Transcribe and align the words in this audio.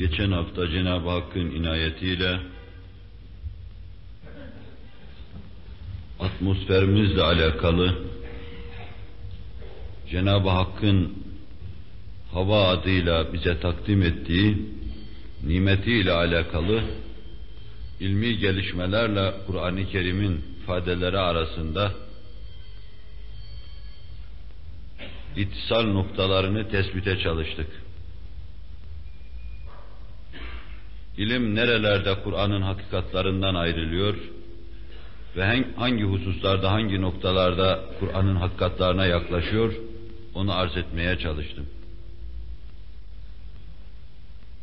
Geçen 0.00 0.32
hafta 0.32 0.68
Cenab-ı 0.68 1.08
Hakk'ın 1.08 1.50
inayetiyle 1.50 2.40
atmosferimizle 6.20 7.22
alakalı 7.22 7.98
Cenab-ı 10.10 10.48
Hakk'ın 10.48 11.24
hava 12.32 12.68
adıyla 12.68 13.32
bize 13.32 13.60
takdim 13.60 14.02
ettiği 14.02 14.56
nimetiyle 15.46 16.12
alakalı 16.12 16.84
ilmi 18.00 18.38
gelişmelerle 18.38 19.34
Kur'an-ı 19.46 19.86
Kerim'in 19.86 20.44
ifadeleri 20.62 21.18
arasında 21.18 21.92
itisal 25.36 25.82
noktalarını 25.82 26.68
tespite 26.68 27.18
çalıştık. 27.18 27.89
İlim 31.16 31.54
nerelerde 31.54 32.14
Kur'an'ın 32.24 32.62
hakikatlarından 32.62 33.54
ayrılıyor 33.54 34.14
ve 35.36 35.64
hangi 35.76 36.02
hususlarda, 36.04 36.72
hangi 36.72 37.00
noktalarda 37.00 37.80
Kur'an'ın 38.00 38.36
hakikatlarına 38.36 39.06
yaklaşıyor, 39.06 39.74
onu 40.34 40.52
arz 40.52 40.76
etmeye 40.76 41.18
çalıştım. 41.18 41.66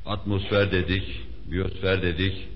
Atmosfer 0.05 0.71
dedik, 0.71 1.21
biyosfer 1.51 2.01
dedik, 2.01 2.47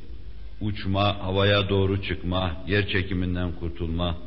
uçma, 0.62 1.24
havaya 1.24 1.70
doğru 1.70 2.04
çıkma, 2.04 2.52
yer 2.68 2.88
çekiminden 2.88 3.52
kurtulma, 3.52 4.18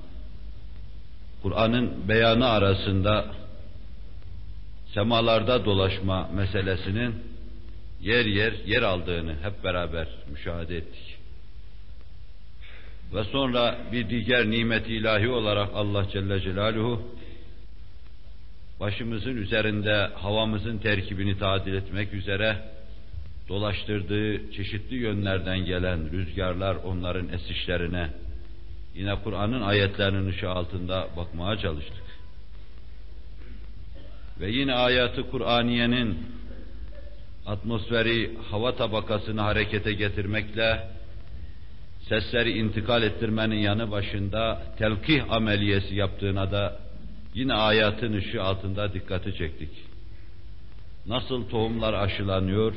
Kur'an'ın 1.42 2.08
beyanı 2.08 2.48
arasında 2.48 3.26
semalarda 4.94 5.64
dolaşma 5.64 6.28
meselesinin 6.34 7.14
yer 8.04 8.24
yer 8.24 8.52
yer 8.66 8.82
aldığını 8.82 9.34
hep 9.42 9.64
beraber 9.64 10.08
müşahede 10.30 10.76
ettik. 10.76 11.16
Ve 13.14 13.24
sonra 13.24 13.78
bir 13.92 14.08
diğer 14.08 14.50
nimet 14.50 14.86
ilahi 14.88 15.28
olarak 15.28 15.70
Allah 15.74 16.08
Celle 16.12 16.40
Celaluhu 16.40 17.02
başımızın 18.80 19.36
üzerinde 19.36 20.10
havamızın 20.14 20.78
terkibini 20.78 21.38
tadil 21.38 21.74
etmek 21.74 22.14
üzere 22.14 22.58
dolaştırdığı 23.48 24.52
çeşitli 24.52 24.96
yönlerden 24.96 25.64
gelen 25.64 26.12
rüzgarlar 26.12 26.74
onların 26.76 27.28
esişlerine 27.28 28.10
yine 28.94 29.14
Kur'an'ın 29.24 29.62
ayetlerinin 29.62 30.28
ışığı 30.28 30.50
altında 30.50 31.08
bakmaya 31.16 31.58
çalıştık. 31.58 32.04
Ve 34.40 34.50
yine 34.50 34.74
ayatı 34.74 35.30
Kur'aniyenin 35.30 36.33
atmosferi, 37.46 38.38
hava 38.50 38.76
tabakasını 38.76 39.40
harekete 39.40 39.92
getirmekle 39.92 40.88
sesleri 42.08 42.58
intikal 42.58 43.02
ettirmenin 43.02 43.56
yanı 43.56 43.90
başında 43.90 44.62
telkih 44.78 45.32
ameliyesi 45.32 45.94
yaptığına 45.94 46.52
da 46.52 46.78
yine 47.34 47.54
ayatın 47.54 48.12
ışığı 48.12 48.42
altında 48.42 48.92
dikkati 48.94 49.34
çektik. 49.36 49.70
Nasıl 51.06 51.48
tohumlar 51.48 51.94
aşılanıyor, 51.94 52.74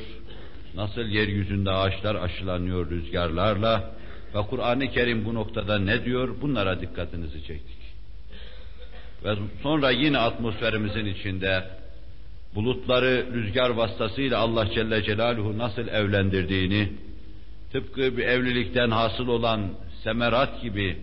nasıl 0.76 1.02
yeryüzünde 1.02 1.72
ağaçlar 1.72 2.16
aşılanıyor 2.16 2.90
rüzgarlarla 2.90 3.92
ve 4.36 4.42
Kur'an-ı 4.42 4.92
Kerim 4.92 5.26
bu 5.26 5.34
noktada 5.34 5.80
ne 5.80 6.06
diyor 6.06 6.42
bunlara 6.42 6.82
dikkatinizi 6.82 7.44
çektik. 7.44 7.78
Ve 9.24 9.36
sonra 9.64 9.92
yine 9.92 10.18
atmosferimizin 10.18 11.06
içinde 11.06 11.64
bulutları 12.56 13.34
rüzgar 13.34 13.70
vasıtasıyla 13.70 14.40
Allah 14.40 14.70
Celle 14.74 15.04
Celaluhu 15.04 15.58
nasıl 15.58 15.88
evlendirdiğini, 15.88 16.92
tıpkı 17.72 18.18
bir 18.18 18.24
evlilikten 18.24 18.90
hasıl 18.90 19.28
olan 19.28 19.70
semerat 20.04 20.62
gibi 20.62 20.98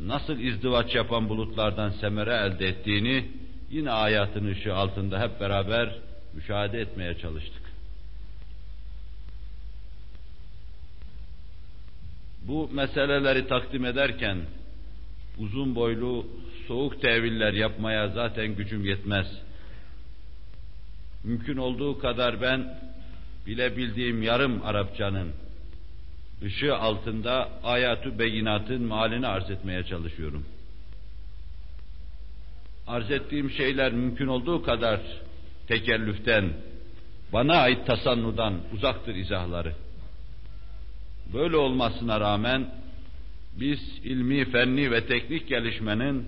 nasıl 0.00 0.38
izdivaç 0.38 0.94
yapan 0.94 1.28
bulutlardan 1.28 1.90
semere 1.90 2.34
elde 2.34 2.68
ettiğini 2.68 3.28
yine 3.70 3.90
ayatın 3.90 4.46
ışığı 4.46 4.74
altında 4.74 5.20
hep 5.20 5.40
beraber 5.40 5.98
müşahede 6.34 6.80
etmeye 6.80 7.18
çalıştık. 7.18 7.62
Bu 12.48 12.70
meseleleri 12.72 13.46
takdim 13.46 13.84
ederken 13.84 14.38
uzun 15.38 15.74
boylu 15.74 16.26
soğuk 16.68 17.02
teviller 17.02 17.52
yapmaya 17.52 18.08
zaten 18.08 18.54
gücüm 18.54 18.84
yetmez. 18.84 19.26
Mümkün 21.24 21.56
olduğu 21.56 21.98
kadar 21.98 22.40
ben 22.40 22.78
bilebildiğim 23.46 24.22
yarım 24.22 24.62
Arapçanın 24.64 25.32
ışığı 26.42 26.76
altında 26.76 27.48
ayatü 27.64 28.18
beyinatın 28.18 28.82
malini 28.82 29.26
arz 29.26 29.50
etmeye 29.50 29.84
çalışıyorum. 29.84 30.44
Arz 32.86 33.10
ettiğim 33.10 33.50
şeyler 33.50 33.92
mümkün 33.92 34.26
olduğu 34.26 34.62
kadar 34.62 35.00
tekellüften, 35.68 36.52
bana 37.32 37.56
ait 37.56 37.86
tasannudan 37.86 38.54
uzaktır 38.72 39.14
izahları. 39.14 39.72
Böyle 41.34 41.56
olmasına 41.56 42.20
rağmen 42.20 42.66
biz 43.60 43.80
ilmi, 44.04 44.50
fenni 44.50 44.90
ve 44.90 45.06
teknik 45.06 45.48
gelişmenin 45.48 46.26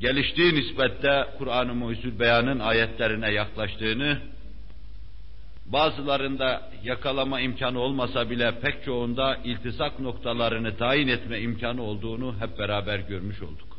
geliştiği 0.00 0.54
nispette 0.54 1.26
Kur'an-ı 1.38 1.74
Muhyüzül 1.74 2.18
Beyan'ın 2.18 2.58
ayetlerine 2.58 3.30
yaklaştığını, 3.32 4.18
bazılarında 5.66 6.70
yakalama 6.84 7.40
imkanı 7.40 7.78
olmasa 7.78 8.30
bile 8.30 8.60
pek 8.60 8.84
çoğunda 8.84 9.36
iltisak 9.36 10.00
noktalarını 10.00 10.76
tayin 10.76 11.08
etme 11.08 11.40
imkanı 11.40 11.82
olduğunu 11.82 12.34
hep 12.40 12.58
beraber 12.58 12.98
görmüş 12.98 13.42
olduk. 13.42 13.76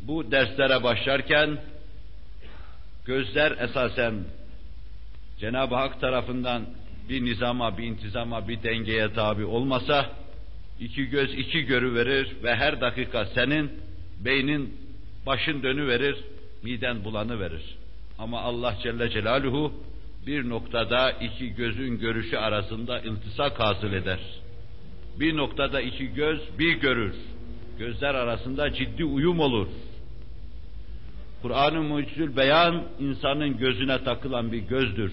Bu 0.00 0.30
derslere 0.30 0.82
başlarken 0.82 1.58
gözler 3.06 3.52
esasen 3.58 4.14
Cenab-ı 5.40 5.74
Hak 5.74 6.00
tarafından 6.00 6.66
bir 7.08 7.24
nizama, 7.24 7.78
bir 7.78 7.84
intizama, 7.84 8.48
bir 8.48 8.62
dengeye 8.62 9.12
tabi 9.12 9.44
olmasa, 9.44 10.10
iki 10.80 11.06
göz 11.06 11.34
iki 11.34 11.62
görü 11.62 11.94
verir 11.94 12.36
ve 12.42 12.56
her 12.56 12.80
dakika 12.80 13.26
senin 13.26 13.87
beynin 14.24 14.74
başın 15.26 15.62
dönü 15.62 15.86
verir, 15.86 16.16
miden 16.62 17.04
bulanı 17.04 17.40
verir. 17.40 17.76
Ama 18.18 18.40
Allah 18.40 18.76
Celle 18.82 19.10
Celaluhu 19.10 19.72
bir 20.26 20.48
noktada 20.48 21.10
iki 21.10 21.54
gözün 21.54 21.98
görüşü 21.98 22.36
arasında 22.36 23.00
iltisak 23.00 23.60
hasıl 23.60 23.92
eder. 23.92 24.18
Bir 25.20 25.36
noktada 25.36 25.80
iki 25.80 26.14
göz 26.14 26.40
bir 26.58 26.72
görür. 26.80 27.14
Gözler 27.78 28.14
arasında 28.14 28.72
ciddi 28.72 29.04
uyum 29.04 29.40
olur. 29.40 29.68
Kur'an-ı 31.42 31.82
Mucizül 31.82 32.36
Beyan 32.36 32.82
insanın 33.00 33.58
gözüne 33.58 34.04
takılan 34.04 34.52
bir 34.52 34.58
gözdür. 34.58 35.12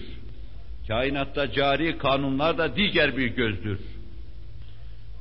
Kainatta 0.88 1.52
cari 1.52 1.98
kanunlar 1.98 2.58
da 2.58 2.76
diğer 2.76 3.16
bir 3.16 3.26
gözdür. 3.26 3.78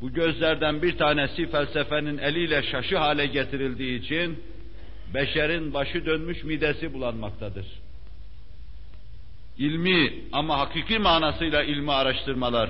Bu 0.06 0.14
gözlerden 0.14 0.82
bir 0.82 0.98
tanesi 0.98 1.52
felsefenin 1.52 2.18
eliyle 2.18 2.64
şaşı 2.64 2.98
hale 2.98 3.26
getirildiği 3.26 4.00
için 4.00 4.44
beşerin 5.14 5.74
başı 5.74 6.06
dönmüş 6.06 6.44
midesi 6.44 6.94
bulanmaktadır. 6.94 7.66
İlmi 9.58 10.14
ama 10.32 10.60
hakiki 10.60 11.00
manasıyla 11.00 11.64
ilmi 11.64 11.92
araştırmalar, 11.92 12.70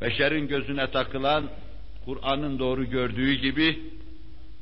beşerin 0.00 0.48
gözüne 0.48 0.90
takılan 0.90 1.44
Kur'an'ın 2.04 2.58
doğru 2.58 2.84
gördüğü 2.84 3.32
gibi 3.32 3.78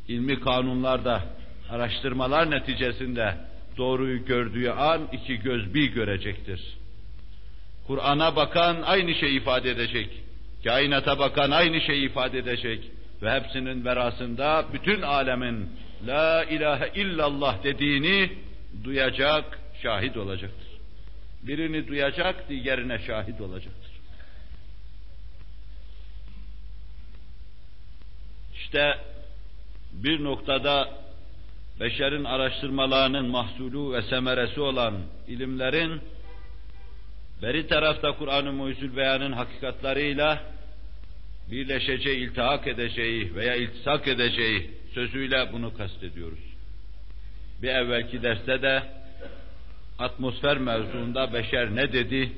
ilmi 0.09 0.41
kanunlarda 0.41 1.23
araştırmalar 1.71 2.51
neticesinde 2.51 3.35
doğruyu 3.77 4.25
gördüğü 4.25 4.69
an 4.69 5.09
iki 5.13 5.37
göz 5.39 5.75
bir 5.75 5.93
görecektir. 5.93 6.77
Kur'an'a 7.87 8.37
bakan 8.37 8.83
aynı 8.83 9.15
şey 9.15 9.37
ifade 9.37 9.71
edecek. 9.71 10.26
Kainata 10.65 11.19
bakan 11.19 11.51
aynı 11.51 11.81
şey 11.81 12.05
ifade 12.05 12.39
edecek. 12.39 12.91
Ve 13.23 13.31
hepsinin 13.31 13.85
verasında 13.85 14.67
bütün 14.73 15.03
alemin 15.03 15.71
La 16.07 16.45
ilahe 16.45 17.01
illallah 17.01 17.65
dediğini 17.65 18.33
duyacak, 18.85 19.59
şahit 19.83 20.17
olacaktır. 20.17 20.69
Birini 21.43 21.89
duyacak, 21.89 22.49
diğerine 22.49 22.99
şahit 22.99 23.41
olacaktır. 23.41 23.93
İşte 28.55 28.99
bir 29.93 30.25
noktada 30.25 30.89
beşerin 31.81 32.25
araştırmalarının 32.25 33.27
mahsulü 33.27 33.93
ve 33.93 34.03
semeresi 34.03 34.61
olan 34.61 34.95
ilimlerin 35.29 36.01
beri 37.43 37.67
tarafta 37.67 38.17
Kur'an-ı 38.17 38.53
Muhyüzül 38.53 38.97
Beyan'ın 38.97 39.33
hakikatlarıyla 39.33 40.43
birleşeceği, 41.51 42.19
iltihak 42.19 42.67
edeceği 42.67 43.35
veya 43.35 43.55
iltisak 43.55 44.09
edeceği 44.09 44.71
sözüyle 44.95 45.49
bunu 45.53 45.77
kastediyoruz. 45.77 46.39
Bir 47.63 47.69
evvelki 47.69 48.23
derste 48.23 48.63
de 48.63 48.83
atmosfer 49.99 50.59
mevzuunda 50.59 51.33
beşer 51.33 51.77
ne 51.77 51.93
dedi, 51.93 52.33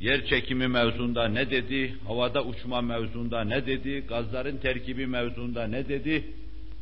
yer 0.00 0.26
çekimi 0.26 0.68
mevzuunda 0.68 1.28
ne 1.28 1.50
dedi, 1.50 1.94
havada 2.06 2.44
uçma 2.44 2.80
mevzuunda 2.80 3.44
ne 3.44 3.66
dedi, 3.66 4.04
gazların 4.08 4.56
terkibi 4.56 5.06
mevzuunda 5.06 5.66
ne 5.66 5.88
dedi, 5.88 6.24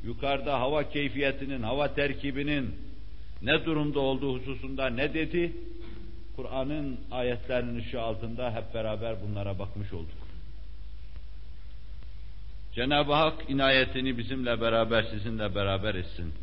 yukarıda 0.04 0.60
hava 0.60 0.88
keyfiyetinin, 0.88 1.62
hava 1.62 1.94
terkibinin 1.94 2.74
ne 3.42 3.64
durumda 3.64 4.00
olduğu 4.00 4.38
hususunda 4.38 4.90
ne 4.90 5.14
dedi, 5.14 5.52
Kur'an'ın 6.36 7.00
ayetlerinin 7.10 7.78
ışığı 7.78 8.00
altında 8.00 8.54
hep 8.54 8.74
beraber 8.74 9.16
bunlara 9.22 9.58
bakmış 9.58 9.92
olduk. 9.92 10.26
Cenab-ı 12.74 13.12
Hak 13.12 13.50
inayetini 13.50 14.18
bizimle 14.18 14.60
beraber, 14.60 15.02
sizinle 15.02 15.54
beraber 15.54 15.94
etsin. 15.94 16.34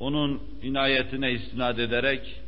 Onun 0.00 0.42
inayetine 0.62 1.32
istinad 1.32 1.78
ederek 1.78 2.40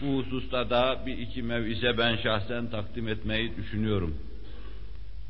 bu 0.00 0.18
hususta 0.18 0.70
da 0.70 1.02
bir 1.06 1.18
iki 1.18 1.42
mevize 1.42 1.98
ben 1.98 2.16
şahsen 2.16 2.70
takdim 2.70 3.08
etmeyi 3.08 3.56
düşünüyorum. 3.56 4.18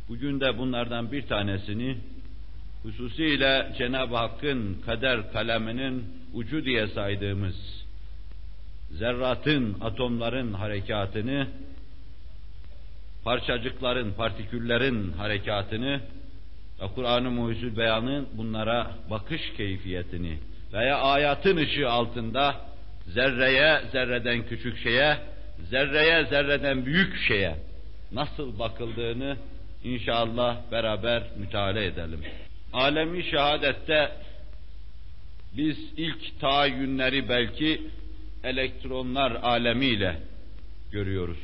Bugün 0.08 0.40
de 0.40 0.58
bunlardan 0.58 1.12
bir 1.12 1.26
tanesini 1.26 1.96
hususiyle 2.82 3.74
Cenab-ı 3.78 4.16
Hakk'ın 4.16 4.82
kader 4.86 5.32
kaleminin 5.32 6.04
ucu 6.36 6.64
diye 6.64 6.86
saydığımız 6.86 7.84
zerratın, 8.90 9.76
atomların 9.80 10.52
harekatını, 10.52 11.46
parçacıkların, 13.24 14.12
partiküllerin 14.12 15.12
harekatını 15.12 16.00
ve 16.82 16.86
Kur'an-ı 16.94 17.30
Muhyüzül 17.30 17.76
Beyan'ın 17.76 18.28
bunlara 18.32 18.90
bakış 19.10 19.40
keyfiyetini 19.56 20.38
veya 20.72 20.98
ayatın 20.98 21.56
ışığı 21.56 21.90
altında 21.90 22.60
zerreye, 23.06 23.80
zerreden 23.92 24.46
küçük 24.48 24.78
şeye, 24.78 25.16
zerreye, 25.70 26.24
zerreden 26.24 26.86
büyük 26.86 27.16
şeye 27.28 27.56
nasıl 28.12 28.58
bakıldığını 28.58 29.36
inşallah 29.84 30.56
beraber 30.72 31.22
müteala 31.36 31.80
edelim. 31.80 32.20
Alemi 32.72 33.24
şehadette 33.24 34.25
biz 35.56 35.78
ilk 35.96 36.40
tahayyünleri 36.40 37.28
belki 37.28 37.82
elektronlar 38.44 39.30
alemiyle 39.30 40.16
görüyoruz. 40.92 41.38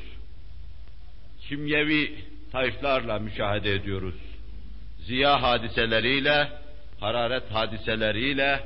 Kimyevi 1.49 2.15
tayflarla 2.53 3.19
müşahede 3.19 3.75
ediyoruz. 3.75 4.15
Ziya 4.99 5.43
hadiseleriyle, 5.43 6.49
hararet 7.01 7.51
hadiseleriyle, 7.51 8.61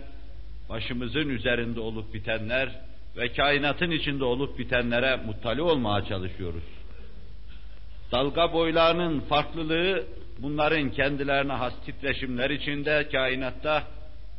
başımızın 0.68 1.28
üzerinde 1.28 1.80
olup 1.80 2.14
bitenler 2.14 2.80
ve 3.16 3.32
kainatın 3.32 3.90
içinde 3.90 4.24
olup 4.24 4.58
bitenlere 4.58 5.16
muttali 5.16 5.62
olmaya 5.62 6.04
çalışıyoruz. 6.04 6.64
Dalga 8.12 8.52
boylarının 8.52 9.20
farklılığı 9.20 10.04
bunların 10.38 10.90
kendilerine 10.90 11.52
has 11.52 11.72
titreşimler 11.86 12.50
içinde 12.50 13.08
kainatta 13.12 13.82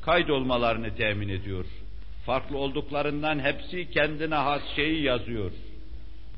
kaydolmalarını 0.08 0.96
temin 0.96 1.30
ediyor. 1.30 1.66
Farklı 2.26 2.58
olduklarından 2.58 3.40
hepsi 3.40 3.92
kendine 3.92 4.36
has 4.36 4.62
şeyi 4.76 5.04
yazıyor. 5.04 5.52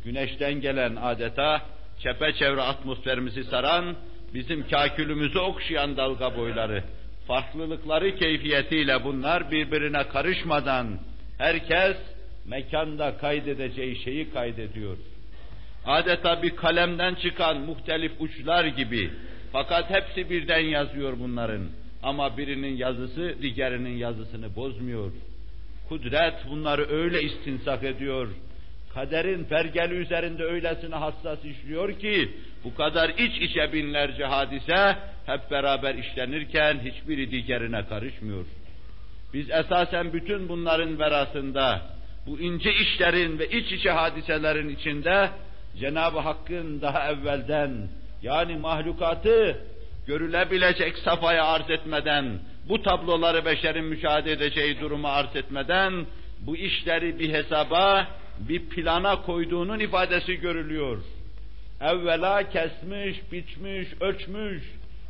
Güneşten 0.06 0.62
gelen 0.62 0.96
adeta 0.96 1.62
çepeçevre 2.00 2.62
atmosferimizi 2.62 3.44
saran, 3.44 3.96
bizim 4.34 4.68
kakülümüzü 4.70 5.40
okşayan 5.40 5.98
dalga 5.98 6.38
boyları, 6.38 6.84
farklılıkları 7.28 8.16
keyfiyetiyle 8.16 9.04
bunlar 9.04 9.52
birbirine 9.52 10.08
karışmadan 10.08 10.88
herkes 11.38 11.98
mekanda 12.46 13.18
kaydedeceği 13.18 14.04
şeyi 14.04 14.32
kaydediyor. 14.34 14.98
Adeta 15.86 16.44
bir 16.44 16.56
kalemden 16.56 17.16
çıkan 17.16 17.58
muhtelif 17.58 18.12
uçlar 18.20 18.66
gibi 18.66 19.12
fakat 19.52 19.90
hepsi 19.90 20.30
birden 20.30 20.60
yazıyor 20.60 21.14
bunların. 21.20 21.62
Ama 22.04 22.38
birinin 22.38 22.78
yazısı 22.78 23.36
diğerinin 23.42 23.98
yazısını 23.98 24.56
bozmuyor. 24.56 25.12
Kudret 25.90 26.34
bunları 26.50 26.90
öyle 26.90 27.22
istinsak 27.22 27.84
ediyor. 27.84 28.28
Kaderin 28.94 29.44
pergeli 29.44 29.94
üzerinde 29.94 30.44
öylesine 30.44 30.96
hassas 30.96 31.46
işliyor 31.46 32.00
ki 32.00 32.30
bu 32.64 32.76
kadar 32.76 33.10
iç 33.10 33.42
içe 33.42 33.74
binlerce 33.74 34.26
hadise 34.26 34.98
hep 35.26 35.52
beraber 35.52 35.96
işlenirken 35.96 36.80
hiçbiri 36.80 37.32
diğerine 37.32 37.86
karışmıyor. 37.86 38.46
Biz 39.34 39.50
esasen 39.50 40.14
bütün 40.14 40.50
bunların 40.50 41.00
verasında 41.00 41.82
bu 42.28 42.40
ince 42.40 42.74
işlerin 42.74 43.40
ve 43.40 43.50
iç 43.50 43.72
içe 43.72 43.92
hadiselerin 43.92 44.70
içinde 44.70 45.30
Cenab-ı 45.80 46.20
Hakk'ın 46.20 46.82
daha 46.82 47.12
evvelden 47.12 47.72
yani 48.22 48.58
mahlukatı 48.58 49.58
görülebilecek 50.10 50.98
safhaya 50.98 51.46
arz 51.46 51.70
etmeden, 51.70 52.40
bu 52.70 52.84
tabloları 52.84 53.46
beşerin 53.46 53.86
müşahede 53.86 54.32
edeceği 54.32 54.80
durumu 54.80 55.08
arz 55.08 55.36
etmeden, 55.36 56.06
bu 56.40 56.56
işleri 56.58 57.20
bir 57.20 57.34
hesaba, 57.34 58.08
bir 58.40 58.70
plana 58.70 59.22
koyduğunun 59.22 59.80
ifadesi 59.80 60.36
görülüyor. 60.36 60.98
Evvela 61.82 62.50
kesmiş, 62.50 63.32
biçmiş, 63.32 63.88
ölçmüş, 64.02 64.64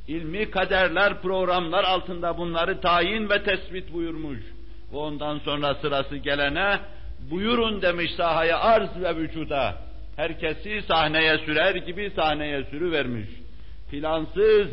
ilmi 0.07 0.51
kaderler, 0.51 1.21
programlar 1.21 1.83
altında 1.83 2.37
bunları 2.37 2.81
tayin 2.81 3.29
ve 3.29 3.43
tespit 3.43 3.93
buyurmuş. 3.93 4.39
Ondan 4.93 5.39
sonra 5.39 5.75
sırası 5.75 6.17
gelene, 6.17 6.79
buyurun 7.31 7.81
demiş 7.81 8.11
sahaya 8.17 8.59
arz 8.59 8.89
ve 9.01 9.15
vücuda. 9.15 9.75
Herkesi 10.15 10.81
sahneye 10.87 11.37
sürer 11.37 11.75
gibi 11.75 12.11
sahneye 12.15 12.63
sürüvermiş. 12.63 13.29
Plansız, 13.91 14.67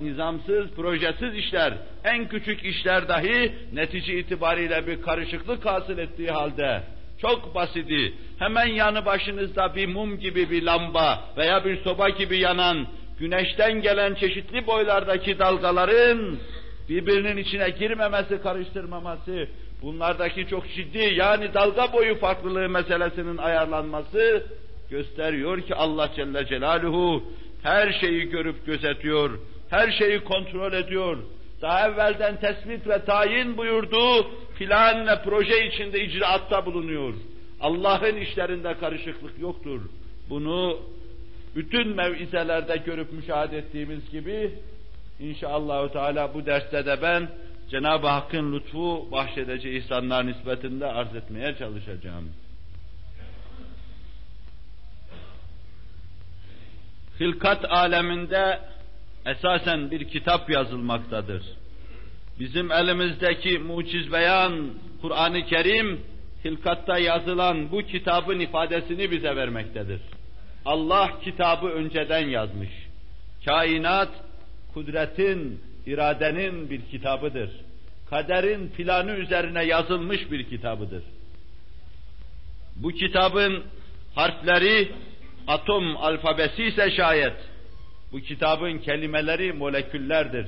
nizamsız, 0.00 0.70
projesiz 0.76 1.34
işler, 1.34 1.74
en 2.04 2.28
küçük 2.28 2.64
işler 2.64 3.08
dahi 3.08 3.52
netice 3.72 4.18
itibariyle 4.18 4.86
bir 4.86 5.02
karışıklık 5.02 5.66
hasıl 5.66 5.98
ettiği 5.98 6.30
halde 6.30 6.82
çok 7.22 7.54
basiti, 7.54 8.14
hemen 8.38 8.66
yanı 8.66 9.04
başınızda 9.06 9.76
bir 9.76 9.86
mum 9.86 10.18
gibi 10.18 10.50
bir 10.50 10.62
lamba 10.62 11.24
veya 11.36 11.64
bir 11.64 11.82
soba 11.82 12.08
gibi 12.08 12.38
yanan, 12.38 12.86
güneşten 13.18 13.82
gelen 13.82 14.14
çeşitli 14.14 14.66
boylardaki 14.66 15.38
dalgaların 15.38 16.38
birbirinin 16.88 17.36
içine 17.36 17.70
girmemesi, 17.70 18.42
karıştırmaması, 18.42 19.48
bunlardaki 19.82 20.46
çok 20.48 20.68
ciddi 20.74 21.14
yani 21.16 21.54
dalga 21.54 21.92
boyu 21.92 22.14
farklılığı 22.18 22.68
meselesinin 22.68 23.36
ayarlanması 23.36 24.46
gösteriyor 24.92 25.60
ki 25.60 25.74
Allah 25.74 26.10
Celle 26.16 26.46
Celaluhu 26.46 27.22
her 27.62 27.92
şeyi 27.92 28.28
görüp 28.28 28.66
gözetiyor, 28.66 29.38
her 29.70 29.90
şeyi 29.90 30.24
kontrol 30.24 30.72
ediyor. 30.72 31.18
Daha 31.62 31.88
evvelden 31.88 32.40
tespit 32.40 32.86
ve 32.86 33.04
tayin 33.04 33.56
buyurduğu 33.56 34.26
plan 34.58 35.06
ve 35.06 35.22
proje 35.24 35.66
içinde 35.66 36.04
icraatta 36.04 36.66
bulunuyor. 36.66 37.14
Allah'ın 37.60 38.16
işlerinde 38.16 38.74
karışıklık 38.80 39.38
yoktur. 39.38 39.80
Bunu 40.30 40.78
bütün 41.56 41.88
mevizelerde 41.88 42.76
görüp 42.76 43.12
müşahede 43.12 43.58
ettiğimiz 43.58 44.10
gibi 44.10 44.50
inşallah 45.20 45.92
Teala 45.92 46.34
bu 46.34 46.46
derste 46.46 46.86
de 46.86 47.02
ben 47.02 47.28
Cenab-ı 47.70 48.06
Hakk'ın 48.06 48.52
lütfu 48.52 49.08
bahşedeceği 49.12 49.82
ihsanlar 49.82 50.26
nispetinde 50.26 50.86
arz 50.86 51.16
etmeye 51.16 51.54
çalışacağım. 51.58 52.41
Hilkat 57.22 57.72
aleminde 57.72 58.60
esasen 59.26 59.90
bir 59.90 60.08
kitap 60.08 60.50
yazılmaktadır. 60.50 61.42
Bizim 62.40 62.72
elimizdeki 62.72 63.58
muciz 63.58 64.12
beyan 64.12 64.70
Kur'an-ı 65.02 65.46
Kerim 65.46 66.00
hilkatta 66.44 66.98
yazılan 66.98 67.72
bu 67.72 67.82
kitabın 67.82 68.40
ifadesini 68.40 69.10
bize 69.10 69.36
vermektedir. 69.36 70.00
Allah 70.64 71.20
kitabı 71.24 71.66
önceden 71.66 72.28
yazmış. 72.28 72.70
Kainat 73.44 74.10
kudretin, 74.74 75.60
iradenin 75.86 76.70
bir 76.70 76.80
kitabıdır. 76.90 77.50
Kaderin 78.10 78.68
planı 78.68 79.10
üzerine 79.10 79.64
yazılmış 79.64 80.30
bir 80.30 80.48
kitabıdır. 80.48 81.02
Bu 82.76 82.88
kitabın 82.88 83.62
harfleri 84.14 84.92
atom 85.46 85.96
alfabesi 85.96 86.64
ise 86.64 86.90
şayet 86.90 87.36
bu 88.12 88.20
kitabın 88.20 88.78
kelimeleri 88.78 89.52
moleküllerdir. 89.52 90.46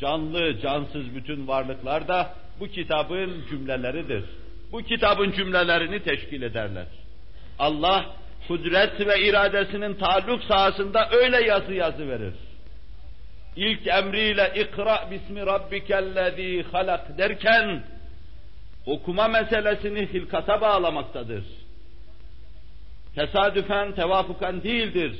Canlı, 0.00 0.60
cansız 0.60 1.14
bütün 1.14 1.48
varlıklar 1.48 2.08
da 2.08 2.34
bu 2.60 2.66
kitabın 2.66 3.44
cümleleridir. 3.50 4.24
Bu 4.72 4.82
kitabın 4.82 5.32
cümlelerini 5.32 6.02
teşkil 6.02 6.42
ederler. 6.42 6.86
Allah 7.58 8.06
kudret 8.48 9.06
ve 9.06 9.20
iradesinin 9.20 9.94
taalluk 9.94 10.44
sahasında 10.44 11.08
öyle 11.12 11.44
yazı 11.44 11.72
yazı 11.72 12.08
verir. 12.08 12.34
ilk 13.56 13.86
emriyle 13.86 14.52
ikra 14.56 15.10
bismi 15.10 15.46
rabbikellezî 15.46 16.64
halak 16.72 17.18
derken 17.18 17.82
okuma 18.86 19.28
meselesini 19.28 20.06
hilkata 20.12 20.60
bağlamaktadır. 20.60 21.44
Tesadüfen, 23.14 23.92
tevafukan 23.92 24.62
değildir. 24.62 25.12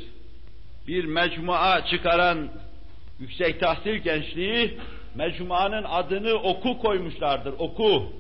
Bir 0.89 1.05
mecmua 1.05 1.85
çıkaran 1.87 2.49
yüksek 3.21 3.61
tahsil 3.61 3.95
gençliği 3.95 4.79
mecmuanın 5.15 5.85
adını 5.85 6.35
oku 6.35 6.79
koymuşlardır, 6.79 7.55
oku. 7.59 8.13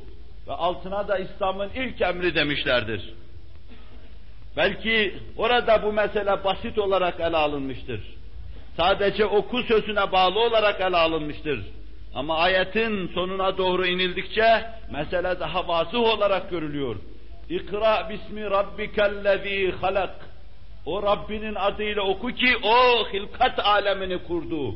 Ve 0.48 0.52
altına 0.52 1.08
da 1.08 1.18
İslam'ın 1.18 1.70
ilk 1.74 2.00
emri 2.00 2.34
demişlerdir. 2.34 3.14
Belki 4.56 5.14
orada 5.36 5.82
bu 5.82 5.92
mesele 5.92 6.44
basit 6.44 6.78
olarak 6.78 7.20
ele 7.20 7.36
alınmıştır. 7.36 8.00
Sadece 8.76 9.26
oku 9.26 9.62
sözüne 9.62 10.12
bağlı 10.12 10.40
olarak 10.40 10.80
ele 10.80 10.96
alınmıştır. 10.96 11.60
Ama 12.14 12.36
ayetin 12.36 13.08
sonuna 13.14 13.58
doğru 13.58 13.86
inildikçe 13.86 14.64
mesele 14.92 15.40
daha 15.40 15.68
vazıh 15.68 16.00
olarak 16.00 16.50
görülüyor. 16.50 16.96
İkra 17.50 18.08
bismi 18.10 18.50
rabbikellezî 18.50 19.72
halak. 19.80 20.14
O 20.86 21.02
Rabbinin 21.02 21.54
adıyla 21.54 22.02
oku 22.02 22.28
ki 22.32 22.56
o 22.62 23.08
hilkat 23.12 23.58
alemini 23.58 24.18
kurdu. 24.18 24.74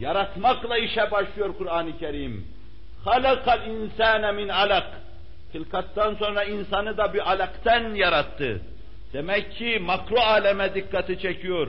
Yaratmakla 0.00 0.78
işe 0.78 1.10
başlıyor 1.10 1.54
Kur'an-ı 1.58 1.98
Kerim. 1.98 2.46
Halakal 3.04 3.66
insane 3.66 4.32
min 4.32 4.48
alak. 4.48 4.86
Hilkattan 5.54 6.14
sonra 6.14 6.44
insanı 6.44 6.96
da 6.96 7.14
bir 7.14 7.30
alakten 7.30 7.94
yarattı. 7.94 8.60
Demek 9.12 9.52
ki 9.52 9.78
makro 9.82 10.20
aleme 10.20 10.74
dikkati 10.74 11.18
çekiyor. 11.18 11.68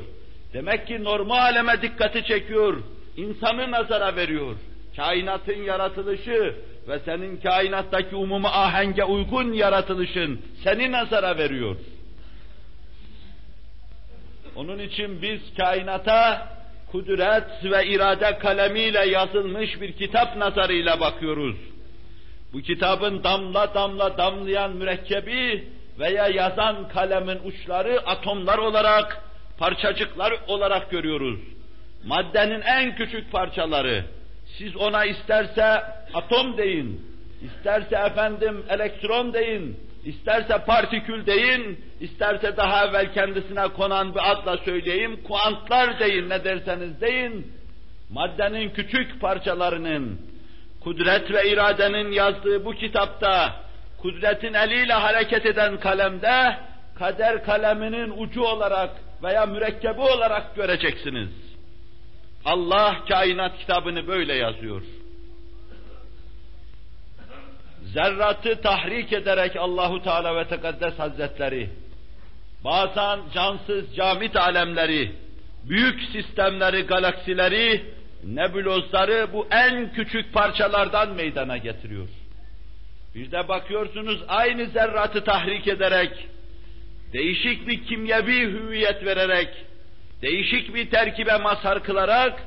Demek 0.53 0.87
ki 0.87 1.03
normal 1.03 1.37
aleme 1.37 1.81
dikkati 1.81 2.23
çekiyor. 2.23 2.77
İnsanı 3.17 3.71
nazara 3.71 4.15
veriyor. 4.15 4.55
Kainatın 4.95 5.63
yaratılışı 5.63 6.55
ve 6.87 6.99
senin 6.99 7.37
kainattaki 7.37 8.15
umuma 8.15 8.49
ahenge 8.49 9.03
uygun 9.03 9.53
yaratılışın 9.53 10.41
seni 10.63 10.91
nazara 10.91 11.37
veriyor. 11.37 11.75
Onun 14.55 14.79
için 14.79 15.21
biz 15.21 15.41
kainata 15.57 16.47
kudret 16.91 17.63
ve 17.63 17.87
irade 17.87 18.37
kalemiyle 18.39 19.05
yazılmış 19.05 19.81
bir 19.81 19.93
kitap 19.93 20.37
nazarıyla 20.37 20.99
bakıyoruz. 20.99 21.55
Bu 22.53 22.61
kitabın 22.61 23.23
damla 23.23 23.73
damla 23.73 24.17
damlayan 24.17 24.75
mürekkebi 24.75 25.67
veya 25.99 26.27
yazan 26.27 26.87
kalemin 26.87 27.39
uçları 27.45 27.99
atomlar 28.05 28.57
olarak, 28.57 29.23
parçacıklar 29.57 30.33
olarak 30.47 30.91
görüyoruz. 30.91 31.39
Maddenin 32.05 32.61
en 32.61 32.95
küçük 32.95 33.31
parçaları. 33.31 34.05
Siz 34.57 34.75
ona 34.75 35.05
isterse 35.05 35.83
atom 36.13 36.57
deyin, 36.57 37.01
isterse 37.41 37.95
efendim 37.95 38.65
elektron 38.69 39.33
deyin, 39.33 39.77
isterse 40.05 40.57
partikül 40.57 41.25
deyin, 41.25 41.79
isterse 41.99 42.57
daha 42.57 42.85
evvel 42.85 43.13
kendisine 43.13 43.67
konan 43.67 44.15
bir 44.15 44.31
adla 44.31 44.57
söyleyeyim, 44.57 45.19
kuantlar 45.23 45.99
deyin, 45.99 46.29
ne 46.29 46.43
derseniz 46.43 47.01
deyin, 47.01 47.51
maddenin 48.09 48.69
küçük 48.69 49.21
parçalarının, 49.21 50.21
kudret 50.83 51.31
ve 51.31 51.49
iradenin 51.49 52.11
yazdığı 52.11 52.65
bu 52.65 52.73
kitapta, 52.73 53.53
kudretin 53.97 54.53
eliyle 54.53 54.93
hareket 54.93 55.45
eden 55.45 55.79
kalemde, 55.79 56.57
kader 56.99 57.43
kaleminin 57.43 58.13
ucu 58.17 58.43
olarak 58.43 58.89
veya 59.23 59.45
mürekkebi 59.45 60.01
olarak 60.01 60.55
göreceksiniz. 60.55 61.46
Allah 62.47 63.05
kainat 63.09 63.59
kitabını 63.59 64.07
böyle 64.07 64.33
yazıyor. 64.33 64.81
Zerratı 67.83 68.61
tahrik 68.61 69.13
ederek 69.13 69.55
Allahu 69.55 70.03
Teala 70.03 70.35
ve 70.35 70.47
Tekaddes 70.47 70.99
Hazretleri 70.99 71.69
bazen 72.63 73.19
cansız 73.33 73.95
camit 73.95 74.35
alemleri, 74.35 75.11
büyük 75.63 76.01
sistemleri, 76.01 76.81
galaksileri, 76.81 77.85
nebulozları 78.23 79.27
bu 79.33 79.47
en 79.51 79.93
küçük 79.93 80.33
parçalardan 80.33 81.15
meydana 81.15 81.57
getiriyor. 81.57 82.07
Bir 83.15 83.31
de 83.31 83.47
bakıyorsunuz 83.47 84.23
aynı 84.27 84.65
zerratı 84.65 85.23
tahrik 85.23 85.67
ederek, 85.67 86.27
değişik 87.13 87.67
bir 87.67 87.85
kimyevi 87.85 88.41
hüviyet 88.41 89.05
vererek, 89.05 89.49
değişik 90.21 90.75
bir 90.75 90.89
terkibe 90.89 91.37
mazhar 91.37 91.83
kılarak, 91.83 92.43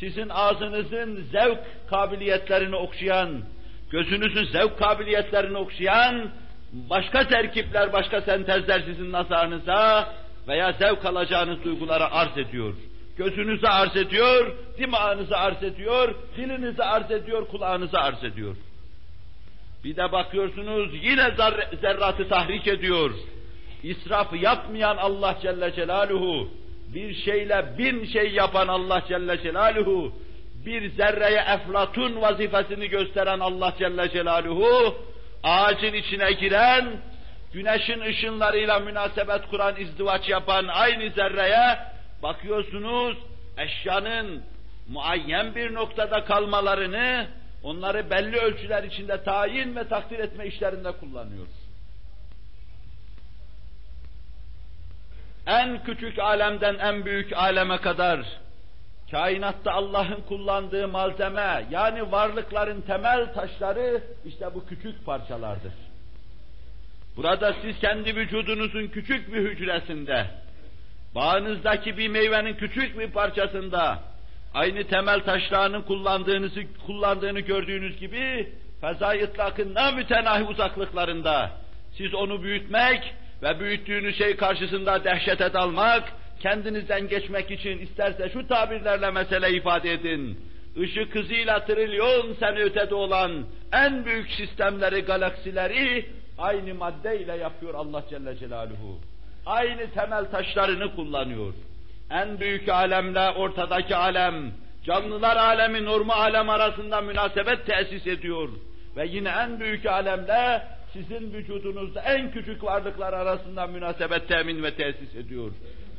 sizin 0.00 0.28
ağzınızın 0.28 1.24
zevk 1.32 1.58
kabiliyetlerini 1.90 2.76
okşayan, 2.76 3.42
gözünüzün 3.90 4.44
zevk 4.44 4.78
kabiliyetlerini 4.78 5.56
okşayan, 5.56 6.30
başka 6.72 7.28
terkipler, 7.28 7.92
başka 7.92 8.20
sentezler 8.20 8.80
sizin 8.80 9.12
nazarınıza 9.12 10.14
veya 10.48 10.72
zevk 10.72 11.04
alacağınız 11.04 11.64
duygulara 11.64 12.12
arz 12.12 12.38
ediyor. 12.38 12.74
Gözünüze 13.16 13.68
arz 13.68 13.96
ediyor, 13.96 14.52
dimağınıza 14.78 15.36
arz 15.36 15.62
ediyor, 15.62 16.14
dilinize 16.36 16.84
arz 16.84 17.10
ediyor, 17.10 17.48
kulağınıza 17.48 17.98
arz 17.98 18.24
ediyor. 18.24 18.56
Bir 19.84 19.96
de 19.96 20.12
bakıyorsunuz 20.12 20.90
yine 21.02 21.30
zerratı 21.80 22.28
tahrik 22.28 22.66
ediyor. 22.66 23.10
İsraf 23.82 24.42
yapmayan 24.42 24.96
Allah 24.96 25.38
Celle 25.42 25.74
Celaluhu, 25.74 26.48
bir 26.94 27.14
şeyle 27.14 27.78
bin 27.78 28.04
şey 28.04 28.32
yapan 28.32 28.68
Allah 28.68 29.02
Celle 29.08 29.42
Celaluhu, 29.42 30.12
bir 30.66 30.90
zerreye 30.90 31.40
eflatun 31.40 32.22
vazifesini 32.22 32.88
gösteren 32.88 33.40
Allah 33.40 33.74
Celle 33.78 34.10
Celaluhu, 34.10 34.96
ağacın 35.42 35.92
içine 35.92 36.32
giren, 36.32 36.84
güneşin 37.52 38.00
ışınlarıyla 38.00 38.78
münasebet 38.78 39.46
kuran, 39.50 39.80
izdivaç 39.80 40.28
yapan 40.28 40.66
aynı 40.68 41.10
zerreye 41.10 41.78
bakıyorsunuz 42.22 43.16
eşyanın 43.58 44.42
muayyen 44.88 45.54
bir 45.54 45.74
noktada 45.74 46.24
kalmalarını, 46.24 47.26
onları 47.62 48.10
belli 48.10 48.36
ölçüler 48.36 48.82
içinde 48.82 49.22
tayin 49.22 49.76
ve 49.76 49.88
takdir 49.88 50.18
etme 50.18 50.46
işlerinde 50.46 50.92
kullanıyor. 50.92 51.46
En 55.46 55.84
küçük 55.84 56.18
alemden 56.18 56.78
en 56.78 57.04
büyük 57.04 57.32
aleme 57.32 57.76
kadar 57.76 58.20
kainatta 59.10 59.72
Allah'ın 59.72 60.20
kullandığı 60.28 60.88
malzeme 60.88 61.66
yani 61.70 62.12
varlıkların 62.12 62.80
temel 62.80 63.34
taşları 63.34 64.02
işte 64.24 64.54
bu 64.54 64.66
küçük 64.66 65.06
parçalardır. 65.06 65.72
Burada 67.16 67.54
siz 67.62 67.78
kendi 67.78 68.16
vücudunuzun 68.16 68.86
küçük 68.86 69.32
bir 69.32 69.50
hücresinde, 69.50 70.26
bağınızdaki 71.14 71.98
bir 71.98 72.08
meyvenin 72.08 72.54
küçük 72.54 72.98
bir 72.98 73.10
parçasında 73.10 73.98
aynı 74.54 74.84
temel 74.84 75.20
taşlarının 75.20 75.82
kullandığınızı 75.82 76.60
kullandığını 76.86 77.40
gördüğünüz 77.40 78.00
gibi 78.00 78.52
feza 78.80 79.14
itlakın 79.14 79.76
mütenahi 79.96 80.42
uzaklıklarında 80.42 81.50
siz 81.96 82.14
onu 82.14 82.42
büyütmek 82.42 83.14
ve 83.44 83.60
büyüttüğünüz 83.60 84.18
şey 84.18 84.36
karşısında 84.36 85.04
dehşete 85.04 85.52
dalmak, 85.52 86.12
kendinizden 86.40 87.08
geçmek 87.08 87.50
için 87.50 87.78
isterse 87.78 88.30
şu 88.32 88.48
tabirlerle 88.48 89.10
mesele 89.10 89.50
ifade 89.50 89.92
edin. 89.92 90.40
Işık 90.76 91.14
hızıyla 91.14 91.64
trilyon 91.64 92.34
sene 92.34 92.60
ötede 92.60 92.94
olan 92.94 93.46
en 93.72 94.04
büyük 94.04 94.30
sistemleri, 94.30 95.00
galaksileri 95.00 96.06
aynı 96.38 96.74
maddeyle 96.74 97.36
yapıyor 97.36 97.74
Allah 97.74 98.02
Celle 98.10 98.36
Celaluhu. 98.36 99.00
Aynı 99.46 99.90
temel 99.90 100.24
taşlarını 100.24 100.96
kullanıyor. 100.96 101.54
En 102.10 102.40
büyük 102.40 102.68
alemle 102.68 103.30
ortadaki 103.30 103.96
alem, 103.96 104.52
canlılar 104.84 105.36
alemi, 105.36 105.84
normal 105.84 106.20
alem 106.20 106.50
arasında 106.50 107.00
münasebet 107.00 107.66
tesis 107.66 108.06
ediyor. 108.06 108.48
Ve 108.96 109.06
yine 109.06 109.28
en 109.28 109.60
büyük 109.60 109.86
alemle 109.86 110.62
sizin 110.94 111.32
vücudunuzda 111.32 112.00
en 112.00 112.30
küçük 112.30 112.64
varlıklar 112.64 113.12
arasında 113.12 113.66
münasebet 113.66 114.28
temin 114.28 114.62
ve 114.62 114.74
tesis 114.74 115.14
ediyor. 115.14 115.50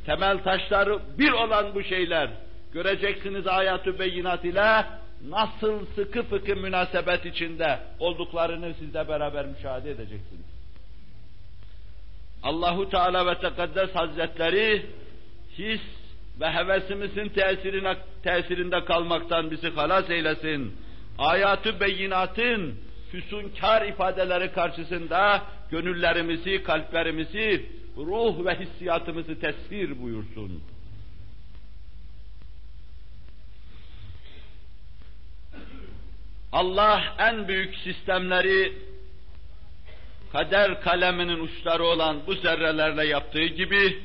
Temel 0.06 0.42
taşları 0.42 0.98
bir 1.18 1.32
olan 1.32 1.74
bu 1.74 1.82
şeyler, 1.82 2.30
göreceksiniz 2.72 3.46
ayatü 3.46 3.98
beyinat 3.98 4.44
ile 4.44 4.84
nasıl 5.28 5.86
sıkı 5.86 6.22
fıkı 6.22 6.56
münasebet 6.56 7.26
içinde 7.26 7.78
olduklarını 7.98 8.74
sizle 8.74 9.08
beraber 9.08 9.46
müşahede 9.46 9.90
edeceksiniz. 9.90 10.46
Allahu 12.42 12.90
Teala 12.90 13.26
ve 13.26 13.34
Tekaddes 13.40 13.94
Hazretleri 13.94 14.86
his 15.58 15.80
ve 16.40 16.50
hevesimizin 16.50 17.28
tesirine, 17.28 17.96
tesirinde 18.22 18.84
kalmaktan 18.84 19.50
bizi 19.50 19.70
halas 19.70 20.10
eylesin. 20.10 20.76
Ayatü 21.18 21.80
beyinatın 21.80 22.85
füsunkar 23.10 23.86
ifadeleri 23.86 24.52
karşısında 24.52 25.42
gönüllerimizi, 25.70 26.62
kalplerimizi, 26.62 27.66
ruh 27.96 28.44
ve 28.44 28.58
hissiyatımızı 28.58 29.40
tesvir 29.40 30.02
buyursun. 30.02 30.62
Allah 36.52 37.14
en 37.18 37.48
büyük 37.48 37.76
sistemleri 37.76 38.72
kader 40.32 40.80
kaleminin 40.80 41.40
uçları 41.40 41.84
olan 41.84 42.16
bu 42.26 42.34
zerrelerle 42.34 43.06
yaptığı 43.06 43.46
gibi 43.46 43.98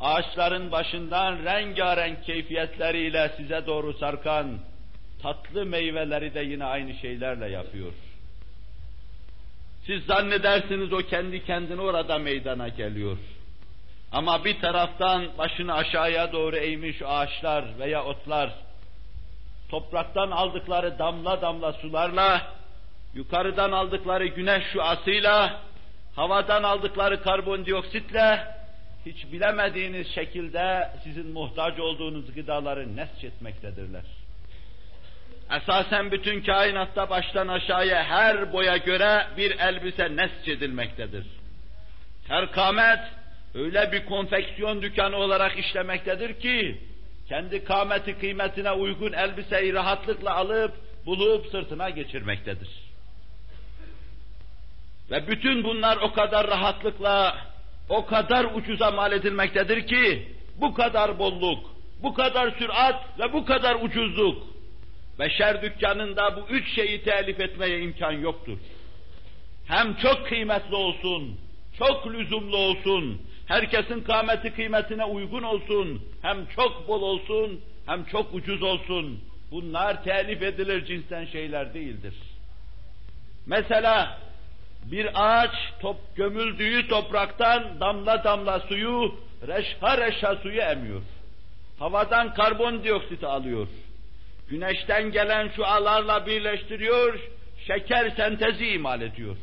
ağaçların 0.00 0.72
başından 0.72 1.44
rengarenk 1.44 2.24
keyfiyetleriyle 2.24 3.32
size 3.36 3.66
doğru 3.66 3.92
sarkan 3.92 4.58
tatlı 5.22 5.66
meyveleri 5.66 6.34
de 6.34 6.40
yine 6.40 6.64
aynı 6.64 6.94
şeylerle 6.94 7.48
yapıyor. 7.48 7.92
Siz 9.86 10.04
zannedersiniz 10.04 10.92
o 10.92 10.98
kendi 10.98 11.44
kendine 11.44 11.80
orada 11.80 12.18
meydana 12.18 12.68
geliyor. 12.68 13.18
Ama 14.12 14.44
bir 14.44 14.60
taraftan 14.60 15.38
başını 15.38 15.74
aşağıya 15.74 16.32
doğru 16.32 16.56
eğmiş 16.56 17.02
ağaçlar 17.04 17.64
veya 17.78 18.04
otlar, 18.04 18.50
topraktan 19.68 20.30
aldıkları 20.30 20.98
damla 20.98 21.42
damla 21.42 21.72
sularla, 21.72 22.52
yukarıdan 23.14 23.72
aldıkları 23.72 24.26
güneş 24.26 24.64
şuasıyla, 24.72 25.60
havadan 26.16 26.62
aldıkları 26.62 27.22
karbondioksitle, 27.22 28.54
hiç 29.06 29.32
bilemediğiniz 29.32 30.14
şekilde 30.14 30.90
sizin 31.04 31.26
muhtaç 31.30 31.80
olduğunuz 31.80 32.34
gıdaları 32.34 32.96
nesçetmektedirler. 32.96 34.02
Esasen 35.50 36.10
bütün 36.10 36.42
kainatta 36.42 37.10
baştan 37.10 37.48
aşağıya 37.48 38.04
her 38.04 38.52
boya 38.52 38.76
göre 38.76 39.26
bir 39.36 39.58
elbise 39.58 40.16
nesçedilmektedir. 40.16 41.26
Her 42.28 42.52
kamet 42.52 42.98
öyle 43.54 43.92
bir 43.92 44.06
konfeksiyon 44.06 44.82
dükkanı 44.82 45.16
olarak 45.16 45.58
işlemektedir 45.58 46.40
ki, 46.40 46.80
kendi 47.28 47.64
kameti 47.64 48.18
kıymetine 48.18 48.72
uygun 48.72 49.12
elbiseyi 49.12 49.74
rahatlıkla 49.74 50.34
alıp, 50.34 50.72
bulup 51.06 51.46
sırtına 51.46 51.90
geçirmektedir. 51.90 52.68
Ve 55.10 55.28
bütün 55.28 55.64
bunlar 55.64 55.96
o 55.96 56.12
kadar 56.12 56.46
rahatlıkla, 56.46 57.36
o 57.88 58.06
kadar 58.06 58.44
ucuza 58.44 58.90
mal 58.90 59.12
edilmektedir 59.12 59.86
ki, 59.86 60.28
bu 60.60 60.74
kadar 60.74 61.18
bolluk, 61.18 61.70
bu 62.02 62.14
kadar 62.14 62.50
sürat 62.50 63.18
ve 63.18 63.32
bu 63.32 63.44
kadar 63.44 63.76
ucuzluk, 63.82 64.55
beşer 65.18 65.62
dükkanında 65.62 66.36
bu 66.36 66.40
üç 66.50 66.74
şeyi 66.74 67.02
telif 67.02 67.40
etmeye 67.40 67.80
imkan 67.80 68.12
yoktur. 68.12 68.58
Hem 69.66 69.96
çok 69.96 70.26
kıymetli 70.26 70.74
olsun, 70.74 71.40
çok 71.78 72.12
lüzumlu 72.12 72.56
olsun, 72.56 73.22
herkesin 73.46 74.00
kâmeti 74.00 74.54
kıymetine 74.54 75.04
uygun 75.04 75.42
olsun, 75.42 76.02
hem 76.22 76.46
çok 76.46 76.88
bol 76.88 77.02
olsun, 77.02 77.60
hem 77.86 78.04
çok 78.04 78.34
ucuz 78.34 78.62
olsun. 78.62 79.20
Bunlar 79.50 80.04
telif 80.04 80.42
edilir 80.42 80.84
cinsten 80.86 81.24
şeyler 81.24 81.74
değildir. 81.74 82.14
Mesela 83.46 84.18
bir 84.84 85.08
ağaç 85.14 85.54
top, 85.80 85.96
gömüldüğü 86.16 86.88
topraktan 86.88 87.80
damla 87.80 88.24
damla 88.24 88.60
suyu, 88.60 89.14
reşha 89.46 89.98
reşha 89.98 90.36
suyu 90.36 90.60
emiyor. 90.60 91.02
Havadan 91.78 92.34
karbondioksit 92.34 93.24
alıyor. 93.24 93.68
Güneşten 94.50 95.12
gelen 95.12 95.48
şualarla 95.48 96.26
birleştiriyor, 96.26 97.18
şeker 97.66 98.10
sentezi 98.10 98.68
imal 98.68 99.00
ediyor. 99.00 99.36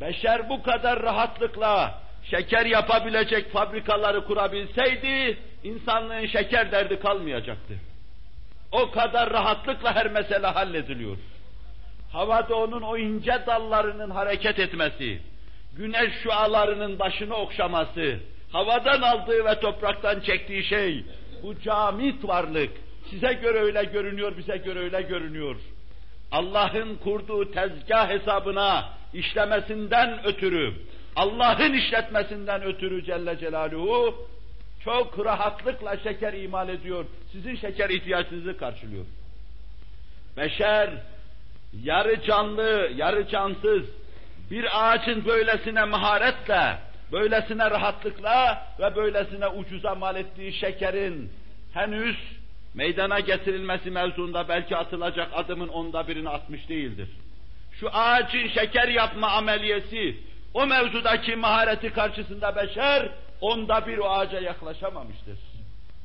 Beşer 0.00 0.48
bu 0.48 0.62
kadar 0.62 1.02
rahatlıkla 1.02 2.02
şeker 2.30 2.66
yapabilecek 2.66 3.52
fabrikaları 3.52 4.24
kurabilseydi, 4.24 5.38
insanlığın 5.64 6.26
şeker 6.26 6.72
derdi 6.72 7.00
kalmayacaktı. 7.00 7.74
O 8.72 8.90
kadar 8.90 9.30
rahatlıkla 9.30 9.94
her 9.94 10.10
mesele 10.10 10.46
hallediliyor. 10.46 11.16
Havada 12.12 12.56
onun 12.56 12.82
o 12.82 12.96
ince 12.96 13.42
dallarının 13.46 14.10
hareket 14.10 14.58
etmesi, 14.58 15.22
güneş 15.76 16.12
şualarının 16.22 16.98
başını 16.98 17.34
okşaması, 17.34 18.18
havadan 18.52 19.02
aldığı 19.02 19.44
ve 19.44 19.60
topraktan 19.60 20.20
çektiği 20.20 20.64
şey, 20.64 21.04
bu 21.42 21.60
camit 21.60 22.28
varlık, 22.28 22.70
size 23.10 23.32
göre 23.32 23.58
öyle 23.58 23.84
görünüyor, 23.84 24.36
bize 24.36 24.56
göre 24.56 24.78
öyle 24.78 25.02
görünüyor. 25.02 25.56
Allah'ın 26.32 26.96
kurduğu 26.96 27.52
tezgah 27.52 28.10
hesabına 28.10 28.88
işlemesinden 29.14 30.26
ötürü, 30.26 30.74
Allah'ın 31.16 31.72
işletmesinden 31.72 32.62
ötürü 32.62 33.04
Celle 33.04 33.38
Celaluhu 33.38 34.28
çok 34.84 35.24
rahatlıkla 35.24 35.96
şeker 35.96 36.32
imal 36.32 36.68
ediyor. 36.68 37.04
Sizin 37.32 37.56
şeker 37.56 37.90
ihtiyacınızı 37.90 38.56
karşılıyor. 38.56 39.04
Beşer 40.36 40.90
yarı 41.82 42.22
canlı, 42.22 42.90
yarı 42.96 43.28
cansız 43.28 43.82
bir 44.50 44.66
ağacın 44.72 45.24
böylesine 45.24 45.84
maharetle, 45.84 46.78
böylesine 47.12 47.70
rahatlıkla 47.70 48.66
ve 48.80 48.96
böylesine 48.96 49.48
ucuza 49.48 49.94
mal 49.94 50.16
ettiği 50.16 50.52
şekerin 50.52 51.32
henüz 51.74 52.16
meydana 52.74 53.20
getirilmesi 53.20 53.90
mevzuunda 53.90 54.48
belki 54.48 54.76
atılacak 54.76 55.28
adımın 55.34 55.68
onda 55.68 56.08
birini 56.08 56.28
atmış 56.28 56.68
değildir. 56.68 57.08
Şu 57.72 57.88
ağacın 57.92 58.48
şeker 58.48 58.88
yapma 58.88 59.30
ameliyesi, 59.30 60.16
o 60.54 60.66
mevzudaki 60.66 61.36
mahareti 61.36 61.90
karşısında 61.90 62.56
beşer, 62.56 63.08
onda 63.40 63.86
bir 63.86 63.98
o 63.98 64.10
ağaca 64.10 64.40
yaklaşamamıştır. 64.40 65.38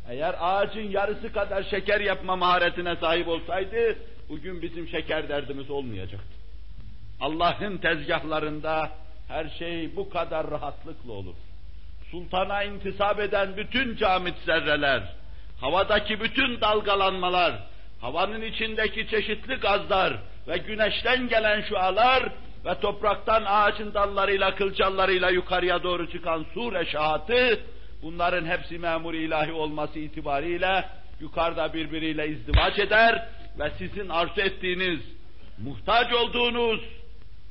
Eğer 0.10 0.36
ağacın 0.40 0.92
yarısı 0.92 1.34
kadar 1.34 1.64
şeker 1.64 2.02
yapma 2.02 2.36
maharetine 2.36 2.96
sahip 2.96 3.28
olsaydı, 3.28 3.96
bugün 4.30 4.62
bizim 4.62 4.88
şeker 4.88 5.30
derdimiz 5.30 5.70
olmayacaktı. 5.70 6.36
Allah'ın 7.22 7.78
tezgahlarında 7.78 8.92
her 9.28 9.50
şey 9.50 9.96
bu 9.96 10.10
kadar 10.10 10.52
rahatlıkla 10.52 11.12
olur. 11.12 11.36
Sultana 12.12 12.64
intisap 12.64 13.20
eden 13.20 13.58
bütün 13.58 13.96
camit 13.96 14.36
zerreler, 14.46 15.04
havadaki 15.62 16.20
bütün 16.20 16.62
dalgalanmalar, 16.62 17.54
havanın 18.02 18.42
içindeki 18.42 19.08
çeşitli 19.08 19.56
gazlar 19.56 20.14
ve 20.48 20.58
güneşten 20.58 21.30
gelen 21.30 21.62
şualar 21.62 22.24
ve 22.66 22.80
topraktan 22.80 23.44
ağacın 23.46 23.94
dallarıyla, 23.94 24.56
kılcallarıyla 24.56 25.30
yukarıya 25.30 25.84
doğru 25.84 26.12
çıkan 26.12 26.46
su 26.54 26.74
reşahatı, 26.74 27.60
bunların 28.02 28.46
hepsi 28.46 28.80
memur 28.80 29.14
ilahi 29.14 29.52
olması 29.52 30.00
itibariyle 30.00 30.86
yukarıda 31.20 31.74
birbiriyle 31.74 32.28
izdivaç 32.28 32.80
eder 32.80 33.30
ve 33.60 33.72
sizin 33.78 34.10
arzu 34.10 34.42
ettiğiniz, 34.42 35.00
muhtaç 35.58 36.14
olduğunuz 36.14 36.82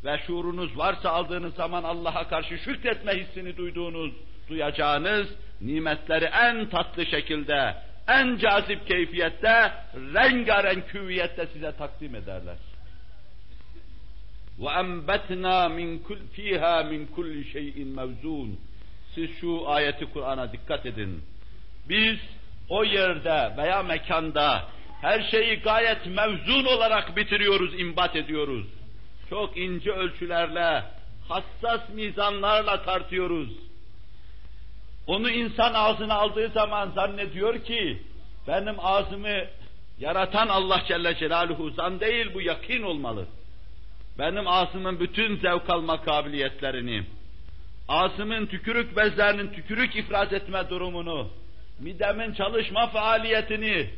ve 0.04 0.20
şuurunuz 0.26 0.78
varsa 0.78 1.10
aldığınız 1.10 1.54
zaman 1.54 1.84
Allah'a 1.84 2.28
karşı 2.28 2.58
şükretme 2.58 3.12
hissini 3.12 3.56
duyduğunuz, 3.56 4.12
duyacağınız 4.48 5.28
nimetleri 5.60 6.24
en 6.24 6.68
tatlı 6.68 7.06
şekilde, 7.06 7.74
en 8.07 8.38
cazip 8.38 8.88
keyfiyette, 8.88 9.71
rengarenk 10.15 10.89
küviyette 10.89 11.45
size 11.53 11.71
takdim 11.71 12.15
ederler. 12.15 12.57
وَاَنْبَتْنَا 14.63 15.57
مِنْ 15.79 15.89
كُلْ 16.07 16.19
ف۪يهَا 16.35 16.75
مِنْ 16.91 17.01
كُلِّ 17.15 17.35
شَيْءٍ 17.53 17.77
مَوْزُونَ 17.97 18.49
Siz 19.15 19.29
şu 19.41 19.69
ayeti 19.69 20.05
Kur'an'a 20.05 20.51
dikkat 20.51 20.85
edin. 20.85 21.21
Biz 21.89 22.19
o 22.69 22.83
yerde 22.83 23.53
veya 23.57 23.83
mekanda 23.83 24.67
her 25.01 25.21
şeyi 25.31 25.55
gayet 25.55 26.05
mevzun 26.05 26.65
olarak 26.65 27.15
bitiriyoruz, 27.15 27.79
imbat 27.79 28.15
ediyoruz. 28.15 28.67
Çok 29.29 29.57
ince 29.57 29.91
ölçülerle, 29.91 30.83
hassas 31.29 31.89
mizanlarla 31.89 32.83
tartıyoruz. 32.83 33.49
onu 35.06 35.30
insan 35.30 35.74
ağzına 35.74 36.14
aldığı 36.14 36.48
zaman 36.48 36.90
zannediyor 36.90 37.64
ki, 37.64 38.02
benim 38.48 38.74
ağzımı 38.78 39.44
yaratan 39.98 40.48
Allah 40.48 40.82
Celle 40.88 41.16
Celaluhu 41.16 41.70
zan 41.70 42.00
değil 42.00 42.34
bu 42.34 42.40
yakin 42.40 42.82
olmalı. 42.82 43.26
Benim 44.18 44.48
ağzımın 44.48 45.00
bütün 45.00 45.36
zevk 45.36 45.70
alma 45.70 46.02
kabiliyetlerini, 46.02 47.02
ağzımın 47.88 48.46
tükürük 48.46 48.96
bezlerinin 48.96 49.52
tükürük 49.52 49.96
ifraz 49.96 50.32
etme 50.32 50.70
durumunu, 50.70 51.28
midemin 51.80 52.34
çalışma 52.34 52.86
faaliyetini, 52.86 53.90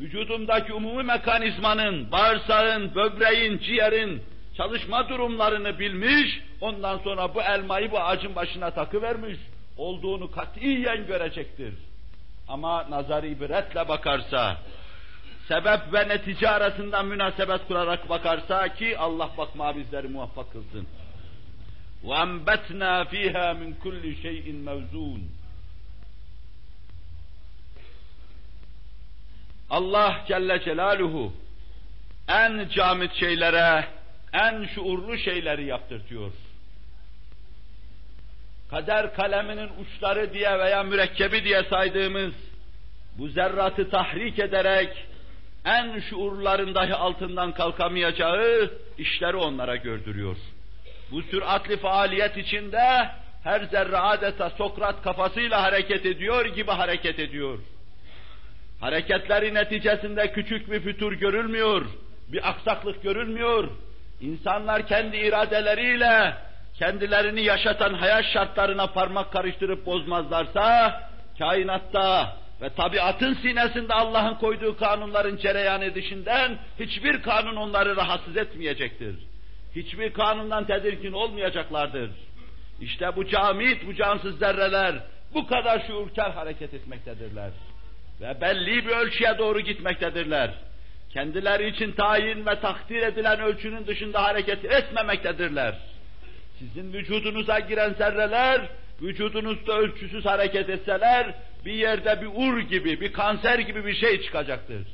vücudumdaki 0.00 0.72
umumi 0.72 1.02
mekanizmanın, 1.02 2.12
bağırsağın, 2.12 2.94
böbreğin, 2.94 3.58
ciğerin 3.58 4.22
çalışma 4.56 5.08
durumlarını 5.08 5.78
bilmiş, 5.78 6.40
ondan 6.60 6.98
sonra 6.98 7.34
bu 7.34 7.42
elmayı 7.42 7.90
bu 7.90 8.00
ağacın 8.00 8.36
başına 8.36 8.70
takıvermiş, 8.70 9.38
olduğunu 9.77 10.31
katiyen 10.31 11.07
görecektir. 11.07 11.73
Ama 12.47 12.89
nazar 12.89 13.23
ibretle 13.23 13.87
bakarsa, 13.87 14.57
sebep 15.47 15.93
ve 15.93 16.07
netice 16.07 16.49
arasında 16.49 17.03
münasebet 17.03 17.67
kurarak 17.67 18.09
bakarsa 18.09 18.73
ki 18.73 18.97
Allah 18.97 19.29
bakma 19.37 19.75
bizleri 19.75 20.07
muvaffak 20.07 20.51
kılsın. 20.51 20.87
وَاَنْبَتْنَا 22.03 22.93
ف۪يهَا 23.11 23.47
مِنْ 23.61 23.73
كُلِّ 23.83 24.03
شَيْءٍ 24.23 24.45
مَوْزُونَ 24.65 25.21
Allah 29.69 30.25
Celle 30.27 30.63
Celaluhu 30.63 31.33
en 32.27 32.69
camit 32.69 33.13
şeylere, 33.13 33.87
en 34.33 34.65
şuurlu 34.65 35.17
şeyleri 35.17 35.65
yaptırtıyor. 35.65 36.31
Kader 38.70 39.14
kaleminin 39.14 39.70
uçları 39.80 40.34
diye 40.34 40.58
veya 40.58 40.82
mürekkebi 40.82 41.44
diye 41.44 41.62
saydığımız 41.62 42.32
bu 43.18 43.28
zerratı 43.28 43.90
tahrik 43.90 44.38
ederek 44.38 45.06
en 45.64 46.00
şuurların 46.00 46.74
dahi 46.74 46.94
altından 46.94 47.52
kalkamayacağı 47.52 48.70
işleri 48.98 49.36
onlara 49.36 49.76
gördürüyor. 49.76 50.36
Bu 51.10 51.22
süratli 51.22 51.76
faaliyet 51.76 52.36
içinde 52.36 53.08
her 53.44 53.60
zerre 53.60 53.96
adeta 53.96 54.50
Sokrat 54.50 55.02
kafasıyla 55.02 55.62
hareket 55.62 56.06
ediyor 56.06 56.46
gibi 56.46 56.70
hareket 56.70 57.18
ediyor. 57.18 57.58
Hareketleri 58.80 59.54
neticesinde 59.54 60.32
küçük 60.32 60.70
bir 60.70 60.80
fütur 60.80 61.12
görülmüyor, 61.12 61.86
bir 62.28 62.48
aksaklık 62.48 63.02
görülmüyor. 63.02 63.68
İnsanlar 64.20 64.86
kendi 64.86 65.16
iradeleriyle 65.16 66.34
kendilerini 66.78 67.42
yaşatan 67.42 67.94
hayat 67.94 68.24
şartlarına 68.24 68.86
parmak 68.86 69.32
karıştırıp 69.32 69.86
bozmazlarsa, 69.86 71.00
kainatta 71.38 72.36
ve 72.62 72.70
tabiatın 72.70 73.34
sinesinde 73.34 73.94
Allah'ın 73.94 74.34
koyduğu 74.34 74.76
kanunların 74.76 75.36
cereyan 75.36 75.82
edişinden 75.82 76.58
hiçbir 76.80 77.22
kanun 77.22 77.56
onları 77.56 77.96
rahatsız 77.96 78.36
etmeyecektir. 78.36 79.16
Hiçbir 79.76 80.12
kanundan 80.12 80.66
tedirgin 80.66 81.12
olmayacaklardır. 81.12 82.10
İşte 82.80 83.16
bu 83.16 83.28
camit, 83.28 83.86
bu 83.86 83.94
cansız 83.94 84.38
zerreler 84.38 84.94
bu 85.34 85.46
kadar 85.46 85.86
şuurkar 85.86 86.32
hareket 86.32 86.74
etmektedirler. 86.74 87.50
Ve 88.20 88.40
belli 88.40 88.86
bir 88.86 88.90
ölçüye 88.90 89.38
doğru 89.38 89.60
gitmektedirler. 89.60 90.50
Kendileri 91.12 91.68
için 91.68 91.92
tayin 91.92 92.46
ve 92.46 92.60
takdir 92.60 93.02
edilen 93.02 93.40
ölçünün 93.40 93.86
dışında 93.86 94.22
hareket 94.22 94.64
etmemektedirler. 94.64 95.74
Sizin 96.58 96.92
vücudunuza 96.92 97.58
giren 97.58 97.94
zerreler, 97.94 98.68
vücudunuzda 99.02 99.78
ölçüsüz 99.78 100.24
hareket 100.24 100.68
etseler, 100.68 101.34
bir 101.64 101.72
yerde 101.72 102.20
bir 102.22 102.26
ur 102.26 102.58
gibi, 102.58 103.00
bir 103.00 103.12
kanser 103.12 103.58
gibi 103.58 103.86
bir 103.86 103.94
şey 103.94 104.22
çıkacaktır. 104.22 104.86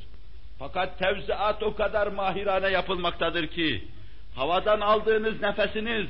Fakat 0.59 0.99
tevziat 0.99 1.63
o 1.63 1.75
kadar 1.75 2.07
mahirane 2.07 2.69
yapılmaktadır 2.69 3.47
ki, 3.47 3.83
havadan 4.35 4.81
aldığınız 4.81 5.41
nefesiniz, 5.41 6.07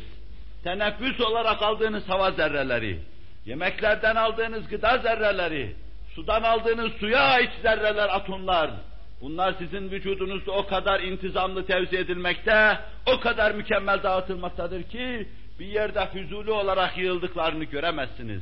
teneffüs 0.64 1.22
olarak 1.22 1.62
aldığınız 1.62 2.10
hava 2.10 2.32
zerreleri, 2.32 3.00
yemeklerden 3.46 4.16
aldığınız 4.16 4.68
gıda 4.68 4.98
zerreleri, 4.98 5.76
sudan 6.16 6.44
aldığınız 6.44 6.92
suya 6.92 7.20
ait 7.20 7.52
zerreler, 7.62 8.16
atomlar, 8.16 8.72
bunlar 9.22 9.56
sizin 9.58 9.92
vücudunuzda 9.92 10.52
o 10.52 10.68
kadar 10.68 11.00
intizamlı 11.00 11.66
tevzi 11.66 11.98
edilmekte, 11.98 12.80
o 13.06 13.20
kadar 13.20 13.52
mükemmel 13.52 14.04
dağıtılmaktadır 14.04 14.84
ki, 14.84 15.28
bir 15.60 15.66
yerde 15.66 16.08
füzuli 16.14 16.52
olarak 16.52 16.98
yığıldıklarını 16.98 17.64
göremezsiniz. 17.64 18.42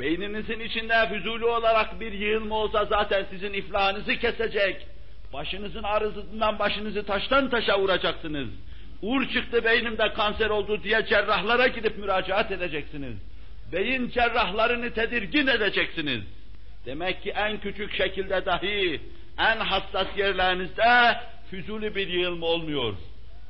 Beyninizin 0.00 0.60
içinde 0.60 1.08
füzuli 1.08 1.44
olarak 1.44 2.00
bir 2.00 2.12
yığılma 2.12 2.54
olsa 2.54 2.84
zaten 2.84 3.26
sizin 3.30 3.52
iflahınızı 3.52 4.16
kesecek, 4.16 4.86
başınızın 5.32 5.82
arızından 5.82 6.58
başınızı 6.58 7.06
taştan 7.06 7.50
taşa 7.50 7.80
vuracaksınız. 7.80 8.48
Uğur 9.02 9.28
çıktı 9.28 9.64
beynimde 9.64 10.12
kanser 10.12 10.50
oldu 10.50 10.82
diye 10.82 11.06
cerrahlara 11.06 11.66
gidip 11.66 11.98
müracaat 11.98 12.52
edeceksiniz. 12.52 13.14
Beyin 13.72 14.10
cerrahlarını 14.10 14.94
tedirgin 14.94 15.46
edeceksiniz. 15.46 16.22
Demek 16.86 17.22
ki 17.22 17.30
en 17.30 17.60
küçük 17.60 17.94
şekilde 17.94 18.46
dahi 18.46 19.00
en 19.38 19.56
hassas 19.56 20.06
yerlerinizde 20.16 21.16
füzuli 21.50 21.94
bir 21.94 22.08
yığılma 22.08 22.46
olmuyor. 22.46 22.94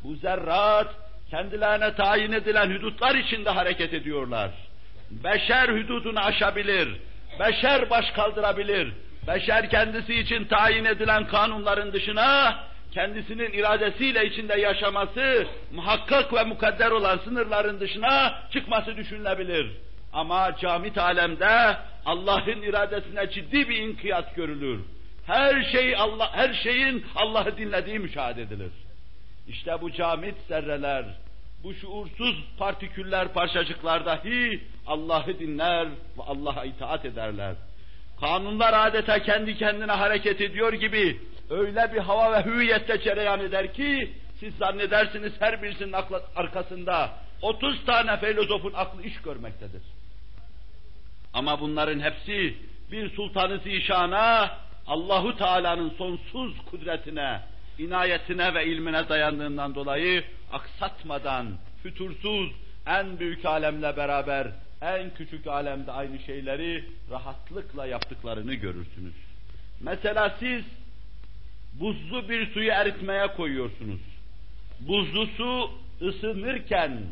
Bu 0.02 0.14
zerrat 0.14 1.03
kendilerine 1.34 1.94
tayin 1.94 2.32
edilen 2.32 2.70
hudutlar 2.70 3.14
içinde 3.14 3.50
hareket 3.50 3.94
ediyorlar. 3.94 4.50
Beşer 5.10 5.68
hududunu 5.68 6.20
aşabilir, 6.20 6.88
beşer 7.40 7.90
baş 7.90 8.10
kaldırabilir, 8.10 8.92
beşer 9.26 9.70
kendisi 9.70 10.14
için 10.14 10.44
tayin 10.44 10.84
edilen 10.84 11.26
kanunların 11.26 11.92
dışına 11.92 12.58
kendisinin 12.92 13.52
iradesiyle 13.52 14.26
içinde 14.26 14.60
yaşaması, 14.60 15.46
muhakkak 15.72 16.32
ve 16.32 16.44
mukadder 16.44 16.90
olan 16.90 17.18
sınırların 17.18 17.80
dışına 17.80 18.42
çıkması 18.52 18.96
düşünülebilir. 18.96 19.66
Ama 20.12 20.56
camit 20.56 20.98
alemde 20.98 21.76
Allah'ın 22.06 22.62
iradesine 22.62 23.30
ciddi 23.30 23.68
bir 23.68 23.76
inkiyat 23.76 24.36
görülür. 24.36 24.80
Her 25.26 25.62
şey 25.72 25.96
Allah, 25.96 26.30
her 26.32 26.54
şeyin 26.54 27.06
Allah'ı 27.16 27.56
dinlediği 27.56 27.98
müşahede 27.98 28.42
edilir. 28.42 28.83
İşte 29.48 29.80
bu 29.80 29.92
camit 29.92 30.34
zerreler, 30.48 31.04
bu 31.62 31.74
şuursuz 31.74 32.44
partiküller, 32.58 33.32
parçacıklar 33.32 34.06
dahi 34.06 34.62
Allah'ı 34.86 35.38
dinler 35.38 35.86
ve 35.88 36.22
Allah'a 36.26 36.64
itaat 36.64 37.04
ederler. 37.04 37.54
Kanunlar 38.20 38.88
adeta 38.88 39.22
kendi 39.22 39.58
kendine 39.58 39.92
hareket 39.92 40.40
ediyor 40.40 40.72
gibi 40.72 41.20
öyle 41.50 41.92
bir 41.92 41.98
hava 41.98 42.32
ve 42.32 42.44
hüviyette 42.44 43.00
cereyan 43.00 43.40
eder 43.40 43.74
ki 43.74 44.12
siz 44.40 44.56
zannedersiniz 44.56 45.32
her 45.40 45.62
birisinin 45.62 45.92
aklı, 45.92 46.22
arkasında 46.36 47.10
30 47.42 47.84
tane 47.84 48.16
filozofun 48.16 48.72
aklı 48.72 49.02
iş 49.02 49.22
görmektedir. 49.22 49.82
Ama 51.34 51.60
bunların 51.60 52.00
hepsi 52.00 52.54
bir 52.92 53.10
sultanı 53.10 53.58
zişana, 53.58 54.58
Allahu 54.86 55.36
Teala'nın 55.36 55.90
sonsuz 55.90 56.58
kudretine, 56.70 57.40
inayetine 57.78 58.54
ve 58.54 58.66
ilmine 58.66 59.08
dayandığından 59.08 59.74
dolayı 59.74 60.24
aksatmadan, 60.52 61.46
fütursuz, 61.82 62.50
en 62.86 63.18
büyük 63.18 63.44
alemle 63.44 63.96
beraber 63.96 64.46
en 64.82 65.14
küçük 65.14 65.46
alemde 65.46 65.92
aynı 65.92 66.18
şeyleri 66.18 66.84
rahatlıkla 67.10 67.86
yaptıklarını 67.86 68.54
görürsünüz. 68.54 69.14
Mesela 69.80 70.36
siz 70.40 70.64
buzlu 71.80 72.28
bir 72.28 72.52
suyu 72.52 72.70
eritmeye 72.70 73.26
koyuyorsunuz. 73.26 74.00
Buzlu 74.80 75.26
su 75.26 75.70
ısınırken 76.02 77.02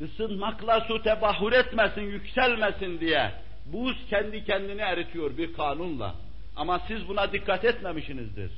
ısınmakla 0.00 0.80
su 0.80 1.02
tebahür 1.02 1.52
etmesin, 1.52 2.02
yükselmesin 2.02 3.00
diye 3.00 3.32
buz 3.66 3.96
kendi 4.10 4.44
kendini 4.44 4.80
eritiyor 4.80 5.38
bir 5.38 5.52
kanunla. 5.52 6.14
Ama 6.56 6.78
siz 6.88 7.08
buna 7.08 7.32
dikkat 7.32 7.64
etmemişsinizdir. 7.64 8.50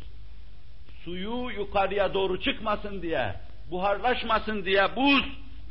Suyu 1.09 1.51
yukarıya 1.51 2.15
doğru 2.15 2.41
çıkmasın 2.41 3.03
diye, 3.03 3.35
buharlaşmasın 3.71 4.65
diye 4.65 4.97
buz 4.97 5.25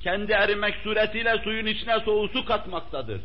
kendi 0.04 0.32
erimek 0.32 0.76
suretiyle 0.76 1.38
suyun 1.44 1.66
içine 1.66 2.00
soğuk 2.00 2.32
su 2.32 2.46
katmaktadır. 2.46 3.22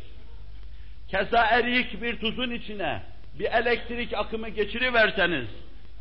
Keza 1.07 1.45
eriyik 1.45 2.01
bir 2.01 2.19
tuzun 2.19 2.51
içine 2.51 3.03
bir 3.39 3.45
elektrik 3.45 4.13
akımı 4.13 4.49
geçiriverseniz, 4.49 5.47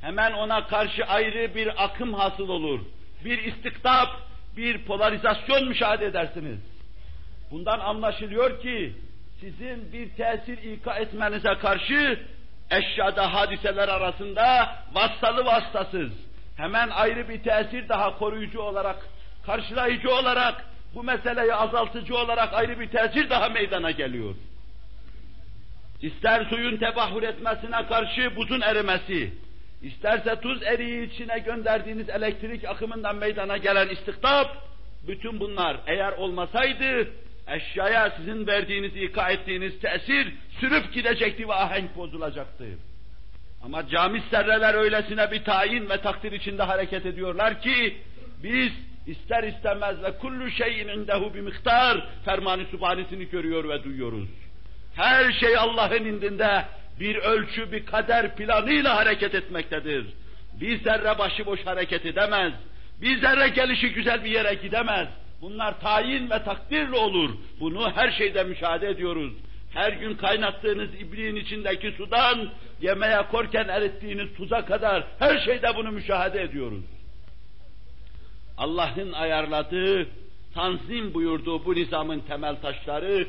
hemen 0.01 0.33
ona 0.33 0.67
karşı 0.67 1.05
ayrı 1.05 1.55
bir 1.55 1.85
akım 1.85 2.15
hasıl 2.15 2.49
olur. 2.49 2.81
Bir 3.25 3.39
istiktap, 3.39 4.09
bir 4.57 4.85
polarizasyon 4.85 5.69
müşahede 5.69 6.07
edersiniz. 6.07 6.59
Bundan 7.51 7.79
anlaşılıyor 7.79 8.63
ki, 8.63 8.93
sizin 9.41 9.93
bir 9.93 10.09
tesir 10.09 10.59
ika 10.59 10.95
etmenize 10.95 11.55
karşı 11.55 12.19
eşyada 12.73 13.35
hadiseler 13.35 13.89
arasında 13.89 14.77
vassalı 14.93 15.45
vasıtasız, 15.45 16.11
hemen 16.57 16.89
ayrı 16.89 17.29
bir 17.29 17.43
tesir 17.43 17.89
daha 17.89 18.19
koruyucu 18.19 18.61
olarak, 18.61 18.97
karşılayıcı 19.47 20.15
olarak, 20.15 20.65
bu 20.95 21.03
meseleyi 21.03 21.55
azaltıcı 21.55 22.17
olarak 22.17 22.55
ayrı 22.55 22.81
bir 22.81 22.89
tesir 22.89 23.31
daha 23.31 23.49
meydana 23.49 23.91
geliyor. 23.91 24.35
İster 26.03 26.45
suyun 26.45 26.77
tebahür 26.77 27.23
etmesine 27.23 27.87
karşı 27.87 28.37
buzun 28.37 28.61
erimesi, 28.61 29.33
isterse 29.83 30.41
tuz 30.41 30.63
eriği 30.63 31.11
içine 31.11 31.39
gönderdiğiniz 31.39 32.09
elektrik 32.09 32.65
akımından 32.65 33.17
meydana 33.17 33.57
gelen 33.57 33.89
istiktap, 33.89 34.57
bütün 35.09 35.41
bunlar 35.41 35.77
eğer 35.87 36.13
olmasaydı, 36.13 37.09
eşyaya 37.49 38.11
sizin 38.11 38.47
verdiğiniz, 38.47 38.97
ika 38.97 39.31
ettiğiniz 39.31 39.81
tesir 39.81 40.33
sürüp 40.61 40.93
gidecekti 40.93 41.49
ve 41.49 41.55
ahenk 41.55 41.97
bozulacaktı. 41.97 42.65
Ama 43.65 43.89
cami 43.89 44.23
serreler 44.31 44.75
öylesine 44.75 45.31
bir 45.31 45.45
tayin 45.45 45.89
ve 45.89 46.01
takdir 46.01 46.33
içinde 46.33 46.63
hareket 46.63 47.07
ediyorlar 47.07 47.63
ki, 47.63 47.97
biz 48.43 48.73
ister 49.07 49.45
istemez 49.45 50.03
ve 50.03 50.19
kullu 50.19 50.51
şeyin 50.51 50.89
indehu 50.89 51.35
bir 51.35 51.41
miktar 51.41 52.07
fermanı 52.25 52.65
subhanesini 52.67 53.29
görüyor 53.29 53.69
ve 53.69 53.85
duyuyoruz. 53.85 54.29
Her 54.95 55.33
şey 55.33 55.57
Allah'ın 55.57 56.05
indinde 56.05 56.65
bir 57.01 57.17
ölçü, 57.17 57.73
bir 57.73 57.87
kader 57.87 58.37
planıyla 58.37 58.97
hareket 58.97 59.35
etmektedir. 59.35 60.07
Bir 60.61 60.81
zerre 60.81 61.19
başıboş 61.19 61.67
hareket 61.67 62.07
edemez. 62.07 62.53
Bir 63.01 63.21
zerre 63.21 63.49
gelişi 63.49 63.93
güzel 63.93 64.25
bir 64.25 64.31
yere 64.31 64.55
gidemez. 64.55 65.09
Bunlar 65.43 65.81
tayin 65.81 66.31
ve 66.31 66.45
takdirle 66.45 66.97
olur. 66.97 67.31
Bunu 67.61 67.91
her 67.91 68.13
şeyde 68.13 68.45
müşahede 68.45 68.89
ediyoruz. 68.89 69.33
her 69.75 69.93
gün 69.93 70.15
kaynattığınız 70.15 70.95
ibriğin 70.95 71.37
içindeki 71.37 71.93
sudan, 71.93 72.49
yemeğe 72.81 73.23
korken 73.31 73.69
erittiğiniz 73.69 74.35
tuza 74.37 74.65
kadar 74.65 75.05
her 75.19 75.39
şeyde 75.39 75.77
bunu 75.77 75.91
müşahede 75.93 76.43
ediyoruz. 76.43 76.85
Allah'ın 78.59 79.13
ayarladığı, 79.13 80.09
tanzim 80.55 81.15
buyurduğu 81.15 81.65
bu 81.65 81.75
nizamın 81.75 82.21
temel 82.21 82.57
taşları, 82.57 83.29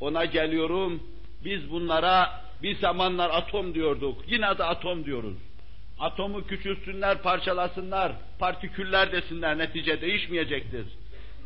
ona 0.00 0.24
geliyorum, 0.24 1.02
biz 1.44 1.70
bunlara 1.70 2.40
bir 2.62 2.76
zamanlar 2.76 3.30
atom 3.30 3.74
diyorduk, 3.74 4.24
yine 4.28 4.58
de 4.58 4.64
atom 4.64 5.04
diyoruz. 5.04 5.36
Atomu 6.00 6.46
küçülsünler, 6.46 7.22
parçalasınlar, 7.22 8.12
partiküller 8.38 9.12
desinler, 9.12 9.58
netice 9.58 10.00
değişmeyecektir. 10.00 10.86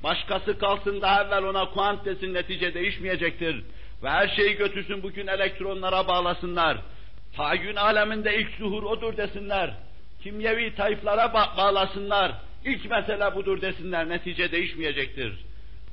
Başkası 0.02 0.58
kalsın 0.58 1.00
daha 1.00 1.24
evvel 1.24 1.44
ona 1.44 1.70
kuant 1.70 2.04
desin, 2.04 2.34
netice 2.34 2.74
değişmeyecektir. 2.74 3.64
Ve 4.02 4.10
her 4.10 4.28
şeyi 4.28 4.56
götürsün 4.56 5.02
bugün 5.02 5.26
elektronlara 5.26 6.08
bağlasınlar. 6.08 6.78
Tayyün 7.36 7.76
aleminde 7.76 8.36
ilk 8.38 8.50
zuhur 8.58 8.82
odur 8.82 9.16
desinler. 9.16 9.70
Kimyevi 10.22 10.74
tayflara 10.74 11.24
ba- 11.24 11.56
bağlasınlar. 11.56 12.32
İlk 12.64 12.90
mesele 12.90 13.34
budur 13.34 13.60
desinler, 13.60 14.08
netice 14.08 14.52
değişmeyecektir. 14.52 15.32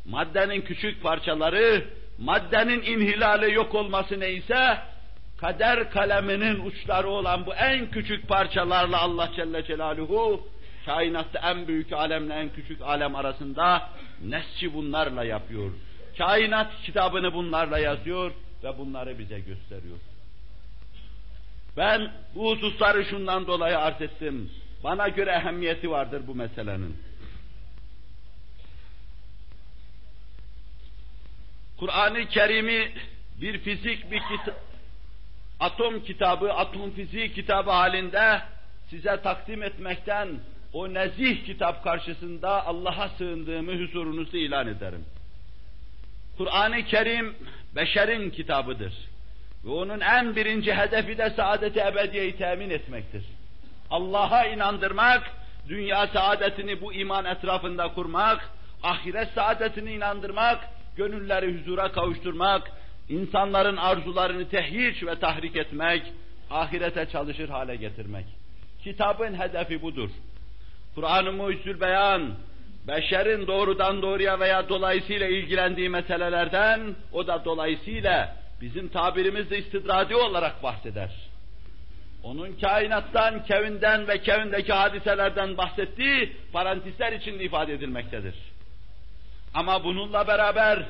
Maddenin 0.05 0.61
küçük 0.61 1.03
parçaları, 1.03 1.83
maddenin 2.17 2.81
inhilali 2.81 3.53
yok 3.53 3.75
olması 3.75 4.19
neyse, 4.19 4.77
kader 5.37 5.91
kaleminin 5.91 6.65
uçları 6.65 7.09
olan 7.09 7.45
bu 7.45 7.53
en 7.53 7.91
küçük 7.91 8.27
parçalarla 8.27 9.01
Allah 9.01 9.29
Celle 9.35 9.63
Celaluhu, 9.63 10.47
kainatta 10.87 11.51
en 11.51 11.67
büyük 11.67 11.93
alemle 11.93 12.33
en 12.33 12.49
küçük 12.49 12.81
alem 12.81 13.15
arasında 13.15 13.89
nesçi 14.23 14.73
bunlarla 14.73 15.23
yapıyor. 15.23 15.71
Kainat 16.17 16.81
kitabını 16.83 17.33
bunlarla 17.33 17.79
yazıyor 17.79 18.31
ve 18.63 18.77
bunları 18.77 19.19
bize 19.19 19.39
gösteriyor. 19.39 19.97
Ben 21.77 22.11
bu 22.35 22.51
hususları 22.51 23.05
şundan 23.05 23.47
dolayı 23.47 23.79
arz 23.79 24.01
ettim. 24.01 24.51
Bana 24.83 25.07
göre 25.07 25.31
ehemmiyeti 25.31 25.91
vardır 25.91 26.21
bu 26.27 26.35
meselenin. 26.35 26.97
Kur'an-ı 31.79 32.25
Kerim'i 32.25 32.91
bir 33.41 33.59
fizik, 33.59 34.11
bir 34.11 34.19
kita 34.19 34.53
atom 35.59 36.03
kitabı, 36.03 36.53
atom 36.53 36.91
fiziği 36.91 37.33
kitabı 37.33 37.71
halinde 37.71 38.41
size 38.89 39.21
takdim 39.21 39.63
etmekten 39.63 40.29
o 40.73 40.93
nezih 40.93 41.45
kitap 41.45 41.83
karşısında 41.83 42.65
Allah'a 42.65 43.09
sığındığımı 43.09 43.81
huzurunuzda 43.83 44.37
ilan 44.37 44.67
ederim. 44.67 45.05
Kur'an-ı 46.37 46.85
Kerim 46.85 47.35
beşerin 47.75 48.29
kitabıdır. 48.29 48.93
Ve 49.65 49.69
onun 49.69 49.99
en 49.99 50.35
birinci 50.35 50.73
hedefi 50.73 51.17
de 51.17 51.29
saadeti 51.29 51.79
ebediyeyi 51.79 52.37
temin 52.37 52.69
etmektir. 52.69 53.23
Allah'a 53.89 54.45
inandırmak, 54.45 55.31
dünya 55.69 56.07
saadetini 56.07 56.81
bu 56.81 56.93
iman 56.93 57.25
etrafında 57.25 57.93
kurmak, 57.93 58.49
ahiret 58.83 59.29
saadetini 59.29 59.93
inandırmak, 59.93 60.59
gönülleri 60.95 61.59
huzura 61.59 61.91
kavuşturmak, 61.91 62.71
insanların 63.09 63.77
arzularını 63.77 64.49
tehyiç 64.49 65.03
ve 65.03 65.19
tahrik 65.19 65.55
etmek, 65.55 66.13
ahirete 66.51 67.05
çalışır 67.05 67.49
hale 67.49 67.75
getirmek. 67.75 68.25
Kitabın 68.83 69.39
hedefi 69.39 69.81
budur. 69.81 70.09
Kur'an-ı 70.97 71.33
Mucizül 71.33 71.81
Beyan, 71.81 72.35
beşerin 72.87 73.47
doğrudan 73.47 74.01
doğruya 74.01 74.39
veya 74.39 74.69
dolayısıyla 74.69 75.27
ilgilendiği 75.27 75.89
meselelerden, 75.89 76.95
o 77.13 77.27
da 77.27 77.45
dolayısıyla 77.45 78.35
bizim 78.61 78.87
tabirimizde 78.87 79.57
istidradi 79.57 80.15
olarak 80.15 80.63
bahseder. 80.63 81.15
Onun 82.23 82.53
kainattan, 82.53 83.43
kevinden 83.43 84.07
ve 84.07 84.21
kevindeki 84.21 84.73
hadiselerden 84.73 85.57
bahsettiği 85.57 86.35
parantezler 86.53 87.11
içinde 87.11 87.43
ifade 87.43 87.73
edilmektedir. 87.73 88.35
Ama 89.53 89.83
bununla 89.83 90.27
beraber 90.27 90.85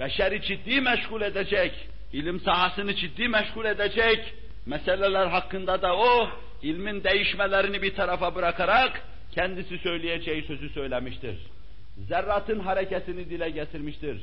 beşeri 0.00 0.42
ciddi 0.42 0.80
meşgul 0.80 1.22
edecek, 1.22 1.88
ilim 2.12 2.40
sahasını 2.40 2.94
ciddi 2.94 3.28
meşgul 3.28 3.64
edecek 3.64 4.34
meseleler 4.66 5.26
hakkında 5.26 5.82
da 5.82 5.96
o 5.96 6.28
ilmin 6.64 7.04
değişmelerini 7.04 7.82
bir 7.82 7.94
tarafa 7.94 8.34
bırakarak 8.34 9.02
kendisi 9.32 9.78
söyleyeceği 9.78 10.42
sözü 10.42 10.68
söylemiştir. 10.68 11.36
Zerratın 12.08 12.60
hareketini 12.60 13.30
dile 13.30 13.50
getirmiştir. 13.50 14.20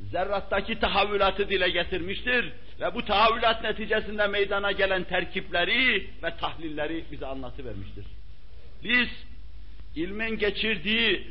Zerrattaki 0.00 0.78
tahavvülatı 0.78 1.48
dile 1.48 1.68
getirmiştir 1.68 2.52
ve 2.80 2.94
bu 2.94 3.04
tahavvülat 3.04 3.62
neticesinde 3.62 4.26
meydana 4.26 4.72
gelen 4.72 5.04
terkipleri 5.04 6.10
ve 6.22 6.36
tahlilleri 6.40 7.04
bize 7.12 7.26
anlatıvermiştir. 7.26 8.04
Biz 8.84 9.08
ilmin 9.96 10.38
geçirdiği 10.38 11.28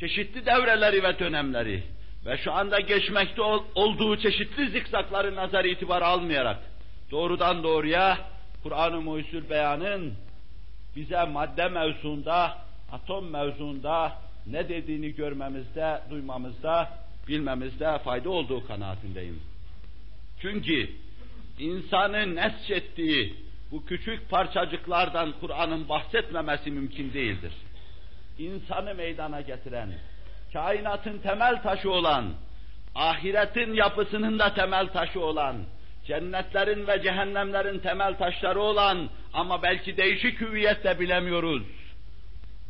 çeşitli 0.00 0.46
devreleri 0.46 1.02
ve 1.02 1.18
dönemleri 1.18 1.82
ve 2.26 2.38
şu 2.38 2.52
anda 2.52 2.80
geçmekte 2.80 3.42
ol, 3.42 3.64
olduğu 3.74 4.16
çeşitli 4.16 4.70
zikzakları 4.70 5.36
nazar 5.36 5.64
itibar 5.64 6.02
almayarak 6.02 6.58
doğrudan 7.10 7.62
doğruya 7.62 8.18
Kur'an-ı 8.62 9.00
Muhyüzül 9.00 9.50
Beyan'ın 9.50 10.14
bize 10.96 11.24
madde 11.24 11.68
mevzuunda, 11.68 12.58
atom 12.92 13.30
mevzuunda 13.30 14.16
ne 14.46 14.68
dediğini 14.68 15.14
görmemizde, 15.14 16.00
duymamızda, 16.10 16.90
bilmemizde 17.28 17.98
fayda 17.98 18.30
olduğu 18.30 18.66
kanaatindeyim. 18.66 19.42
Çünkü 20.40 20.90
insanın 21.58 22.36
nesçettiği 22.36 23.34
bu 23.70 23.84
küçük 23.84 24.30
parçacıklardan 24.30 25.32
Kur'an'ın 25.40 25.88
bahsetmemesi 25.88 26.70
mümkün 26.70 27.12
değildir. 27.12 27.52
İnsanı 28.38 28.94
meydana 28.94 29.40
getiren, 29.40 29.88
kainatın 30.52 31.18
temel 31.18 31.62
taşı 31.62 31.90
olan, 31.90 32.24
ahiretin 32.94 33.74
yapısının 33.74 34.38
da 34.38 34.54
temel 34.54 34.88
taşı 34.88 35.20
olan, 35.20 35.56
cennetlerin 36.06 36.86
ve 36.86 37.02
cehennemlerin 37.02 37.78
temel 37.78 38.18
taşları 38.18 38.60
olan 38.60 39.08
ama 39.32 39.62
belki 39.62 39.96
değişik 39.96 40.40
hüviyetle 40.40 41.00
bilemiyoruz. 41.00 41.62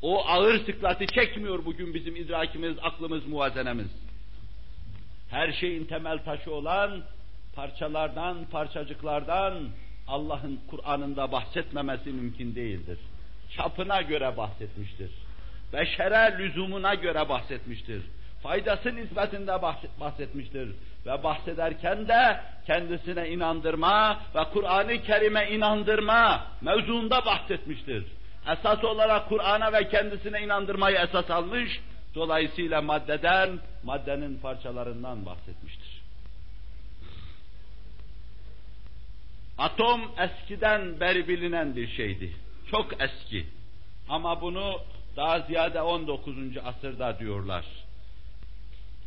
O 0.03 0.27
ağır 0.27 0.66
sıklatı 0.66 1.07
çekmiyor 1.07 1.64
bugün 1.64 1.95
bizim 1.95 2.16
idrakimiz, 2.16 2.77
aklımız, 2.83 3.27
muvazenemiz. 3.27 3.88
Her 5.31 5.53
şeyin 5.53 5.85
temel 5.85 6.19
taşı 6.19 6.55
olan 6.55 7.03
parçalardan, 7.55 8.37
parçacıklardan 8.51 9.69
Allah'ın 10.09 10.61
Kur'an'ında 10.71 11.33
bahsetmemesi 11.33 12.11
mümkün 12.11 12.55
değildir. 12.55 12.99
Çapına 13.57 14.03
göre 14.03 14.37
bahsetmiştir. 14.37 15.11
Beşere 15.73 16.38
lüzumuna 16.38 16.95
göre 16.95 17.29
bahsetmiştir. 17.29 18.03
Faydası 18.43 18.97
nispetinde 18.97 19.62
bahsetmiştir. 20.01 20.69
Ve 21.07 21.23
bahsederken 21.23 22.09
de 22.09 22.41
kendisine 22.67 23.29
inandırma 23.29 24.21
ve 24.35 24.45
Kur'an-ı 24.53 25.03
Kerim'e 25.03 25.51
inandırma 25.51 26.47
mevzuunda 26.61 27.25
bahsetmiştir. 27.27 28.05
Esas 28.53 28.85
olarak 28.85 29.29
Kur'an'a 29.29 29.73
ve 29.73 29.89
kendisine 29.89 30.41
inandırmayı 30.41 30.97
esas 30.97 31.31
almış, 31.31 31.81
dolayısıyla 32.15 32.83
maddeden, 32.83 33.61
maddenin 33.85 34.39
parçalarından 34.39 35.27
bahsetmiştir. 35.27 36.01
Atom 39.59 40.01
eskiden 40.19 41.01
beri 41.01 41.29
bilinen 41.29 41.77
bir 41.77 41.89
şeydi. 41.89 42.33
Çok 42.71 43.03
eski. 43.03 43.47
Ama 44.09 44.41
bunu 44.41 44.81
daha 45.17 45.41
ziyade 45.41 45.81
19. 45.81 46.37
asırda 46.65 47.19
diyorlar. 47.19 47.65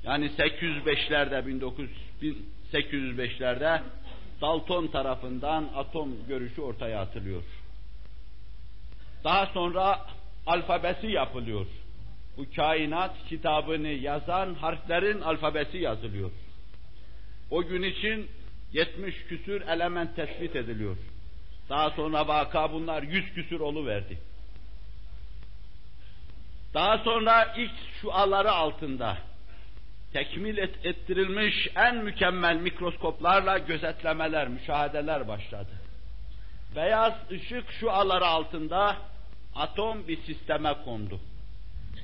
Yani 0.03 0.25
805'lerde 0.25 1.43
1805'lerde 2.73 3.81
Dalton 4.41 4.87
tarafından 4.87 5.69
atom 5.75 6.27
görüşü 6.27 6.61
ortaya 6.61 7.01
atılıyor. 7.01 7.43
Daha 9.23 9.45
sonra 9.45 10.05
alfabesi 10.45 11.07
yapılıyor. 11.07 11.65
Bu 12.37 12.45
kainat 12.55 13.15
kitabını 13.29 13.87
yazan 13.87 14.53
harflerin 14.53 15.21
alfabesi 15.21 15.77
yazılıyor. 15.77 16.31
O 17.51 17.63
gün 17.63 17.83
için 17.83 18.29
70 18.73 19.15
küsür 19.27 19.61
element 19.61 20.15
tespit 20.15 20.55
ediliyor. 20.55 20.97
Daha 21.69 21.89
sonra 21.89 22.27
vaka 22.27 22.73
bunlar 22.73 23.03
100 23.03 23.33
küsür 23.33 23.59
verdi. 23.85 24.17
Daha 26.73 26.97
sonra 26.97 27.53
ilk 27.57 27.71
şuaları 28.01 28.51
altında 28.51 29.17
tekmil 30.13 30.57
et, 30.57 30.85
ettirilmiş 30.85 31.69
en 31.75 31.95
mükemmel 31.95 32.55
mikroskoplarla 32.55 33.57
gözetlemeler, 33.57 34.47
müşahedeler 34.47 35.27
başladı. 35.27 35.71
Beyaz 36.75 37.13
ışık 37.31 37.71
şuaları 37.71 38.25
altında 38.25 38.97
atom 39.55 40.07
bir 40.07 40.21
sisteme 40.21 40.73
kondu. 40.85 41.19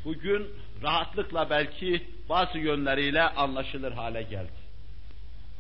Bugün 0.05 0.47
rahatlıkla 0.83 1.49
belki 1.49 2.07
bazı 2.29 2.57
yönleriyle 2.57 3.21
anlaşılır 3.21 3.91
hale 3.91 4.21
geldi. 4.21 4.59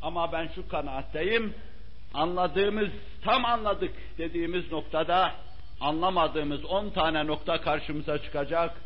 Ama 0.01 0.31
ben 0.31 0.49
şu 0.55 0.67
kanaatteyim, 0.67 1.53
anladığımız, 2.13 2.89
tam 3.23 3.45
anladık 3.45 3.93
dediğimiz 4.17 4.71
noktada 4.71 5.35
anlamadığımız 5.81 6.65
on 6.65 6.89
tane 6.89 7.27
nokta 7.27 7.61
karşımıza 7.61 8.23
çıkacak 8.23 8.77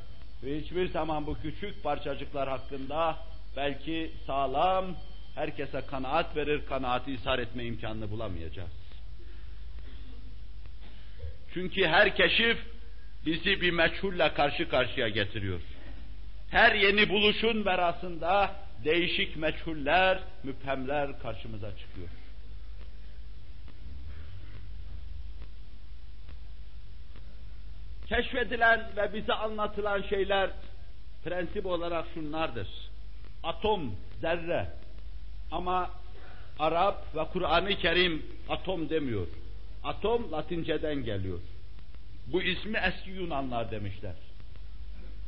ve 0.44 0.60
hiçbir 0.60 0.90
zaman 0.90 1.28
bu 1.28 1.38
küçük 1.42 1.84
parçacıklar 1.84 2.50
hakkında 2.50 3.18
belki 3.56 4.12
sağlam, 4.28 4.86
herkese 5.36 5.82
kanaat 5.82 6.36
verir, 6.36 6.66
kanaati 6.66 7.14
ishar 7.14 7.40
etme 7.40 7.64
imkanını 7.66 8.12
bulamayacağız. 8.12 8.72
Çünkü 11.54 11.88
her 11.88 12.16
keşif 12.16 12.58
bizi 13.26 13.62
bir 13.62 13.72
meçhulle 13.72 14.34
karşı 14.34 14.70
karşıya 14.70 15.10
getiriyor. 15.10 15.62
Her 16.52 16.76
yeni 16.76 17.10
buluşun 17.10 17.66
verasında 17.66 18.56
değişik 18.86 19.38
meçhuller, 19.38 20.20
müphemler 20.44 21.20
karşımıza 21.20 21.78
çıkıyor. 21.78 22.08
Keşfedilen 28.08 28.92
ve 28.98 29.14
bize 29.14 29.34
anlatılan 29.34 30.02
şeyler 30.02 30.50
prensip 31.24 31.66
olarak 31.66 32.06
şunlardır. 32.14 32.68
Atom, 33.44 33.96
zerre. 34.22 34.68
Ama 35.52 35.92
Arap 36.60 37.16
ve 37.16 37.26
Kur'an-ı 37.34 37.76
Kerim 37.76 38.26
atom 38.50 38.90
demiyor. 38.90 39.28
Atom 39.84 40.32
Latinceden 40.32 40.96
geliyor. 40.96 41.40
Bu 42.28 42.42
ismi 42.44 42.78
eski 42.78 43.10
Yunanlar 43.10 43.72
demişler. 43.72 44.16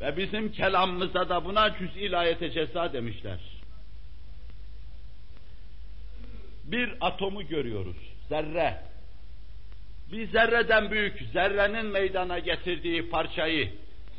Ve 0.01 0.17
bizim 0.17 0.51
kelamımızda 0.51 1.29
da 1.29 1.45
buna 1.45 1.77
cüz-i 1.77 2.11
layete 2.11 2.51
ceza 2.51 2.93
demişler. 2.93 3.39
Bir 6.63 6.93
atomu 7.01 7.47
görüyoruz, 7.47 7.97
zerre. 8.29 8.81
Bir 10.11 10.27
zerreden 10.27 10.91
büyük, 10.91 11.21
zerrenin 11.33 11.85
meydana 11.85 12.39
getirdiği 12.39 13.09
parçayı, 13.09 13.71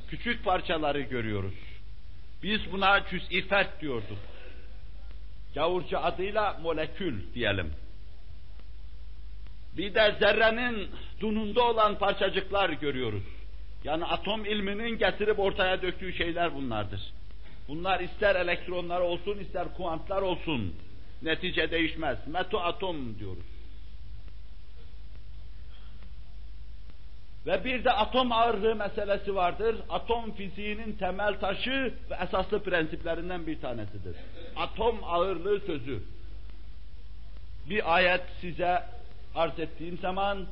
küçük 0.08 0.44
parçaları 0.44 1.00
görüyoruz. 1.00 1.54
Biz 2.46 2.72
buna 2.72 3.06
cüz-i 3.10 3.48
fert 3.48 3.80
diyorduk. 3.80 4.18
Gavurca 5.54 6.00
adıyla 6.00 6.58
molekül 6.62 7.34
diyelim. 7.34 7.72
Bir 9.76 9.94
de 9.94 10.16
zerrenin 10.20 10.88
dununda 11.20 11.64
olan 11.64 11.98
parçacıklar 11.98 12.70
görüyoruz. 12.70 13.22
Yani 13.84 14.04
atom 14.04 14.44
ilminin 14.44 14.98
getirip 14.98 15.38
ortaya 15.38 15.82
döktüğü 15.82 16.12
şeyler 16.12 16.54
bunlardır. 16.54 17.00
Bunlar 17.68 18.00
ister 18.00 18.36
elektronlar 18.36 19.00
olsun, 19.00 19.38
ister 19.38 19.74
kuantlar 19.76 20.22
olsun. 20.22 20.74
Netice 21.22 21.70
değişmez. 21.70 22.18
Meto 22.26 22.60
atom 22.60 23.18
diyoruz. 23.18 23.55
Ve 27.46 27.64
bir 27.64 27.84
de 27.84 27.92
atom 27.92 28.32
ağırlığı 28.32 28.74
meselesi 28.74 29.34
vardır. 29.34 29.76
Atom 29.88 30.34
fiziğinin 30.34 30.92
temel 30.92 31.40
taşı 31.40 31.94
ve 32.10 32.14
esaslı 32.24 32.62
prensiplerinden 32.62 33.46
bir 33.46 33.60
tanesidir. 33.60 34.16
Atom 34.56 35.04
ağırlığı 35.04 35.60
sözü. 35.60 36.02
Bir 37.70 37.94
ayet 37.94 38.22
size 38.40 38.82
arz 39.34 39.58
ettiğim 39.58 39.98
zaman 39.98 40.46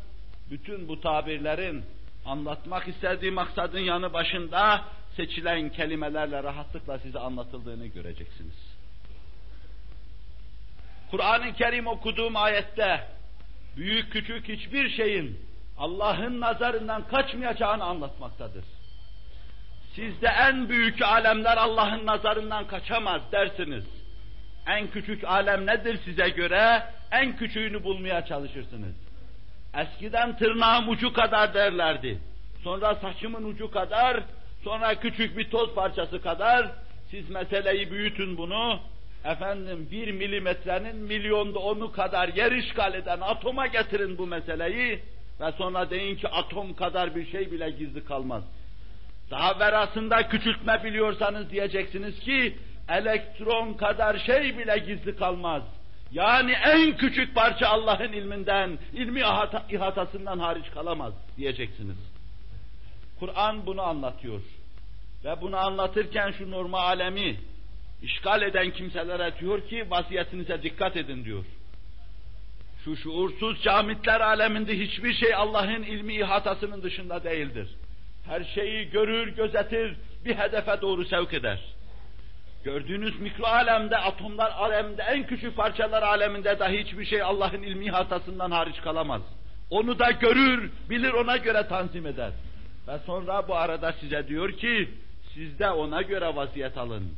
bütün 0.50 0.88
bu 0.88 1.00
tabirlerin 1.00 1.84
anlatmak 2.26 2.88
istediği 2.88 3.30
maksadın 3.30 3.78
yanı 3.78 4.12
başında 4.12 4.84
seçilen 5.16 5.68
kelimelerle 5.68 6.42
rahatlıkla 6.42 6.98
size 6.98 7.18
anlatıldığını 7.18 7.86
göreceksiniz. 7.86 8.74
Kur'an-ı 11.10 11.52
Kerim 11.52 11.86
okuduğum 11.86 12.36
ayette 12.36 13.08
büyük 13.76 14.12
küçük 14.12 14.48
hiçbir 14.48 14.90
şeyin 14.90 15.38
Allah'ın 15.78 16.40
nazarından 16.40 17.02
kaçmayacağını 17.08 17.84
anlatmaktadır. 17.84 18.64
Sizde 19.94 20.26
en 20.26 20.68
büyük 20.68 21.02
alemler 21.02 21.56
Allah'ın 21.56 22.06
nazarından 22.06 22.66
kaçamaz 22.66 23.22
dersiniz. 23.32 23.84
En 24.66 24.86
küçük 24.90 25.24
alem 25.24 25.66
nedir 25.66 25.98
size 26.04 26.28
göre? 26.28 26.82
En 27.10 27.36
küçüğünü 27.36 27.84
bulmaya 27.84 28.24
çalışırsınız. 28.24 28.94
Eskiden 29.76 30.36
tırnağım 30.36 30.88
ucu 30.88 31.12
kadar 31.12 31.54
derlerdi. 31.54 32.18
Sonra 32.64 32.94
saçımın 32.94 33.44
ucu 33.44 33.70
kadar, 33.70 34.22
sonra 34.64 34.94
küçük 34.94 35.38
bir 35.38 35.50
toz 35.50 35.74
parçası 35.74 36.22
kadar. 36.22 36.70
Siz 37.10 37.30
meseleyi 37.30 37.90
büyütün 37.90 38.38
bunu. 38.38 38.80
Efendim 39.24 39.88
bir 39.90 40.12
milimetrenin 40.12 40.96
milyonda 40.96 41.58
onu 41.58 41.92
kadar 41.92 42.28
yer 42.28 42.52
işgal 42.52 42.94
eden 42.94 43.20
atoma 43.20 43.66
getirin 43.66 44.18
bu 44.18 44.26
meseleyi. 44.26 45.02
Ve 45.40 45.52
sonra 45.52 45.90
deyin 45.90 46.16
ki 46.16 46.28
atom 46.28 46.74
kadar 46.74 47.16
bir 47.16 47.30
şey 47.30 47.52
bile 47.52 47.70
gizli 47.70 48.04
kalmaz. 48.04 48.42
Daha 49.30 49.58
verasında 49.60 50.28
küçültme 50.28 50.84
biliyorsanız 50.84 51.50
diyeceksiniz 51.50 52.20
ki 52.20 52.58
elektron 52.88 53.74
kadar 53.74 54.18
şey 54.18 54.58
bile 54.58 54.78
gizli 54.78 55.16
kalmaz. 55.16 55.62
Yani 56.12 56.52
en 56.52 56.96
küçük 56.96 57.34
parça 57.34 57.68
Allah'ın 57.68 58.12
ilminden, 58.12 58.78
ilmi 58.92 59.20
ihatasından 59.70 60.38
hariç 60.38 60.70
kalamaz 60.70 61.12
diyeceksiniz. 61.36 61.96
Kur'an 63.18 63.66
bunu 63.66 63.82
anlatıyor. 63.82 64.40
Ve 65.24 65.40
bunu 65.40 65.56
anlatırken 65.56 66.30
şu 66.30 66.50
normal 66.50 66.78
alemi 66.78 67.36
işgal 68.02 68.42
eden 68.42 68.70
kimselere 68.70 69.38
diyor 69.40 69.68
ki 69.68 69.90
vaziyetinize 69.90 70.62
dikkat 70.62 70.96
edin 70.96 71.24
diyor. 71.24 71.44
Şu 72.84 72.96
şuursuz 72.96 73.62
camitler 73.62 74.20
aleminde 74.20 74.78
hiçbir 74.78 75.14
şey 75.14 75.34
Allah'ın 75.34 75.82
ilmi 75.82 76.14
ihatasının 76.14 76.82
dışında 76.82 77.24
değildir. 77.24 77.68
Her 78.26 78.44
şeyi 78.44 78.90
görür, 78.90 79.28
gözetir, 79.36 79.96
bir 80.24 80.34
hedefe 80.34 80.80
doğru 80.80 81.04
sevk 81.04 81.34
eder. 81.34 81.60
Gördüğünüz 82.64 83.20
mikro 83.20 83.44
alemde, 83.44 83.96
atomlar 83.96 84.52
alemde, 84.52 85.02
en 85.02 85.26
küçük 85.26 85.56
parçalar 85.56 86.02
aleminde 86.02 86.58
dahi 86.58 86.84
hiçbir 86.84 87.04
şey 87.04 87.22
Allah'ın 87.22 87.62
ilmi 87.62 87.90
hatasından 87.90 88.50
hariç 88.50 88.80
kalamaz. 88.80 89.22
Onu 89.70 89.98
da 89.98 90.10
görür, 90.10 90.70
bilir 90.90 91.12
ona 91.12 91.36
göre 91.36 91.68
tanzim 91.68 92.06
eder. 92.06 92.30
Ve 92.88 92.98
sonra 93.06 93.48
bu 93.48 93.56
arada 93.56 93.92
size 93.92 94.28
diyor 94.28 94.52
ki, 94.52 94.88
siz 95.34 95.58
de 95.58 95.70
ona 95.70 96.02
göre 96.02 96.36
vaziyet 96.36 96.78
alın. 96.78 97.12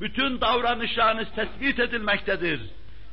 Bütün 0.00 0.40
davranışlarınız 0.40 1.28
tespit 1.34 1.80
edilmektedir. 1.80 2.60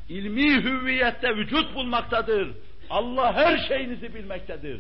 İlmi 0.10 0.64
hüviyette 0.64 1.36
vücut 1.36 1.76
bulmaktadır. 1.76 2.48
Allah 2.90 3.34
her 3.34 3.58
şeyinizi 3.58 4.16
bilmektedir. 4.16 4.80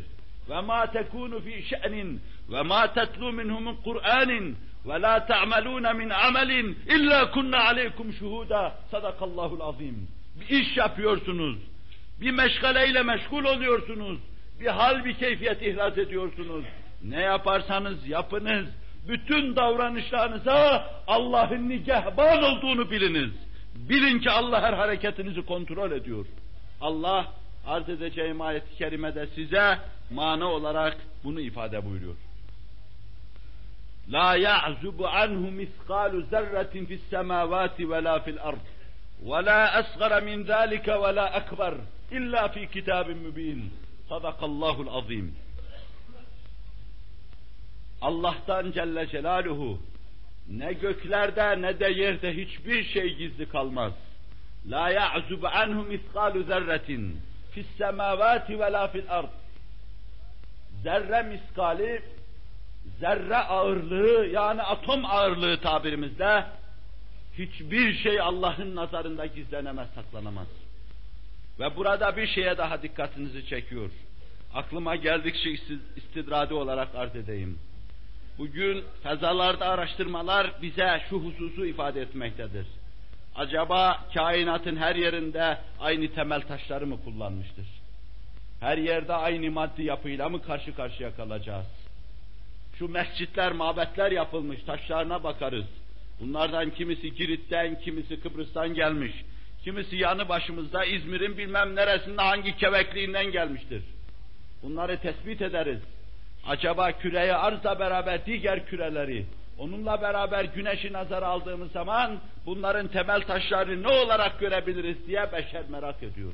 Ve 0.49 0.61
ma 0.61 0.91
tekunu 0.91 1.39
fi 1.41 1.63
şe'nin 1.63 2.21
ve 2.51 2.61
ma 2.61 2.93
tetlu 2.93 3.33
minhu 3.33 3.59
min 3.59 3.75
Kur'anin 3.83 4.57
ve 4.85 5.01
la 5.01 5.25
ta'malun 5.25 5.97
min 5.97 6.09
amelin 6.09 6.77
illa 6.87 7.31
kunna 7.31 7.63
aleykum 7.63 8.13
şuhuda. 8.13 8.75
Sadakallahul 8.91 9.61
azim. 9.61 10.07
Bir 10.39 10.59
iş 10.59 10.77
yapıyorsunuz. 10.77 11.57
Bir 12.21 12.31
meşgaleyle 12.31 13.03
meşgul 13.03 13.43
oluyorsunuz. 13.43 14.19
Bir 14.59 14.67
hal 14.67 15.05
bir 15.05 15.13
keyfiyet 15.13 15.61
ihraz 15.61 15.97
ediyorsunuz. 15.97 16.65
Ne 17.03 17.21
yaparsanız 17.21 18.07
yapınız. 18.07 18.67
Bütün 19.07 19.55
davranışlarınıza 19.55 20.89
Allah'ın 21.07 21.69
nigehban 21.69 22.43
olduğunu 22.43 22.91
biliniz. 22.91 23.48
Bilin 23.75 24.19
ki 24.19 24.31
Allah 24.31 24.61
her 24.61 24.73
hareketinizi 24.73 25.45
kontrol 25.45 25.91
ediyor. 25.91 26.25
Allah 26.81 27.33
arz 27.67 27.89
edeceğim 27.89 28.41
ayet-i 28.41 28.75
kerimede 28.77 29.27
size 29.27 29.79
mana 30.11 30.45
olarak 30.45 30.97
bunu 31.23 31.41
ifade 31.41 31.85
buyuruyor. 31.85 32.15
La 34.11 34.35
ya'zubu 34.35 35.07
anhu 35.07 35.51
miskalu 35.51 36.21
zerretin 36.21 36.85
fis 36.85 37.01
semavati 37.09 37.89
ve 37.89 38.03
la 38.03 38.19
fil 38.19 38.39
ard. 38.41 38.65
Ve 39.21 39.45
la 39.45 39.71
asgara 39.71 40.21
min 40.21 40.43
zalika 40.43 41.03
ve 41.03 41.15
la 41.15 41.25
akbar 41.25 41.73
illa 42.11 42.47
fi 42.47 42.69
kitabin 42.71 43.17
mübin. 43.17 43.73
Sadakallahul 44.09 44.87
azim. 44.87 45.35
Allah'tan 48.01 48.71
Celle 48.71 49.07
Celaluhu 49.07 49.79
ne 50.49 50.73
göklerde 50.73 51.61
ne 51.61 51.79
de 51.79 51.91
yerde 51.91 52.37
hiçbir 52.37 52.83
şey 52.83 53.15
gizli 53.15 53.49
kalmaz. 53.49 53.93
La 54.65 54.89
ya'zub 54.89 55.43
anhu 55.43 55.83
miskalu 55.83 56.43
zerretin 56.43 57.21
fis 57.51 57.67
semavati 57.77 58.59
ve 58.59 58.71
la 58.71 58.87
fil 58.87 59.09
ard. 59.09 59.29
Zerre 60.83 61.23
miskali, 61.23 62.01
zerre 62.99 63.37
ağırlığı 63.37 64.27
yani 64.27 64.61
atom 64.61 65.05
ağırlığı 65.05 65.61
tabirimizde 65.61 66.45
hiçbir 67.37 67.93
şey 67.93 68.21
Allah'ın 68.21 68.75
nazarında 68.75 69.25
gizlenemez, 69.25 69.87
saklanamaz. 69.95 70.47
Ve 71.59 71.75
burada 71.75 72.17
bir 72.17 72.27
şeye 72.27 72.57
daha 72.57 72.81
dikkatinizi 72.81 73.45
çekiyor. 73.45 73.89
Aklıma 74.53 74.95
geldikçe 74.95 75.51
istidradi 75.95 76.53
olarak 76.53 76.95
arz 76.95 77.15
edeyim. 77.15 77.59
Bugün 78.39 78.83
fezalarda 79.03 79.65
araştırmalar 79.65 80.51
bize 80.61 81.01
şu 81.09 81.17
hususu 81.17 81.65
ifade 81.65 82.01
etmektedir. 82.01 82.67
acaba 83.35 84.05
kainatın 84.13 84.75
her 84.75 84.95
yerinde 84.95 85.57
aynı 85.79 86.13
temel 86.13 86.41
taşları 86.41 86.87
mı 86.87 87.03
kullanmıştır? 87.03 87.65
Her 88.59 88.77
yerde 88.77 89.13
aynı 89.13 89.51
maddi 89.51 89.83
yapıyla 89.83 90.29
mı 90.29 90.41
karşı 90.41 90.75
karşıya 90.75 91.15
kalacağız? 91.15 91.65
Şu 92.77 92.89
mescitler, 92.89 93.51
mabetler 93.51 94.11
yapılmış, 94.11 94.63
taşlarına 94.63 95.23
bakarız. 95.23 95.65
Bunlardan 96.19 96.69
kimisi 96.69 97.15
Girit'ten, 97.15 97.81
kimisi 97.81 98.21
Kıbrıs'tan 98.21 98.73
gelmiş. 98.73 99.13
Kimisi 99.63 99.95
yanı 99.95 100.29
başımızda 100.29 100.85
İzmir'in 100.85 101.37
bilmem 101.37 101.75
neresinde 101.75 102.21
hangi 102.21 102.57
kevekliğinden 102.57 103.31
gelmiştir. 103.31 103.83
Bunları 104.63 105.01
tespit 105.01 105.41
ederiz. 105.41 105.79
Acaba 106.47 106.91
küreye 106.91 107.35
arzla 107.35 107.79
beraber 107.79 108.25
diğer 108.25 108.65
küreleri, 108.65 109.25
onunla 109.57 110.01
beraber 110.01 110.43
güneşi 110.43 110.93
nazara 110.93 111.27
aldığımız 111.27 111.71
zaman 111.71 112.19
bunların 112.45 112.87
temel 112.87 113.21
taşlarını 113.21 113.83
ne 113.83 113.87
olarak 113.87 114.39
görebiliriz 114.39 115.07
diye 115.07 115.31
beşer 115.31 115.63
merak 115.69 116.03
ediyor. 116.03 116.33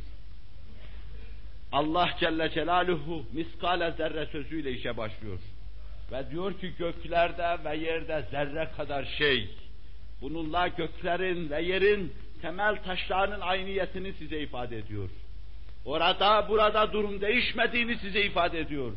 Allah 1.71 2.09
Celle 2.19 2.49
Celaluhu 2.49 3.25
miskale 3.33 3.91
zerre 3.91 4.25
sözüyle 4.25 4.71
işe 4.71 4.97
başlıyor. 4.97 5.39
Ve 6.11 6.31
diyor 6.31 6.59
ki 6.59 6.73
göklerde 6.79 7.57
ve 7.65 7.77
yerde 7.77 8.25
zerre 8.31 8.69
kadar 8.77 9.05
şey. 9.05 9.49
Bununla 10.21 10.67
göklerin 10.67 11.49
ve 11.49 11.61
yerin 11.61 12.13
temel 12.41 12.83
taşlarının 12.83 13.41
ayniyetini 13.41 14.13
size 14.13 14.39
ifade 14.39 14.77
ediyor. 14.77 15.09
Orada 15.85 16.45
burada 16.49 16.93
durum 16.93 17.21
değişmediğini 17.21 17.97
size 17.97 18.21
ifade 18.21 18.59
ediyor 18.59 18.91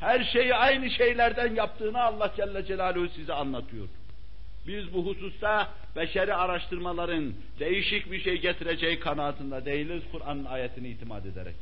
Her 0.00 0.24
şeyi 0.24 0.54
aynı 0.54 0.90
şeylerden 0.90 1.54
yaptığını 1.54 2.02
Allah 2.02 2.32
Celle 2.36 2.66
Celaluhu 2.66 3.08
size 3.08 3.32
anlatıyor. 3.32 3.88
Biz 4.66 4.94
bu 4.94 5.06
hususta 5.06 5.68
beşeri 5.96 6.34
araştırmaların 6.34 7.34
değişik 7.58 8.12
bir 8.12 8.20
şey 8.20 8.40
getireceği 8.40 9.00
kanaatinde 9.00 9.64
değiliz 9.64 10.02
Kur'an'ın 10.12 10.44
ayetini 10.44 10.88
itimat 10.88 11.26
ederek. 11.26 11.54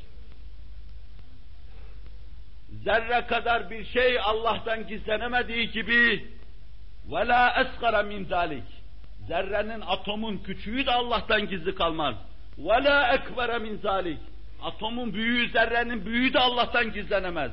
Zerre 2.85 3.27
kadar 3.27 3.71
bir 3.71 3.85
şey 3.85 4.19
Allah'tan 4.21 4.87
gizlenemediği 4.87 5.71
gibi 5.71 6.25
وَلَا 7.11 7.65
اَسْقَرَ 7.65 8.07
min 8.07 8.25
zalik. 8.25 8.65
Zerrenin, 9.29 9.81
atomun 9.81 10.39
küçüğü 10.39 10.87
de 10.87 10.93
Allah'tan 10.93 11.49
gizli 11.49 11.75
kalmaz. 11.75 12.15
وَلَا 12.59 13.17
اَكْبَرَ 13.17 13.63
min 13.63 13.77
zalik. 13.77 14.19
Atomun 14.63 15.15
büyüğü, 15.15 15.51
zerrenin 15.51 16.07
büyüğü 16.07 16.33
de 16.33 16.39
Allah'tan 16.39 16.93
gizlenemez. 16.93 17.51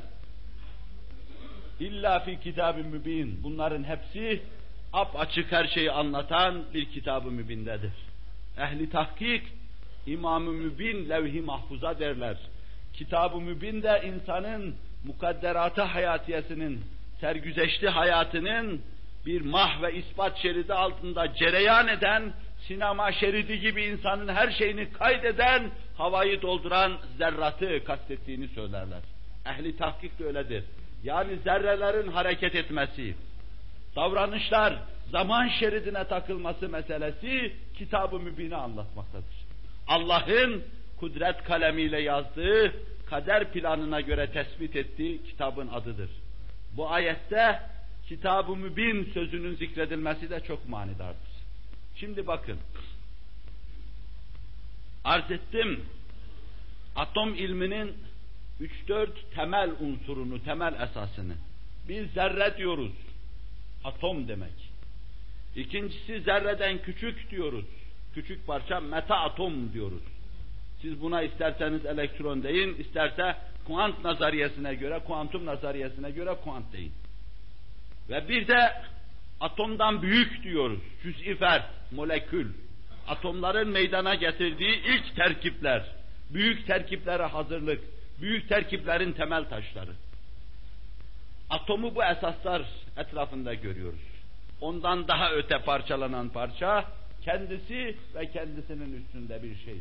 İlla 1.80 2.20
fi 2.20 2.40
kitab-ı 2.40 2.84
mübin. 2.84 3.40
Bunların 3.42 3.84
hepsi 3.84 4.42
ap 4.92 5.20
açık 5.20 5.52
her 5.52 5.66
şeyi 5.66 5.92
anlatan 5.92 6.64
bir 6.74 6.84
kitab-ı 6.84 7.30
mübindedir. 7.30 7.92
Ehli 8.58 8.90
tahkik, 8.90 9.42
İmam-ı 10.06 10.52
Mübin 10.52 11.08
levh-i 11.08 11.40
mahfuza 11.40 11.98
derler. 11.98 12.36
Kitab-ı 12.92 13.40
Mübin 13.40 13.82
de 13.82 14.02
insanın 14.06 14.76
mukadderatı 15.04 15.82
hayatiyesinin, 15.82 16.84
sergüzeşli 17.20 17.88
hayatının 17.88 18.82
bir 19.26 19.40
mah 19.40 19.82
ve 19.82 19.94
ispat 19.94 20.38
şeridi 20.38 20.74
altında 20.74 21.34
cereyan 21.34 21.88
eden, 21.88 22.32
sinema 22.68 23.12
şeridi 23.12 23.60
gibi 23.60 23.84
insanın 23.84 24.28
her 24.28 24.50
şeyini 24.50 24.92
kaydeden, 24.92 25.70
havayı 25.96 26.42
dolduran 26.42 26.92
zerratı 27.18 27.84
kastettiğini 27.84 28.48
söylerler. 28.48 29.00
Ehli 29.46 29.76
tahkik 29.76 30.18
de 30.18 30.24
öyledir. 30.24 30.64
Yani 31.04 31.38
zerrelerin 31.44 32.08
hareket 32.08 32.54
etmesi, 32.54 33.14
davranışlar, 33.96 34.78
zaman 35.10 35.48
şeridine 35.48 36.04
takılması 36.04 36.68
meselesi 36.68 37.52
kitab-ı 37.78 38.20
mübini 38.20 38.56
anlatmaktadır. 38.56 39.46
Allah'ın 39.88 40.64
kudret 41.00 41.42
kalemiyle 41.44 42.00
yazdığı, 42.00 42.72
kader 43.06 43.52
planına 43.52 44.00
göre 44.00 44.32
tespit 44.32 44.76
ettiği 44.76 45.22
kitabın 45.22 45.68
adıdır. 45.68 46.10
Bu 46.76 46.90
ayette 46.90 47.60
kitab-ı 48.08 48.56
mübin 48.56 49.10
sözünün 49.14 49.54
zikredilmesi 49.54 50.30
de 50.30 50.40
çok 50.40 50.68
manidardır. 50.68 51.36
Şimdi 51.96 52.26
bakın, 52.26 52.58
arz 55.04 55.30
ettim, 55.30 55.84
atom 56.96 57.34
ilminin 57.34 57.94
3-4 58.60 59.08
temel 59.34 59.70
unsurunu, 59.80 60.44
temel 60.44 60.74
esasını. 60.82 61.34
Biz 61.88 62.10
zerre 62.10 62.56
diyoruz, 62.56 62.92
atom 63.84 64.28
demek. 64.28 64.70
İkincisi 65.56 66.20
zerreden 66.20 66.82
küçük 66.82 67.30
diyoruz, 67.30 67.64
küçük 68.14 68.46
parça 68.46 68.80
meta 68.80 69.16
atom 69.16 69.72
diyoruz. 69.72 70.02
Siz 70.82 71.00
buna 71.00 71.22
isterseniz 71.22 71.86
elektron 71.86 72.42
deyin, 72.42 72.74
isterse 72.74 73.36
kuant 73.66 74.04
nazariyesine 74.04 74.74
göre, 74.74 74.98
kuantum 75.06 75.46
nazariyesine 75.46 76.10
göre 76.10 76.34
kuant 76.44 76.72
deyin. 76.72 76.92
Ve 78.10 78.28
bir 78.28 78.48
de 78.48 78.72
atomdan 79.40 80.02
büyük 80.02 80.42
diyoruz, 80.42 80.80
cüz'i 81.02 81.34
fert, 81.34 81.64
molekül. 81.92 82.52
Atomların 83.08 83.68
meydana 83.68 84.14
getirdiği 84.14 84.82
ilk 84.84 85.16
terkipler, 85.16 85.82
büyük 86.30 86.66
terkiplere 86.66 87.22
hazırlık, 87.22 87.80
büyük 88.20 88.48
terkiplerin 88.48 89.12
temel 89.12 89.44
taşları. 89.44 89.92
Atomu 91.50 91.94
bu 91.94 92.04
esaslar 92.04 92.62
etrafında 92.96 93.54
görüyoruz. 93.54 94.00
Ondan 94.60 95.08
daha 95.08 95.32
öte 95.32 95.58
parçalanan 95.58 96.28
parça, 96.28 96.84
kendisi 97.24 97.96
ve 98.14 98.30
kendisinin 98.30 99.02
üstünde 99.02 99.42
bir 99.42 99.56
şey. 99.64 99.76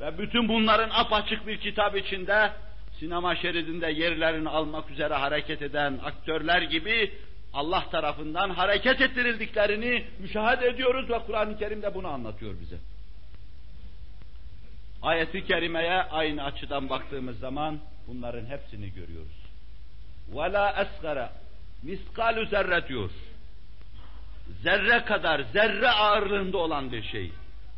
Ve 0.00 0.18
bütün 0.18 0.48
bunların 0.48 0.90
apaçık 0.90 1.46
bir 1.46 1.60
kitap 1.60 1.96
içinde, 1.96 2.52
sinema 3.00 3.36
şeridinde 3.36 3.86
yerlerini 3.86 4.48
almak 4.48 4.90
üzere 4.90 5.14
hareket 5.14 5.62
eden 5.62 5.98
aktörler 6.04 6.62
gibi 6.62 7.10
Allah 7.52 7.90
tarafından 7.90 8.50
hareket 8.50 9.00
ettirildiklerini 9.00 10.04
müşahede 10.18 10.66
ediyoruz 10.66 11.10
ve 11.10 11.18
Kur'an-ı 11.18 11.58
Kerim 11.58 11.82
de 11.82 11.94
bunu 11.94 12.08
anlatıyor 12.08 12.54
bize. 12.60 12.76
Ayet-i 15.01 15.45
kerimeye 15.45 16.03
aynı 16.03 16.43
açıdan 16.43 16.89
baktığımız 16.89 17.39
zaman 17.39 17.79
bunların 18.07 18.45
hepsini 18.45 18.93
görüyoruz. 18.93 19.37
وَلَا 20.33 20.85
اَسْغَرَ 20.85 21.29
miskalu 21.83 22.45
zerre 22.45 22.87
diyor. 22.87 23.11
Zerre 24.63 25.05
kadar, 25.05 25.39
zerre 25.53 25.89
ağırlığında 25.89 26.57
olan 26.57 26.91
bir 26.91 27.03
şey. 27.03 27.31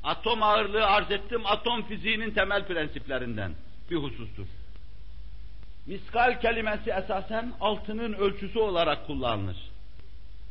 Atom 0.03 0.43
ağırlığı 0.43 0.86
arz 0.86 1.11
ettim, 1.11 1.41
atom 1.45 1.84
fiziğinin 1.88 2.32
temel 2.32 2.67
prensiplerinden 2.67 3.51
bir 3.91 3.95
husustur. 3.95 4.45
Miskal 5.86 6.41
kelimesi 6.41 6.89
esasen 6.89 7.53
altının 7.61 8.13
ölçüsü 8.13 8.59
olarak 8.59 9.07
kullanılır. 9.07 9.57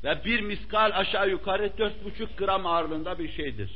Ve 0.05 0.25
bir 0.25 0.41
miskal 0.41 0.91
aşağı 0.95 1.31
yukarı 1.31 1.79
dört 1.79 2.05
buçuk 2.05 2.39
gram 2.39 2.66
ağırlığında 2.66 3.19
bir 3.19 3.33
şeydir. 3.33 3.71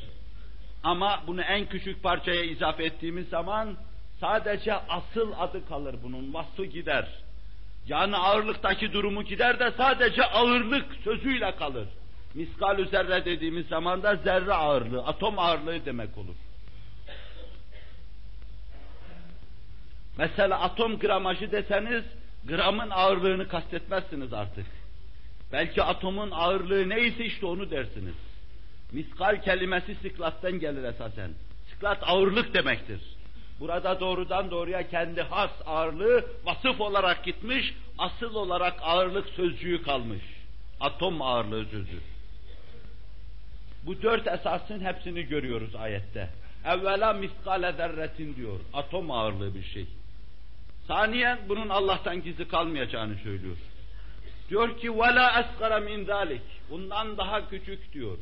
Ama 0.84 1.24
bunu 1.28 1.42
en 1.42 1.66
küçük 1.66 2.04
parçaya 2.04 2.44
izafe 2.44 2.84
ettiğimiz 2.84 3.30
zaman 3.30 3.78
sadece 4.20 4.74
asıl 4.74 5.32
adı 5.38 5.68
kalır 5.68 5.96
bunun, 6.04 6.34
vasfı 6.34 6.66
gider. 6.66 7.08
Yani 7.88 8.16
ağırlıktaki 8.16 8.94
durumu 8.94 9.24
gider 9.24 9.60
de 9.60 9.72
sadece 9.78 10.26
ağırlık 10.26 10.86
sözüyle 11.04 11.56
kalır. 11.56 11.88
Miskal 12.34 12.86
zerre 12.86 13.26
dediğimiz 13.26 13.68
zaman 13.68 14.04
da 14.04 14.16
zerre 14.16 14.54
ağırlığı, 14.54 15.06
atom 15.06 15.40
ağırlığı 15.40 15.86
demek 15.86 16.18
olur. 16.18 16.36
Mesela 20.18 20.60
atom 20.60 21.00
gramajı 21.00 21.52
deseniz, 21.52 22.04
gramın 22.48 22.90
ağırlığını 22.90 23.48
kastetmezsiniz 23.48 24.34
artık. 24.34 24.66
Belki 25.52 25.84
atomun 25.84 26.32
ağırlığı 26.32 26.90
neyse 26.90 27.26
işte 27.26 27.46
onu 27.46 27.72
dersiniz. 27.72 28.16
Miskal 28.93 29.43
kelimesi 29.43 29.95
siklattan 29.95 30.53
gelir 30.53 30.85
esasen. 30.85 31.31
Siklat 31.71 31.99
ağırlık 32.03 32.55
demektir. 32.55 33.01
Burada 33.61 34.01
doğrudan 34.01 34.51
doğruya 34.51 34.89
kendi 34.89 35.23
has 35.23 35.51
ağırlığı 35.67 36.25
vasıf 36.45 36.81
olarak 36.81 37.25
gitmiş, 37.25 37.75
asıl 37.99 38.35
olarak 38.35 38.75
ağırlık 38.83 39.29
sözcüğü 39.29 39.83
kalmış. 39.83 40.23
Atom 40.81 41.23
ağırlığı 41.23 41.65
sözü. 41.65 42.01
Bu 43.83 44.03
dört 44.03 44.27
esasın 44.27 44.81
hepsini 44.81 45.23
görüyoruz 45.23 45.75
ayette. 45.75 46.29
Evvela 46.65 47.13
miskale 47.13 47.73
zerretin 47.73 48.37
diyor. 48.37 48.61
Atom 48.75 49.11
ağırlığı 49.11 49.55
bir 49.55 49.63
şey. 49.63 49.87
Saniyen 50.87 51.39
bunun 51.49 51.69
Allah'tan 51.69 52.23
gizli 52.23 52.49
kalmayacağını 52.49 53.15
söylüyor. 53.15 53.57
Diyor 54.49 54.79
ki 54.79 54.87
وَلَا 54.87 55.43
اَسْقَرَ 55.43 55.85
min 55.85 56.05
zalik. 56.05 56.43
Bundan 56.71 57.17
daha 57.19 57.49
küçük 57.49 57.93
diyor. 57.93 58.19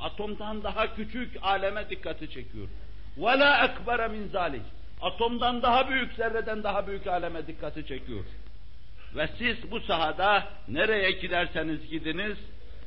Atomdan 0.00 0.62
daha 0.62 0.94
küçük 0.94 1.36
aleme 1.42 1.90
dikkati 1.90 2.30
çekiyor. 2.30 2.68
وَلَا 3.18 3.68
اَكْبَرَ 3.68 4.10
min 4.10 4.28
zalik. 4.28 4.62
Atomdan 5.02 5.62
daha 5.62 5.88
büyük, 5.88 6.12
zerreden 6.12 6.62
daha 6.62 6.86
büyük 6.86 7.06
aleme 7.06 7.46
dikkati 7.46 7.86
çekiyor. 7.86 8.24
Ve 9.16 9.28
siz 9.38 9.70
bu 9.70 9.80
sahada 9.80 10.48
nereye 10.68 11.10
giderseniz 11.10 11.90
gidiniz, 11.90 12.38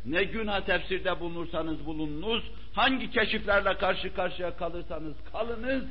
ne 0.05 0.23
günah 0.23 0.61
tefsirde 0.61 1.19
bulunursanız 1.19 1.86
bulununuz, 1.86 2.43
hangi 2.73 3.11
keşiflerle 3.11 3.78
karşı 3.78 4.13
karşıya 4.13 4.57
kalırsanız 4.57 5.13
kalınız, 5.32 5.84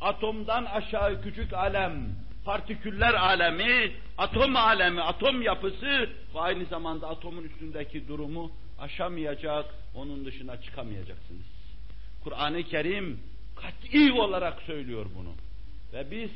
atomdan 0.00 0.64
aşağı 0.64 1.22
küçük 1.22 1.52
alem, 1.52 1.92
partiküller 2.44 3.14
alemi, 3.14 3.92
atom 4.18 4.56
alemi, 4.56 5.02
atom 5.02 5.42
yapısı 5.42 6.08
ve 6.34 6.40
aynı 6.40 6.64
zamanda 6.64 7.08
atomun 7.08 7.44
üstündeki 7.44 8.08
durumu 8.08 8.50
aşamayacak, 8.83 9.65
onun 9.95 10.25
dışına 10.25 10.61
çıkamayacaksınız. 10.61 11.45
Kur'an-ı 12.23 12.63
Kerim 12.63 13.19
kat'i 13.55 14.11
olarak 14.11 14.61
söylüyor 14.61 15.05
bunu. 15.17 15.33
Ve 15.93 16.11
biz 16.11 16.29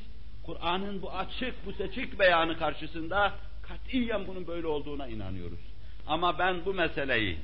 Kur'an'ın 0.45 1.01
bu 1.01 1.11
açık, 1.11 1.65
bu 1.65 1.73
seçik 1.73 2.19
beyanı 2.19 2.57
karşısında 2.57 3.33
katiyen 3.61 4.27
bunun 4.27 4.47
böyle 4.47 4.67
olduğuna 4.67 5.07
inanıyoruz. 5.07 5.59
Ama 6.07 6.39
ben 6.39 6.65
bu 6.65 6.73
meseleyi 6.73 7.37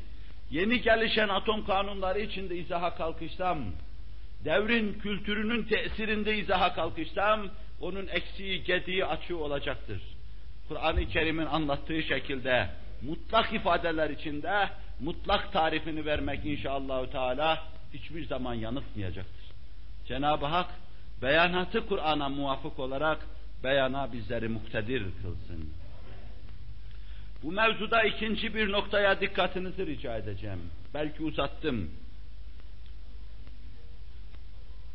yeni 0.52 0.82
gelişen 0.82 1.30
atom 1.30 1.66
kanunları 1.66 2.20
içinde 2.20 2.56
izaha 2.56 2.96
kalkışsam, 2.96 3.60
devrin 4.46 4.94
kültürünün 4.94 5.64
tesirinde 5.64 6.38
izaha 6.38 6.74
kalkışsam, 6.74 7.48
onun 7.82 8.08
eksiği, 8.08 8.64
gediği, 8.64 9.06
açığı 9.06 9.38
olacaktır. 9.38 10.02
Kur'an-ı 10.68 11.08
Kerim'in 11.08 11.46
anlattığı 11.46 12.04
şekilde 12.04 12.70
mutlak 13.02 13.54
ifadeler 13.54 14.10
içinde 14.10 14.70
mutlak 15.00 15.54
tarifini 15.54 16.06
vermek 16.06 16.46
inşallah 16.46 17.12
Teala 17.12 17.64
hiçbir 17.94 18.26
zaman 18.28 18.54
yanıltmayacaktır. 18.54 19.46
Cenab-ı 20.08 20.46
Hak 20.46 20.70
beyanatı 21.22 21.88
Kur'an'a 21.88 22.30
muvafık 22.30 22.80
olarak 22.80 23.26
beyana 23.64 24.14
bizleri 24.14 24.48
muktedir 24.48 25.04
kılsın. 25.22 25.74
Bu 27.44 27.52
mevzuda 27.52 28.04
ikinci 28.04 28.56
bir 28.56 28.72
noktaya 28.72 29.22
dikkatinizi 29.22 29.86
rica 29.86 30.18
edeceğim. 30.18 30.70
Belki 30.94 31.24
uzattım. 31.24 31.92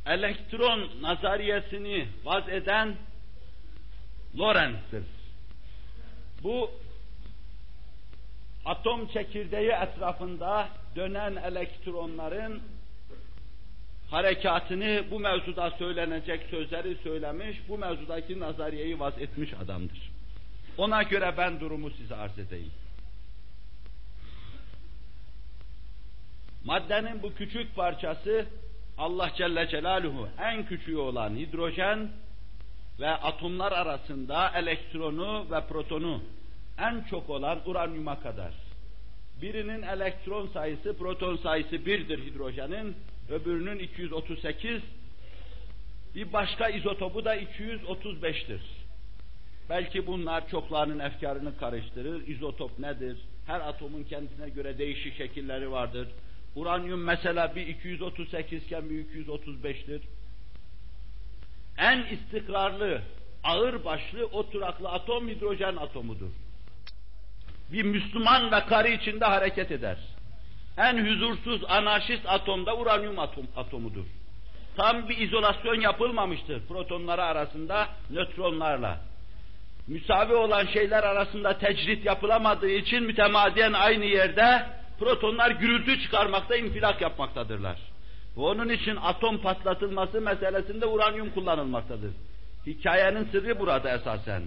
Elektron 0.07 0.90
nazariyesini 1.03 2.09
vaz 2.24 2.49
eden 2.49 2.96
Lorenz'tir. 4.38 5.05
Bu 6.42 6.70
atom 8.69 9.09
çekirdeği 9.09 9.71
etrafında 9.71 10.69
dönen 10.97 11.37
elektronların 11.37 12.62
harekatını 14.11 15.05
bu 15.11 15.21
mevzuda 15.21 15.71
söylenecek 15.71 16.47
sözleri 16.51 16.97
söylemiş, 17.03 17.59
bu 17.69 17.79
mevzudaki 17.79 18.41
nazariyeyi 18.41 19.01
vaz 19.01 19.19
etmiş 19.19 19.55
adamdır. 19.55 20.11
Ona 20.79 21.03
göre 21.03 21.35
ben 21.37 21.61
durumu 21.61 21.91
size 21.91 22.14
arz 22.14 22.39
edeyim. 22.39 22.73
Maddenin 26.64 27.23
bu 27.23 27.35
küçük 27.35 27.77
parçası 27.77 28.47
Allah 28.99 29.31
Celle 29.37 29.69
Celaluhu 29.69 30.29
en 30.39 30.66
küçüğü 30.66 30.97
olan 30.97 31.37
hidrojen 31.37 32.11
ve 33.01 33.11
atomlar 33.11 33.73
arasında 33.73 34.53
elektronu 34.55 35.47
ve 35.51 35.66
protonu 35.66 36.23
en 36.79 37.05
çok 37.11 37.31
olan 37.31 37.59
uranyuma 37.66 38.20
kadar. 38.20 38.53
Birinin 39.43 39.83
elektron 39.83 40.47
sayısı, 40.47 40.99
proton 40.99 41.37
sayısı 41.37 41.87
birdir 41.87 42.26
hidrojenin, 42.26 42.97
öbürünün 43.31 43.79
238, 43.79 44.83
bir 46.14 46.33
başka 46.33 46.68
izotopu 46.68 47.24
da 47.24 47.37
235'tir. 47.37 48.61
Belki 49.68 50.07
bunlar 50.07 50.49
çoklarının 50.49 50.99
efkarını 50.99 51.59
karıştırır. 51.59 52.26
İzotop 52.26 52.79
nedir? 52.79 53.18
Her 53.47 53.61
atomun 53.61 54.05
kendisine 54.05 54.49
göre 54.49 54.79
değişik 54.79 55.16
şekilleri 55.16 55.70
vardır. 55.70 56.09
Uranyum 56.57 57.05
mesela 57.05 57.57
bir 57.57 57.66
238 57.66 58.64
iken 58.64 58.91
bir 58.91 59.05
235'tir. 59.05 60.01
En 61.79 62.05
istikrarlı, 62.05 63.03
ağır 63.45 63.85
başlı, 63.85 64.26
oturaklı 64.26 64.89
atom 64.89 65.29
hidrojen 65.29 65.76
atomudur. 65.76 66.31
Bir 67.73 67.83
Müslüman 67.83 68.53
ve 68.53 68.61
karı 68.66 68.89
içinde 68.89 69.25
hareket 69.25 69.71
eder. 69.71 69.97
En 70.79 71.07
huzursuz, 71.07 71.62
anarşist 71.69 72.27
atomda 72.27 72.77
uranyum 72.77 73.19
atom, 73.19 73.47
atomudur. 73.57 74.05
Tam 74.77 75.09
bir 75.09 75.19
izolasyon 75.19 75.81
yapılmamıştır 75.81 76.66
protonları 76.69 77.23
arasında 77.25 77.89
nötronlarla 78.11 79.01
müsavi 79.89 80.35
olan 80.35 80.66
şeyler 80.66 81.03
arasında 81.03 81.59
tecrit 81.59 82.05
yapılamadığı 82.05 82.71
için 82.71 83.03
mütemadiyen 83.03 83.73
aynı 83.73 84.05
yerde 84.05 84.66
protonlar 84.99 85.51
gürültü 85.51 86.03
çıkarmakta, 86.03 86.57
infilak 86.57 87.01
yapmaktadırlar. 87.01 87.77
Ve 88.37 88.41
onun 88.41 88.69
için 88.69 88.97
atom 88.97 89.39
patlatılması 89.39 90.21
meselesinde 90.21 90.87
uranyum 90.87 91.31
kullanılmaktadır. 91.31 92.11
Hikayenin 92.66 93.29
sırrı 93.33 93.61
burada 93.61 93.91
esasen. 93.91 94.43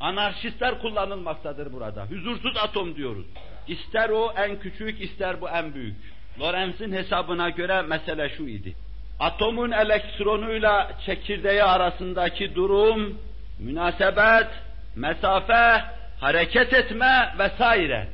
Anarşistler 0.00 0.78
kullanılmaktadır 0.80 1.72
burada. 1.72 2.06
Huzursuz 2.06 2.56
atom 2.56 2.96
diyoruz. 2.96 3.26
İster 3.68 4.08
o 4.08 4.32
en 4.36 4.58
küçük, 4.58 5.00
ister 5.00 5.40
bu 5.40 5.48
en 5.48 5.74
büyük. 5.74 5.96
Lorenz'in 6.40 6.92
hesabına 6.92 7.50
göre 7.50 7.82
mesele 7.82 8.28
şu 8.28 8.42
idi. 8.42 8.74
Atomun 9.20 9.70
elektronuyla 9.70 10.92
çekirdeği 11.06 11.62
arasındaki 11.62 12.54
durum, 12.54 13.18
münasebet, 13.58 14.48
mesafe, 14.96 15.84
hareket 16.20 16.72
etme 16.72 17.34
vesaire. 17.38 18.08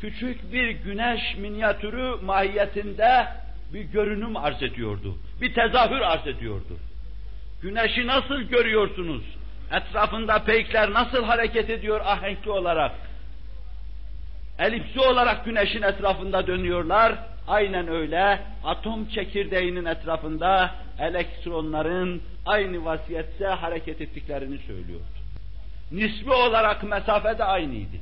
Küçük 0.00 0.52
bir 0.52 0.70
güneş 0.70 1.36
minyatürü 1.36 2.24
mahiyetinde 2.24 3.26
bir 3.74 3.80
görünüm 3.80 4.36
arz 4.36 4.62
ediyordu. 4.62 5.16
Bir 5.40 5.54
tezahür 5.54 6.00
arz 6.00 6.26
ediyordu. 6.26 6.78
Güneşi 7.62 8.06
nasıl 8.06 8.40
görüyorsunuz? 8.40 9.22
Etrafında 9.72 10.44
peykler 10.44 10.92
nasıl 10.92 11.24
hareket 11.24 11.70
ediyor 11.70 12.00
ahenkli 12.04 12.50
olarak? 12.50 12.92
Elipsi 14.58 15.00
olarak 15.00 15.44
güneşin 15.44 15.82
etrafında 15.82 16.46
dönüyorlar. 16.46 17.14
Aynen 17.48 17.88
öyle 17.88 18.40
atom 18.64 19.08
çekirdeğinin 19.08 19.84
etrafında 19.84 20.74
elektronların 20.98 22.22
aynı 22.46 22.84
vaziyette 22.84 23.46
hareket 23.46 24.00
ettiklerini 24.00 24.58
söylüyordu 24.58 25.22
nisbi 25.92 26.32
olarak 26.32 26.82
mesafe 26.82 27.38
de 27.38 27.44
aynıydı. 27.44 27.96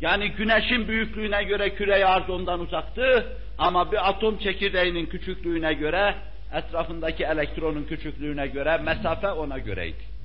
Yani 0.00 0.28
güneşin 0.28 0.88
büyüklüğüne 0.88 1.42
göre 1.42 1.74
küre 1.74 2.06
arz 2.06 2.30
ondan 2.30 2.60
uzaktı 2.60 3.26
ama 3.58 3.92
bir 3.92 4.08
atom 4.08 4.38
çekirdeğinin 4.38 5.06
küçüklüğüne 5.06 5.74
göre 5.74 6.14
etrafındaki 6.52 7.24
elektronun 7.24 7.84
küçüklüğüne 7.84 8.46
göre 8.46 8.76
mesafe 8.76 9.28
ona 9.30 9.58
göreydi. 9.58 10.15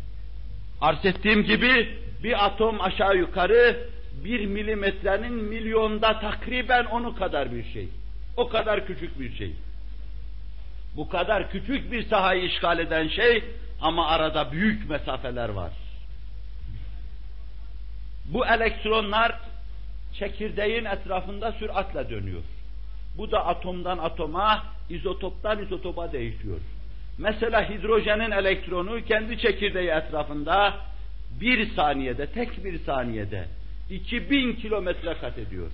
Arz 0.82 1.06
ettiğim 1.06 1.44
gibi 1.44 2.00
bir 2.24 2.46
atom 2.46 2.82
aşağı 2.82 3.18
yukarı 3.18 3.90
bir 4.24 4.46
milimetrenin 4.46 5.34
milyonda 5.34 6.20
takriben 6.20 6.86
onu 6.86 7.16
kadar 7.16 7.52
bir 7.52 7.64
şey. 7.74 7.90
O 8.38 8.50
kadar 8.50 8.88
küçük 8.88 9.20
bir 9.20 9.36
şey. 9.36 9.56
Bu 10.96 11.10
kadar 11.10 11.52
küçük 11.52 11.92
bir 11.92 12.04
sahayı 12.04 12.44
işgal 12.44 12.80
eden 12.80 13.08
şey 13.08 13.44
ama 13.82 14.08
arada 14.08 14.52
büyük 14.52 14.90
mesafeler 14.90 15.50
var. 15.50 15.72
Bu 18.26 18.46
elektronlar 18.46 19.40
çekirdeğin 20.20 20.86
etrafında 20.86 21.52
süratle 21.52 22.10
dönüyor. 22.10 22.42
Bu 23.18 23.32
da 23.32 23.46
atomdan 23.46 23.98
atoma, 23.98 24.64
izotoptan 24.90 25.64
izotopa 25.64 26.12
değişiyor. 26.12 26.60
Mesela 27.22 27.70
hidrojenin 27.70 28.32
elektronu 28.32 29.06
kendi 29.06 29.38
çekirdeği 29.38 29.90
etrafında 29.90 30.78
bir 31.42 31.72
saniyede, 31.76 32.26
tek 32.26 32.64
bir 32.66 32.80
saniyede 32.80 33.46
2000 33.90 34.54
kilometre 34.54 35.14
kat 35.14 35.38
ediyor. 35.38 35.72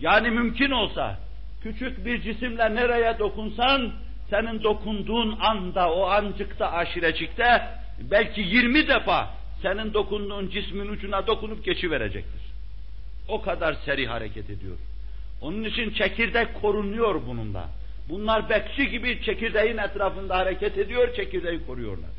Yani 0.00 0.30
mümkün 0.30 0.70
olsa 0.70 1.18
küçük 1.62 2.06
bir 2.06 2.22
cisimle 2.22 2.74
nereye 2.74 3.18
dokunsan 3.18 3.92
senin 4.30 4.62
dokunduğun 4.62 5.38
anda, 5.40 5.92
o 5.92 6.06
ancıkta, 6.06 6.72
aşirecikte 6.72 7.62
belki 8.10 8.40
20 8.40 8.88
defa 8.88 9.30
senin 9.62 9.94
dokunduğun 9.94 10.50
cismin 10.50 10.88
ucuna 10.88 11.26
dokunup 11.26 11.64
geçiverecektir. 11.64 12.40
O 13.28 13.42
kadar 13.42 13.74
seri 13.84 14.06
hareket 14.06 14.50
ediyor. 14.50 14.76
Onun 15.40 15.64
için 15.64 15.90
çekirdek 15.90 16.60
korunuyor 16.62 17.20
bununla. 17.26 17.68
Bunlar 18.10 18.48
bekçi 18.48 18.90
gibi 18.90 19.22
çekirdeğin 19.22 19.76
etrafında 19.76 20.38
hareket 20.38 20.78
ediyor, 20.78 21.14
çekirdeği 21.14 21.66
koruyorlar. 21.66 22.10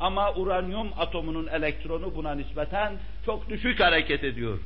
Ama 0.00 0.34
uranyum 0.34 0.88
atomunun 0.98 1.46
elektronu 1.46 2.14
buna 2.14 2.34
nispeten 2.34 2.92
çok 3.26 3.48
düşük 3.48 3.80
hareket 3.80 4.24
ediyor. 4.24 4.58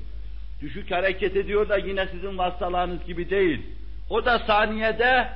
Düşük 0.60 0.90
hareket 0.90 1.36
ediyor 1.36 1.68
da 1.68 1.76
yine 1.76 2.06
sizin 2.06 2.38
vasıtalarınız 2.38 3.06
gibi 3.06 3.30
değil. 3.30 3.62
O 4.10 4.24
da 4.24 4.38
saniyede 4.38 5.28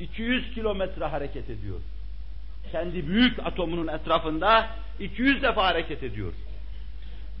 200 0.00 0.54
kilometre 0.54 1.04
hareket 1.04 1.50
ediyor 1.50 1.80
kendi 2.72 3.08
büyük 3.08 3.38
atomunun 3.46 3.86
etrafında 3.86 4.66
200 5.00 5.42
defa 5.42 5.66
hareket 5.66 6.02
ediyor. 6.02 6.32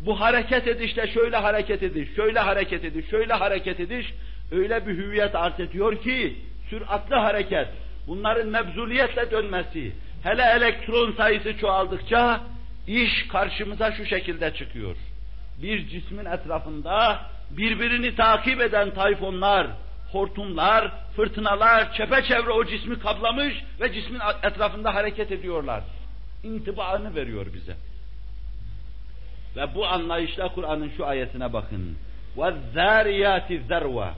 Bu 0.06 0.20
hareket 0.20 0.66
edişte 0.66 1.06
şöyle 1.06 1.36
hareket 1.36 1.82
ediş, 1.82 2.14
şöyle 2.16 2.38
hareket 2.38 2.84
ediş, 2.84 3.10
şöyle 3.10 3.32
hareket 3.32 3.80
ediş 3.80 4.14
öyle 4.52 4.86
bir 4.86 4.92
hüviyet 4.92 5.34
arz 5.34 5.60
ediyor 5.60 6.02
ki 6.02 6.36
süratli 6.69 7.15
hareket, 7.15 7.67
bunların 8.07 8.47
mebzuliyetle 8.47 9.31
dönmesi, 9.31 9.91
hele 10.23 10.43
elektron 10.43 11.11
sayısı 11.11 11.57
çoğaldıkça 11.57 12.41
iş 12.87 13.27
karşımıza 13.27 13.91
şu 13.91 14.05
şekilde 14.05 14.53
çıkıyor. 14.53 14.95
Bir 15.61 15.87
cismin 15.87 16.25
etrafında 16.25 17.21
birbirini 17.49 18.15
takip 18.15 18.61
eden 18.61 18.93
tayfonlar, 18.93 19.67
hortumlar, 20.11 20.91
fırtınalar 21.15 21.93
çepeçevre 21.93 22.51
o 22.51 22.65
cismi 22.65 22.99
kaplamış 22.99 23.53
ve 23.81 23.93
cismin 23.93 24.19
etrafında 24.43 24.95
hareket 24.95 25.31
ediyorlar. 25.31 25.83
İntibaını 26.43 27.15
veriyor 27.15 27.45
bize. 27.53 27.75
Ve 29.55 29.75
bu 29.75 29.87
anlayışla 29.87 30.53
Kur'an'ın 30.53 30.91
şu 30.97 31.05
ayetine 31.05 31.53
bakın. 31.53 31.97
وَالذَّارِيَاتِ 32.37 33.67
ذَرْوَ 33.69 34.11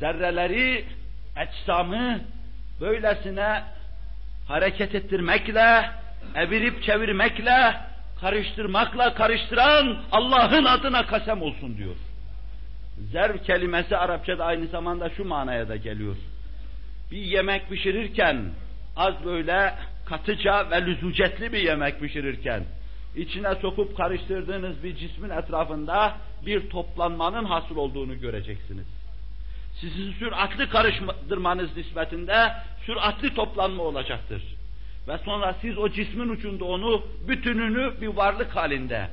Zerreleri, 0.00 0.84
ecsamı 1.36 2.20
böylesine 2.80 3.62
hareket 4.48 4.94
ettirmekle, 4.94 5.90
evirip 6.34 6.82
çevirmekle, 6.82 7.74
karıştırmakla 8.20 9.14
karıştıran 9.14 9.98
Allah'ın 10.12 10.64
adına 10.64 11.06
kasem 11.06 11.42
olsun 11.42 11.76
diyor. 11.76 11.96
Zerv 13.12 13.38
kelimesi 13.38 13.96
Arapçada 13.96 14.44
aynı 14.44 14.66
zamanda 14.66 15.10
şu 15.10 15.24
manaya 15.24 15.68
da 15.68 15.76
geliyor. 15.76 16.16
Bir 17.10 17.22
yemek 17.22 17.68
pişirirken 17.68 18.44
az 18.96 19.14
böyle 19.24 19.74
katıca 20.06 20.70
ve 20.70 20.86
lüzucetli 20.86 21.52
bir 21.52 21.58
yemek 21.58 22.00
pişirirken 22.00 22.64
içine 23.16 23.54
sokup 23.54 23.96
karıştırdığınız 23.96 24.82
bir 24.84 24.96
cismin 24.96 25.30
etrafında 25.30 26.16
bir 26.46 26.70
toplanmanın 26.70 27.44
hasıl 27.44 27.76
olduğunu 27.76 28.20
göreceksiniz. 28.20 28.97
Sizin 29.80 30.12
süratli 30.12 30.68
karıştırmanız 30.68 31.76
nispetinde 31.76 32.52
süratli 32.86 33.34
toplanma 33.34 33.82
olacaktır. 33.82 34.42
Ve 35.08 35.18
sonra 35.18 35.54
siz 35.60 35.78
o 35.78 35.88
cismin 35.88 36.28
ucunda 36.28 36.64
onu 36.64 37.06
bütününü 37.28 38.00
bir 38.00 38.06
varlık 38.06 38.56
halinde 38.56 39.08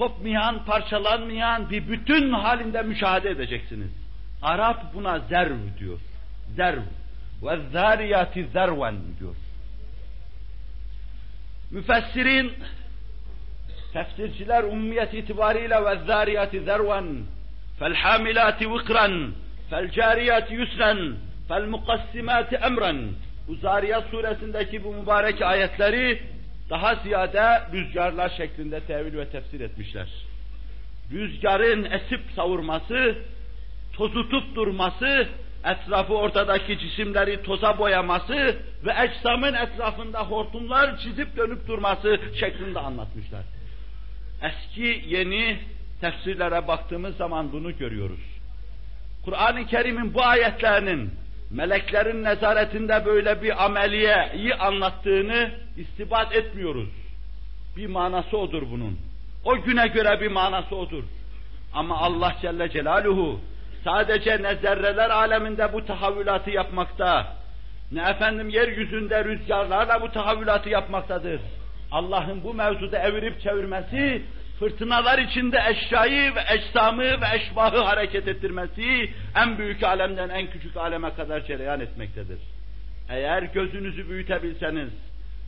kopmayan, 0.00 0.64
parçalanmayan 0.64 1.70
bir 1.70 1.88
bütün 1.88 2.32
halinde 2.32 2.82
müşahede 2.82 3.30
edeceksiniz. 3.30 3.90
Arap 4.42 4.94
buna 4.94 5.18
zerv 5.18 5.56
diyor. 5.78 5.98
Zerv. 6.56 6.82
Ve 7.42 7.58
zariyati 7.72 8.46
zerven 8.52 8.96
diyor. 9.20 9.34
Müfessirin, 11.70 12.52
tefsirciler 13.92 14.64
umumiyet 14.64 15.14
itibariyle 15.14 15.84
ve 15.84 16.06
zariyati 16.06 16.60
zerven, 16.60 17.06
fel 17.78 17.94
hamilati 17.94 18.70
yusran, 20.50 21.16
fel 21.48 21.66
mukassimati 21.66 22.56
emren. 22.56 23.08
Bu 23.48 23.54
Zariyat 23.54 24.10
suresindeki 24.10 24.84
bu 24.84 24.94
mübarek 24.94 25.42
ayetleri 25.42 26.22
daha 26.70 26.94
ziyade 26.94 27.62
rüzgarlar 27.72 28.28
şeklinde 28.36 28.80
tevil 28.80 29.18
ve 29.18 29.28
tefsir 29.28 29.60
etmişler. 29.60 30.08
Rüzgarın 31.12 31.84
esip 31.84 32.20
savurması, 32.36 33.14
tozutup 33.92 34.54
durması, 34.54 35.28
etrafı 35.64 36.14
ortadaki 36.14 36.78
cisimleri 36.78 37.42
toza 37.42 37.78
boyaması 37.78 38.56
ve 38.84 38.92
ecsamın 39.04 39.54
etrafında 39.54 40.20
hortumlar 40.20 40.98
çizip 40.98 41.36
dönüp 41.36 41.68
durması 41.68 42.20
şeklinde 42.40 42.78
anlatmışlar. 42.80 43.42
Eski 44.42 45.04
yeni 45.06 45.58
tefsirlere 46.00 46.68
baktığımız 46.68 47.16
zaman 47.16 47.52
bunu 47.52 47.78
görüyoruz. 47.78 48.29
Kur'an-ı 49.24 49.66
Kerim'in 49.66 50.14
bu 50.14 50.24
ayetlerinin 50.24 51.10
meleklerin 51.50 52.24
nezaretinde 52.24 53.06
böyle 53.06 53.42
bir 53.42 53.64
ameliyeyi 53.64 54.54
anlattığını 54.54 55.50
istibat 55.76 56.34
etmiyoruz. 56.34 56.88
Bir 57.76 57.86
manası 57.86 58.38
odur 58.38 58.62
bunun. 58.72 58.98
O 59.44 59.62
güne 59.62 59.86
göre 59.86 60.20
bir 60.20 60.30
manası 60.30 60.76
odur. 60.76 61.04
Ama 61.72 61.98
Allah 61.98 62.36
Celle 62.42 62.70
Celaluhu 62.70 63.40
sadece 63.84 64.42
ne 64.42 64.54
zerreler 64.54 65.10
aleminde 65.10 65.72
bu 65.72 65.86
tahavvülatı 65.86 66.50
yapmakta, 66.50 67.36
ne 67.92 68.10
efendim 68.10 68.48
yeryüzünde 68.48 69.24
rüzgarlarla 69.24 70.02
bu 70.02 70.12
tahavvülatı 70.12 70.68
yapmaktadır. 70.68 71.40
Allah'ın 71.92 72.44
bu 72.44 72.54
mevzuda 72.54 72.98
evirip 72.98 73.40
çevirmesi, 73.40 74.22
fırtınalar 74.60 75.18
içinde 75.18 75.62
eşyayı 75.68 76.34
ve 76.34 76.40
eşsamı 76.54 77.02
ve 77.02 77.26
eşbahı 77.34 77.78
hareket 77.78 78.28
ettirmesi, 78.28 79.10
en 79.36 79.58
büyük 79.58 79.82
alemden 79.82 80.28
en 80.28 80.50
küçük 80.50 80.76
aleme 80.76 81.14
kadar 81.14 81.46
cereyan 81.46 81.80
etmektedir. 81.80 82.38
Eğer 83.08 83.42
gözünüzü 83.42 84.08
büyütebilseniz, 84.10 84.90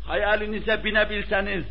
hayalinize 0.06 0.84
binebilseniz, 0.84 1.64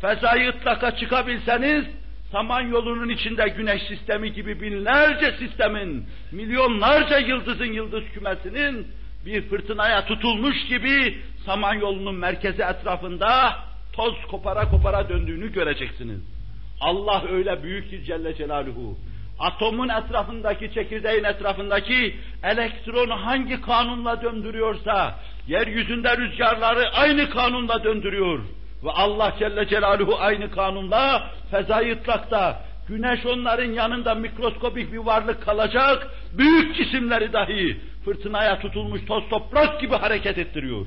fezayı 0.00 0.48
ıtlaka 0.48 0.96
çıkabilseniz, 0.96 1.84
Samanyolu'nun 2.32 3.08
içinde 3.08 3.48
güneş 3.48 3.82
sistemi 3.82 4.32
gibi 4.32 4.60
binlerce 4.60 5.32
sistemin, 5.38 6.06
milyonlarca 6.32 7.18
yıldızın 7.18 7.72
yıldız 7.72 8.04
kümesinin 8.14 8.86
bir 9.26 9.42
fırtınaya 9.42 10.04
tutulmuş 10.06 10.66
gibi 10.66 11.18
Samanyolu'nun 11.46 12.14
merkezi 12.14 12.62
etrafında 12.62 13.56
toz 13.92 14.14
kopara 14.30 14.70
kopara 14.70 15.08
döndüğünü 15.08 15.52
göreceksiniz. 15.52 16.37
Allah 16.80 17.22
öyle 17.30 17.62
büyük 17.62 17.90
ki 17.90 18.04
Celle 18.04 18.34
Celaluhu. 18.34 18.98
Atomun 19.38 19.88
etrafındaki, 19.88 20.74
çekirdeğin 20.74 21.24
etrafındaki 21.24 22.16
elektronu 22.42 23.26
hangi 23.26 23.60
kanunla 23.60 24.22
döndürüyorsa, 24.22 25.14
yeryüzünde 25.48 26.16
rüzgarları 26.16 26.88
aynı 26.88 27.30
kanunla 27.30 27.84
döndürüyor. 27.84 28.38
Ve 28.84 28.90
Allah 28.90 29.34
Celle 29.38 29.68
Celaluhu 29.68 30.16
aynı 30.18 30.50
kanunla 30.50 31.30
fezayı 31.50 31.94
ıtlakta, 31.94 32.62
güneş 32.88 33.26
onların 33.26 33.72
yanında 33.72 34.14
mikroskopik 34.14 34.92
bir 34.92 34.98
varlık 34.98 35.42
kalacak, 35.42 36.06
büyük 36.38 36.76
cisimleri 36.76 37.32
dahi 37.32 37.80
fırtınaya 38.04 38.58
tutulmuş 38.60 39.04
toz 39.06 39.28
toprak 39.28 39.80
gibi 39.80 39.94
hareket 39.94 40.38
ettiriyor. 40.38 40.86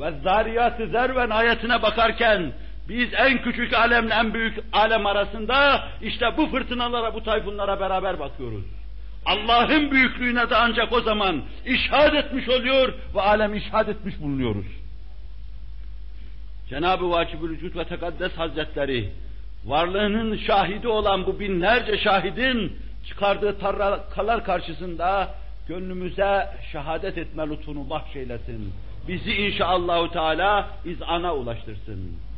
Ve 0.00 0.10
zariyatı 0.24 0.86
zerven 0.86 1.30
ayetine 1.30 1.82
bakarken, 1.82 2.52
biz 2.90 3.14
en 3.14 3.42
küçük 3.42 3.72
alemle 3.72 4.14
en 4.14 4.34
büyük 4.34 4.58
alem 4.72 5.06
arasında 5.06 5.84
işte 6.02 6.36
bu 6.36 6.46
fırtınalara, 6.46 7.14
bu 7.14 7.24
tayfunlara 7.24 7.80
beraber 7.80 8.20
bakıyoruz. 8.20 8.64
Allah'ın 9.26 9.90
büyüklüğüne 9.90 10.50
de 10.50 10.56
ancak 10.56 10.92
o 10.92 11.00
zaman 11.00 11.42
işhad 11.66 12.14
etmiş 12.14 12.48
oluyor 12.48 12.92
ve 13.14 13.20
alem 13.20 13.54
işhad 13.54 13.88
etmiş 13.88 14.20
bulunuyoruz. 14.20 14.66
Cenab-ı 16.70 17.10
Vacibül 17.10 17.50
Vücud 17.50 17.76
ve 17.76 17.84
Tekaddes 17.84 18.32
Hazretleri 18.32 19.08
varlığının 19.64 20.36
şahidi 20.36 20.88
olan 20.88 21.26
bu 21.26 21.40
binlerce 21.40 21.98
şahidin 21.98 22.76
çıkardığı 23.08 23.58
tarlakalar 23.58 24.44
karşısında 24.44 25.34
gönlümüze 25.68 26.48
şehadet 26.72 27.18
etme 27.18 27.48
lütfunu 27.48 27.90
bahşeylesin. 27.90 28.72
Bizi 29.08 29.32
inşallahü 29.32 30.12
teala 30.12 30.68
izana 30.84 31.34
ulaştırsın. 31.34 32.29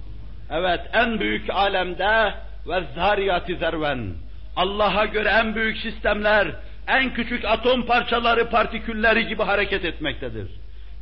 Evet 0.51 0.81
en 0.93 1.21
büyük 1.21 1.51
alemde 1.51 2.35
ve 2.67 2.83
zariyati 2.95 3.57
zerven. 3.57 4.15
Allah'a 4.57 5.05
göre 5.05 5.29
en 5.29 5.55
büyük 5.55 5.79
sistemler, 5.79 6.49
en 6.89 7.15
küçük 7.15 7.45
atom 7.45 7.87
parçaları, 7.87 8.51
partikülleri 8.51 9.27
gibi 9.27 9.43
hareket 9.43 9.85
etmektedir. 9.85 10.51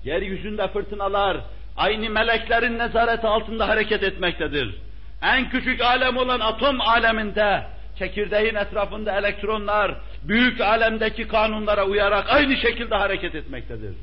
Yeryüzünde 0.05 0.69
fırtınalar, 0.69 1.37
aynı 1.77 2.11
meleklerin 2.11 2.79
nezareti 2.79 3.27
altında 3.27 3.69
hareket 3.69 4.03
etmektedir. 4.03 4.75
En 5.23 5.51
küçük 5.51 5.81
alem 5.81 6.17
olan 6.17 6.41
atom 6.41 6.81
aleminde, 6.81 7.63
çekirdeğin 7.99 8.55
etrafında 8.55 9.19
elektronlar, 9.19 9.95
büyük 10.23 10.61
alemdeki 10.61 11.29
kanunlara 11.29 11.85
uyarak 11.85 12.25
aynı 12.29 12.57
şekilde 12.57 12.95
hareket 12.95 13.35
etmektedir. 13.35 13.95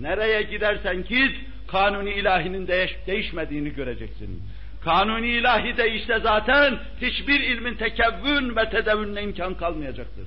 Nereye 0.00 0.42
gidersen 0.42 1.04
git, 1.04 1.36
kanuni 1.68 2.10
ilahinin 2.10 2.66
değiş, 2.66 2.96
değişmediğini 3.06 3.74
göreceksin. 3.74 4.42
Kanuni 4.84 5.28
ilahi 5.28 5.76
de 5.76 5.94
işte 5.94 6.20
zaten 6.22 6.78
hiçbir 7.00 7.40
ilmin 7.40 7.74
tekevvün 7.74 8.56
ve 8.56 8.70
tedevvününe 8.70 9.22
imkan 9.22 9.54
kalmayacaktır. 9.54 10.26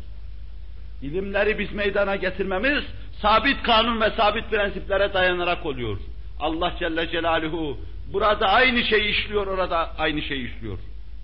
İlimleri 1.02 1.60
biz 1.60 1.72
meydana 1.72 2.16
getirmemiz 2.16 2.84
sabit 3.22 3.64
kanun 3.64 4.02
ve 4.02 4.10
sabit 4.10 4.50
prensiplere 4.50 5.14
dayanarak 5.14 5.66
oluyor. 5.66 5.98
Allah 6.40 6.74
Celle 6.80 7.12
Celaluhu 7.12 7.78
burada 8.14 8.48
aynı 8.48 8.84
şeyi 8.84 9.10
işliyor, 9.10 9.48
orada 9.48 9.96
aynı 9.98 10.22
şeyi 10.22 10.56
işliyor. 10.56 10.78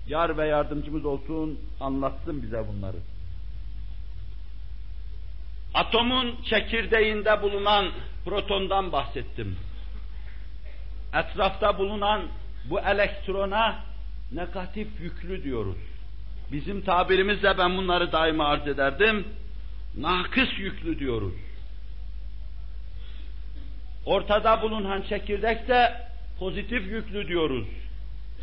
Yar 0.08 0.38
ve 0.38 0.46
yardımcımız 0.46 1.04
olsun, 1.04 1.60
anlatsın 1.80 2.42
bize 2.42 2.64
bunları. 2.68 2.96
Atomun 5.74 6.36
çekirdeğinde 6.50 7.42
bulunan 7.42 7.90
protondan 8.24 8.92
bahsettim. 8.92 9.56
Etrafta 11.14 11.78
bulunan 11.78 12.22
bu 12.64 12.80
elektrona 12.80 13.78
negatif 14.32 15.00
yüklü 15.00 15.44
diyoruz. 15.44 15.76
Bizim 16.52 16.80
tabirimizle 16.80 17.58
ben 17.58 17.76
bunları 17.76 18.12
daima 18.12 18.46
arz 18.46 18.68
ederdim. 18.68 19.26
Nakıs 19.96 20.58
yüklü 20.58 20.98
diyoruz. 20.98 21.34
Ortada 24.06 24.62
bulunan 24.62 25.02
çekirdek 25.02 25.68
de 25.68 25.92
pozitif 26.38 26.92
yüklü 26.92 27.28
diyoruz. 27.28 27.66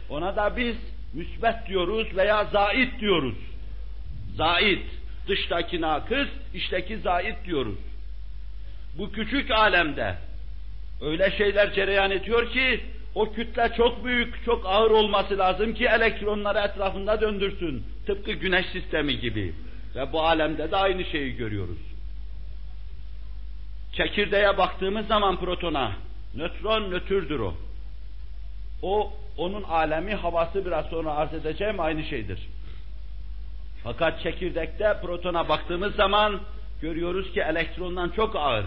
Ona 0.09 0.35
da 0.35 0.57
biz 0.57 0.75
müsbet 1.13 1.67
diyoruz 1.67 2.07
veya 2.15 2.45
zait 2.45 2.99
diyoruz. 2.99 3.35
Zait, 4.35 4.85
dıştaki 5.27 5.81
nakıs, 5.81 6.27
içteki 6.53 6.97
zait 6.97 7.45
diyoruz. 7.45 7.77
Bu 8.97 9.11
küçük 9.11 9.51
alemde 9.51 10.15
öyle 11.01 11.31
şeyler 11.37 11.73
cereyan 11.73 12.11
ediyor 12.11 12.51
ki 12.51 12.81
o 13.15 13.33
kütle 13.33 13.71
çok 13.77 14.05
büyük, 14.05 14.45
çok 14.45 14.65
ağır 14.65 14.91
olması 14.91 15.37
lazım 15.37 15.73
ki 15.73 15.85
elektronları 15.85 16.59
etrafında 16.59 17.21
döndürsün. 17.21 17.83
Tıpkı 18.05 18.31
güneş 18.31 18.65
sistemi 18.65 19.19
gibi. 19.19 19.53
Ve 19.95 20.13
bu 20.13 20.21
alemde 20.21 20.71
de 20.71 20.75
aynı 20.75 21.05
şeyi 21.05 21.35
görüyoruz. 21.35 21.77
Çekirdeğe 23.93 24.57
baktığımız 24.57 25.07
zaman 25.07 25.39
protona, 25.39 25.91
nötron 26.35 26.91
nötrdür 26.91 27.39
o. 27.39 27.53
O, 28.81 29.13
onun 29.37 29.63
alemi, 29.63 30.15
havası 30.15 30.65
biraz 30.65 30.85
sonra 30.85 31.11
arz 31.11 31.33
edeceğim 31.33 31.79
aynı 31.79 32.03
şeydir. 32.03 32.39
Fakat 33.83 34.23
çekirdekte 34.23 34.97
protona 35.01 35.49
baktığımız 35.49 35.95
zaman 35.95 36.39
görüyoruz 36.81 37.33
ki 37.33 37.41
elektrondan 37.41 38.09
çok 38.09 38.35
ağır. 38.35 38.65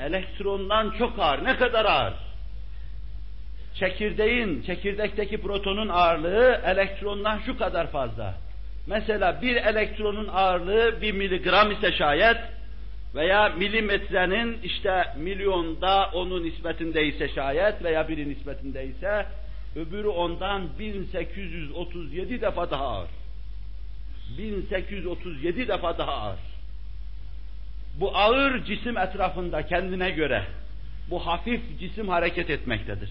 Elektrondan 0.00 0.90
çok 0.98 1.18
ağır. 1.18 1.44
Ne 1.44 1.56
kadar 1.56 1.84
ağır? 1.84 2.14
Çekirdeğin, 3.80 4.62
çekirdekteki 4.62 5.40
protonun 5.40 5.88
ağırlığı 5.88 6.60
elektrondan 6.64 7.38
şu 7.46 7.58
kadar 7.58 7.90
fazla. 7.90 8.34
Mesela 8.86 9.42
bir 9.42 9.56
elektronun 9.56 10.28
ağırlığı 10.28 11.02
bir 11.02 11.12
miligram 11.12 11.72
ise 11.72 11.92
şayet 11.92 12.36
veya 13.14 13.48
milimetrenin 13.48 14.58
işte 14.62 15.04
milyonda 15.16 16.10
onun 16.14 16.44
nispetinde 16.44 17.06
ise 17.06 17.28
şayet 17.28 17.84
veya 17.84 18.08
biri 18.08 18.28
nispetinde 18.28 18.86
ise 18.86 19.26
öbürü 19.76 20.08
ondan 20.08 20.78
1837 20.78 22.40
defa 22.40 22.70
daha 22.70 22.84
ağır. 22.84 23.10
1837 24.38 25.68
defa 25.68 25.98
daha 25.98 26.12
ağır. 26.12 26.40
Bu 28.00 28.16
ağır 28.16 28.64
cisim 28.64 28.98
etrafında 28.98 29.66
kendine 29.66 30.10
göre 30.10 30.44
bu 31.10 31.26
hafif 31.26 31.60
cisim 31.80 32.08
hareket 32.08 32.50
etmektedir. 32.50 33.10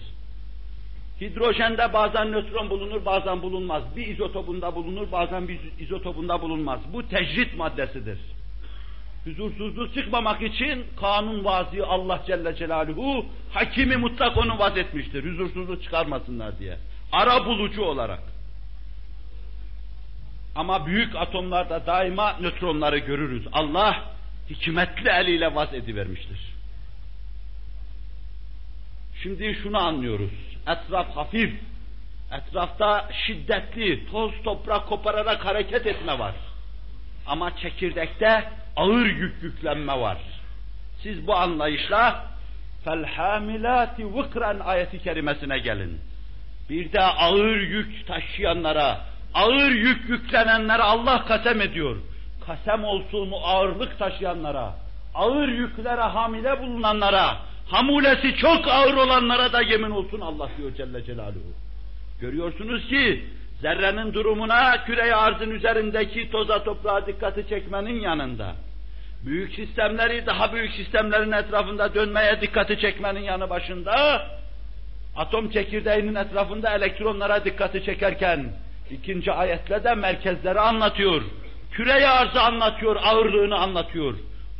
Hidrojende 1.20 1.92
bazen 1.92 2.32
nötron 2.32 2.70
bulunur, 2.70 3.04
bazen 3.04 3.42
bulunmaz. 3.42 3.82
Bir 3.96 4.06
izotopunda 4.06 4.74
bulunur, 4.74 5.12
bazen 5.12 5.48
bir 5.48 5.60
izotopunda 5.78 6.42
bulunmaz. 6.42 6.80
Bu 6.92 7.08
tecrit 7.08 7.56
maddesidir. 7.56 8.18
Huzursuzluk 9.24 9.94
çıkmamak 9.94 10.42
için 10.42 10.86
kanun 11.00 11.44
vazi 11.44 11.84
Allah 11.84 12.22
Celle 12.26 12.56
Celaluhu 12.56 13.26
hakimi 13.52 13.96
mutlak 13.96 14.36
onu 14.36 14.58
vaz 14.58 14.76
etmiştir. 14.76 15.24
Huzursuzluk 15.24 15.82
çıkarmasınlar 15.82 16.58
diye. 16.58 16.76
Ara 17.12 17.46
bulucu 17.46 17.82
olarak. 17.82 18.22
Ama 20.54 20.86
büyük 20.86 21.16
atomlarda 21.16 21.86
daima 21.86 22.36
nötronları 22.40 22.98
görürüz. 22.98 23.46
Allah 23.52 24.14
hikmetli 24.50 25.10
eliyle 25.10 25.54
vaz 25.54 25.74
edivermiştir. 25.74 26.38
Şimdi 29.22 29.58
şunu 29.62 29.78
anlıyoruz. 29.78 30.49
Etraf 30.66 31.16
hafif, 31.16 31.54
etrafta 32.32 33.08
şiddetli, 33.26 34.10
toz 34.10 34.32
toprak 34.44 34.88
kopararak 34.88 35.44
hareket 35.46 35.86
etme 35.86 36.18
var. 36.18 36.34
Ama 37.26 37.56
çekirdekte 37.56 38.48
ağır 38.76 39.06
yük 39.06 39.42
yüklenme 39.42 40.00
var. 40.00 40.18
Siz 41.02 41.26
bu 41.26 41.36
anlayışla 41.36 42.26
felhamilati 42.84 44.14
vıkran 44.14 44.60
ayeti 44.60 45.02
kerimesine 45.02 45.58
gelin. 45.58 46.00
Bir 46.70 46.92
de 46.92 47.00
ağır 47.00 47.60
yük 47.60 48.06
taşıyanlara, 48.06 49.00
ağır 49.34 49.70
yük 49.70 50.08
yüklenenlere 50.08 50.82
Allah 50.82 51.24
kasem 51.24 51.60
ediyor. 51.60 51.96
Kasem 52.46 52.84
olsun 52.84 53.30
o 53.30 53.40
ağırlık 53.44 53.98
taşıyanlara, 53.98 54.74
ağır 55.14 55.48
yüklere 55.48 56.00
hamile 56.00 56.62
bulunanlara, 56.62 57.36
hamulesi 57.70 58.36
çok 58.36 58.68
ağır 58.68 58.94
olanlara 58.94 59.52
da 59.52 59.62
yemin 59.62 59.90
olsun 59.90 60.20
Allah 60.20 60.48
diyor 60.58 60.74
Celle 60.76 61.04
Celaluhu. 61.04 61.52
Görüyorsunuz 62.20 62.88
ki 62.88 63.24
zerrenin 63.60 64.14
durumuna 64.14 64.84
küre 64.84 65.14
arzın 65.14 65.50
üzerindeki 65.50 66.30
toza 66.30 66.64
toprağa 66.64 67.06
dikkati 67.06 67.48
çekmenin 67.48 68.00
yanında, 68.00 68.54
büyük 69.26 69.54
sistemleri 69.54 70.26
daha 70.26 70.52
büyük 70.52 70.72
sistemlerin 70.72 71.32
etrafında 71.32 71.94
dönmeye 71.94 72.40
dikkati 72.40 72.78
çekmenin 72.80 73.20
yanı 73.20 73.50
başında, 73.50 74.26
atom 75.16 75.50
çekirdeğinin 75.50 76.14
etrafında 76.14 76.74
elektronlara 76.74 77.44
dikkati 77.44 77.84
çekerken, 77.84 78.52
ikinci 78.90 79.32
ayetle 79.32 79.84
de 79.84 79.94
merkezleri 79.94 80.60
anlatıyor. 80.60 81.22
Küre 81.72 82.08
arzı 82.08 82.42
anlatıyor, 82.42 82.96
ağırlığını 83.02 83.58
anlatıyor. 83.58 84.14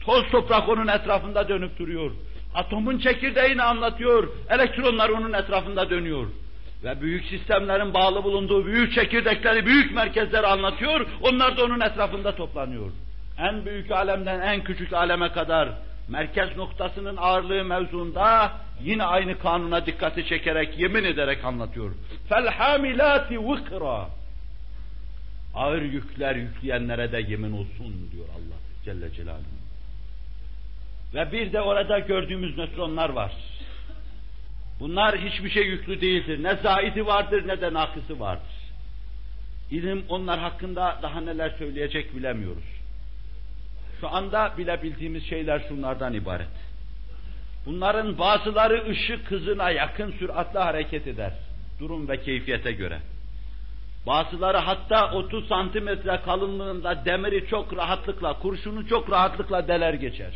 Toz 0.05 0.31
toprak 0.31 0.69
onun 0.69 0.87
etrafında 0.87 1.49
dönüp 1.49 1.79
duruyor. 1.79 2.11
Atomun 2.56 3.00
çekirdeğini 3.00 3.64
anlatıyor, 3.64 4.28
elektronlar 4.50 5.10
onun 5.10 5.34
etrafında 5.34 5.90
dönüyor. 5.90 6.28
Ve 6.84 7.02
büyük 7.02 7.26
sistemlerin 7.26 7.94
bağlı 7.94 8.24
bulunduğu 8.24 8.66
büyük 8.66 8.94
çekirdekleri, 8.94 9.66
büyük 9.66 9.96
merkezleri 9.96 10.48
anlatıyor, 10.48 11.08
onlar 11.22 11.58
da 11.58 11.64
onun 11.64 11.80
etrafında 11.80 12.36
toplanıyor. 12.36 12.92
En 13.40 13.66
büyük 13.66 13.92
alemden 13.92 14.42
en 14.42 14.64
küçük 14.64 14.94
aleme 14.94 15.32
kadar 15.32 15.70
merkez 16.08 16.58
noktasının 16.58 17.18
ağırlığı 17.18 17.64
mevzunda 17.64 18.52
yine 18.84 19.04
aynı 19.04 19.40
kanuna 19.40 19.86
dikkati 19.86 20.28
çekerek, 20.28 20.80
yemin 20.80 21.04
ederek 21.04 21.46
anlatıyor. 21.46 21.92
فَالْحَامِلَاتِ 22.30 23.30
وِكْرًا 23.30 24.06
Ağır 25.56 25.82
yükler 25.82 26.36
yükleyenlere 26.36 27.12
de 27.12 27.26
yemin 27.28 27.52
olsun 27.52 28.10
diyor 28.12 28.26
Allah 28.36 28.58
Celle 28.86 29.14
Celaluhu. 29.14 29.59
Ve 31.15 31.33
bir 31.33 31.53
de 31.53 31.61
orada 31.61 31.99
gördüğümüz 31.99 32.59
nötronlar 32.59 33.09
var. 33.09 33.33
Bunlar 34.81 35.19
hiçbir 35.19 35.51
şey 35.51 35.67
yüklü 35.67 36.01
değildir. 36.01 36.43
Ne 36.43 36.57
zaidi 36.63 37.07
vardır 37.07 37.49
ne 37.49 37.61
de 37.61 37.73
nakısı 37.73 38.21
vardır. 38.21 38.61
İlim 39.71 40.05
onlar 40.09 40.39
hakkında 40.39 40.99
daha 41.03 41.21
neler 41.21 41.51
söyleyecek 41.51 42.17
bilemiyoruz. 42.17 42.65
Şu 44.01 44.09
anda 44.09 44.55
bilebildiğimiz 44.59 45.27
şeyler 45.27 45.63
şunlardan 45.69 46.15
ibaret. 46.15 46.71
Bunların 47.67 48.19
bazıları 48.19 48.89
ışık 48.91 49.31
hızına 49.31 49.71
yakın 49.71 50.13
süratle 50.13 50.59
hareket 50.59 51.07
eder. 51.07 51.33
Durum 51.81 52.09
ve 52.09 52.23
keyfiyete 52.23 52.73
göre. 52.73 52.99
Bazıları 54.07 54.57
hatta 54.57 55.13
30 55.13 55.49
santimetre 55.49 56.21
kalınlığında 56.25 57.05
demiri 57.05 57.47
çok 57.47 57.77
rahatlıkla, 57.77 58.39
kurşunu 58.39 58.89
çok 58.89 59.11
rahatlıkla 59.11 59.69
deler 59.69 59.95
geçer. 59.95 60.33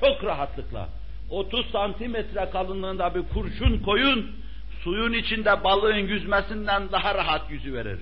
Çok 0.00 0.24
rahatlıkla. 0.24 0.88
30 1.30 1.70
santimetre 1.70 2.50
kalınlığında 2.50 3.14
bir 3.14 3.22
kurşun 3.34 3.78
koyun, 3.78 4.30
suyun 4.84 5.12
içinde 5.12 5.64
balığın 5.64 5.96
yüzmesinden 5.96 6.92
daha 6.92 7.14
rahat 7.14 7.50
yüzü 7.50 7.74
verir. 7.74 7.98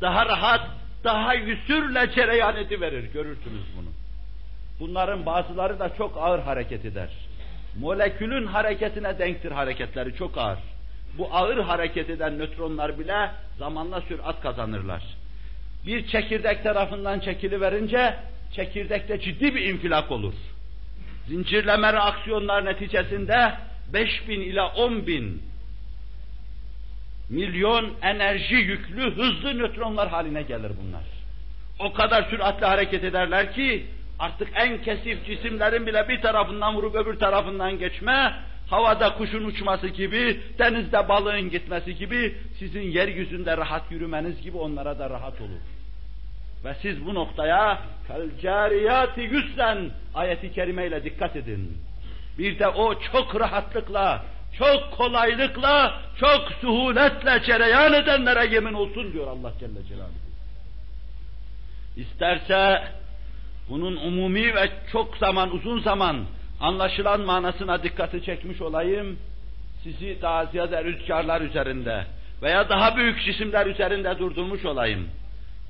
Daha 0.00 0.26
rahat, 0.26 0.60
daha 1.04 1.34
yüsürle 1.34 2.10
cereyan 2.14 2.54
verir. 2.54 3.12
Görürsünüz 3.12 3.64
bunu. 3.76 3.88
Bunların 4.80 5.26
bazıları 5.26 5.78
da 5.78 5.94
çok 5.98 6.16
ağır 6.16 6.38
hareket 6.38 6.84
eder. 6.84 7.08
Molekülün 7.80 8.46
hareketine 8.46 9.18
denktir 9.18 9.52
hareketleri, 9.52 10.16
çok 10.16 10.38
ağır. 10.38 10.58
Bu 11.18 11.28
ağır 11.32 11.58
hareket 11.58 12.10
eden 12.10 12.38
nötronlar 12.38 12.98
bile 12.98 13.30
zamanla 13.58 14.00
sürat 14.00 14.40
kazanırlar. 14.40 15.02
Bir 15.86 16.06
çekirdek 16.06 16.62
tarafından 16.62 17.20
çekiliverince 17.20 18.16
çekirdekte 18.54 19.20
ciddi 19.20 19.54
bir 19.54 19.62
infilak 19.62 20.10
olur. 20.10 20.34
Zincirleme 21.28 21.92
reaksiyonlar 21.92 22.64
neticesinde 22.64 23.52
5000 23.92 24.40
ila 24.40 24.68
10 24.68 25.06
bin 25.06 25.42
milyon 27.28 27.94
enerji 28.02 28.54
yüklü 28.54 29.14
hızlı 29.16 29.58
nötronlar 29.58 30.08
haline 30.08 30.42
gelir 30.42 30.72
bunlar. 30.82 31.02
O 31.78 31.92
kadar 31.92 32.22
süratle 32.22 32.66
hareket 32.66 33.04
ederler 33.04 33.54
ki 33.54 33.86
artık 34.18 34.48
en 34.54 34.82
kesif 34.82 35.26
cisimlerin 35.26 35.86
bile 35.86 36.08
bir 36.08 36.20
tarafından 36.20 36.74
vurup 36.74 36.94
öbür 36.94 37.18
tarafından 37.18 37.78
geçme, 37.78 38.34
havada 38.70 39.14
kuşun 39.14 39.44
uçması 39.44 39.88
gibi, 39.88 40.40
denizde 40.58 41.08
balığın 41.08 41.50
gitmesi 41.50 41.96
gibi, 41.96 42.36
sizin 42.58 42.82
yeryüzünde 42.82 43.56
rahat 43.56 43.92
yürümeniz 43.92 44.42
gibi 44.42 44.56
onlara 44.56 44.98
da 44.98 45.10
rahat 45.10 45.40
olur. 45.40 45.77
Ve 46.64 46.74
siz 46.82 47.06
bu 47.06 47.14
noktaya 47.14 47.78
felcariyati 48.08 49.20
yüzden 49.20 49.90
ayeti 50.14 50.52
kerimeyle 50.52 51.04
dikkat 51.04 51.36
edin. 51.36 51.78
Bir 52.38 52.58
de 52.58 52.68
o 52.68 53.00
çok 53.00 53.40
rahatlıkla 53.40 54.24
çok 54.58 54.92
kolaylıkla, 54.92 56.00
çok 56.20 56.52
suhuletle 56.60 57.42
cereyan 57.46 57.92
edenlere 57.92 58.54
yemin 58.54 58.72
olsun 58.72 59.12
diyor 59.12 59.26
Allah 59.26 59.52
Celle 59.60 59.84
Celaluhu. 59.88 60.12
İsterse 61.96 62.82
bunun 63.68 63.96
umumi 63.96 64.54
ve 64.54 64.70
çok 64.92 65.16
zaman, 65.16 65.54
uzun 65.54 65.80
zaman 65.80 66.24
anlaşılan 66.60 67.20
manasına 67.20 67.82
dikkati 67.82 68.24
çekmiş 68.24 68.60
olayım. 68.60 69.18
Sizi 69.82 70.22
daha 70.22 70.46
ziyade 70.46 70.84
rüzgarlar 70.84 71.40
üzerinde 71.40 72.04
veya 72.42 72.68
daha 72.68 72.96
büyük 72.96 73.24
cisimler 73.24 73.66
üzerinde 73.66 74.18
durdurmuş 74.18 74.64
olayım. 74.64 75.08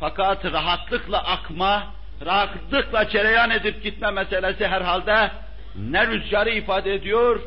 Fakat 0.01 0.45
rahatlıkla 0.45 1.25
akma, 1.25 1.87
rahatlıkla 2.27 3.09
cereyan 3.09 3.51
edip 3.51 3.83
gitme 3.83 4.11
meselesi 4.11 4.67
herhalde 4.67 5.31
ne 5.77 6.07
rüzgarı 6.07 6.51
ifade 6.51 6.95
ediyor, 6.95 7.41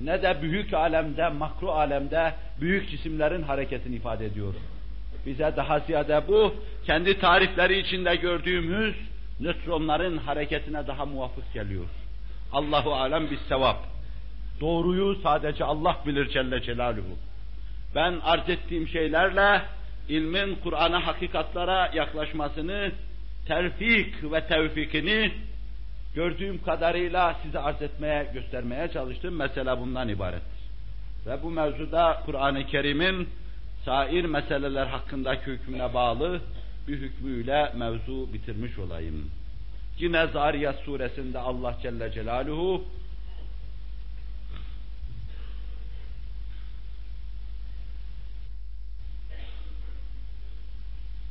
ne 0.00 0.22
de 0.22 0.42
büyük 0.42 0.74
alemde, 0.74 1.28
makro 1.28 1.68
alemde 1.68 2.34
büyük 2.60 2.90
cisimlerin 2.90 3.42
hareketini 3.42 3.96
ifade 3.96 4.26
ediyor. 4.26 4.54
Bize 5.26 5.52
daha 5.56 5.78
ziyade 5.78 6.22
bu, 6.28 6.54
kendi 6.86 7.18
tarifleri 7.18 7.78
içinde 7.78 8.16
gördüğümüz 8.16 8.94
nötronların 9.40 10.18
hareketine 10.18 10.86
daha 10.86 11.06
muvafık 11.06 11.54
geliyor. 11.54 11.84
Allahu 12.52 12.94
alem 12.94 13.30
bir 13.30 13.38
sevap. 13.48 13.76
Doğruyu 14.60 15.14
sadece 15.22 15.64
Allah 15.64 15.96
bilir 16.06 16.28
Celle 16.28 16.62
Celaluhu. 16.62 17.18
Ben 17.94 18.14
arz 18.24 18.48
ettiğim 18.48 18.88
şeylerle 18.88 19.62
ilmin 20.08 20.54
Kur'an'a 20.54 21.06
hakikatlara 21.06 21.90
yaklaşmasını, 21.94 22.92
terfik 23.46 24.32
ve 24.32 24.46
tevfikini 24.46 25.32
gördüğüm 26.14 26.62
kadarıyla 26.62 27.36
size 27.42 27.58
arz 27.58 27.82
etmeye, 27.82 28.30
göstermeye 28.34 28.88
çalıştım. 28.88 29.34
Mesela 29.34 29.80
bundan 29.80 30.08
ibarettir. 30.08 30.66
Ve 31.26 31.42
bu 31.42 31.50
mevzuda 31.50 32.22
Kur'an-ı 32.26 32.66
Kerim'in 32.66 33.28
sair 33.84 34.24
meseleler 34.24 34.86
hakkındaki 34.86 35.46
hükmüne 35.46 35.94
bağlı 35.94 36.40
bir 36.88 36.98
hükmüyle 36.98 37.72
mevzu 37.76 38.32
bitirmiş 38.32 38.78
olayım. 38.78 39.30
Yine 39.98 40.26
Zariyat 40.26 40.78
suresinde 40.80 41.38
Allah 41.38 41.74
Celle 41.82 42.12
Celaluhu 42.12 42.84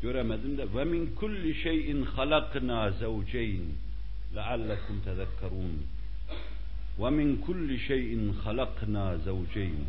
göremedim 0.06 0.58
de 0.58 0.66
ve 0.76 0.84
min 0.84 1.16
kulli 1.20 1.56
şeyin 1.64 2.02
halakna 2.16 2.92
zevceyn 2.92 3.66
leallekum 4.36 4.98
tezekkerun 5.06 5.74
ve 7.00 7.10
min 7.10 7.38
kulli 7.46 7.80
şeyin 7.80 8.34
halakna 8.34 9.18
zevceyn 9.18 9.80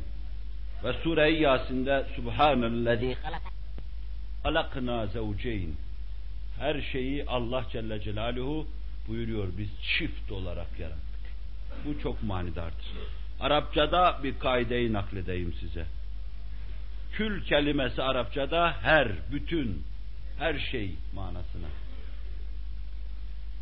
ve 0.84 0.92
sure-i 1.02 1.42
Yasin'de 1.42 2.06
Subhanellezi 2.16 3.16
halakna 4.42 5.06
zevceyn 5.06 5.70
her 6.58 6.76
şeyi 6.92 7.24
Allah 7.26 7.64
Celle 7.72 8.00
Celaluhu 8.00 8.66
buyuruyor 9.08 9.48
biz 9.58 9.68
çift 9.82 10.32
olarak 10.32 10.80
yarattık. 10.80 11.24
Bu 11.84 12.00
çok 12.02 12.22
manidardır. 12.22 12.86
Arapçada 13.40 14.20
bir 14.22 14.38
kaideyi 14.38 14.92
nakledeyim 14.92 15.54
size. 15.60 15.86
Kül 17.12 17.44
kelimesi 17.44 18.02
Arapçada 18.02 18.76
her, 18.82 19.08
bütün, 19.32 19.82
her 20.38 20.58
şey 20.58 20.90
manasına. 21.14 21.68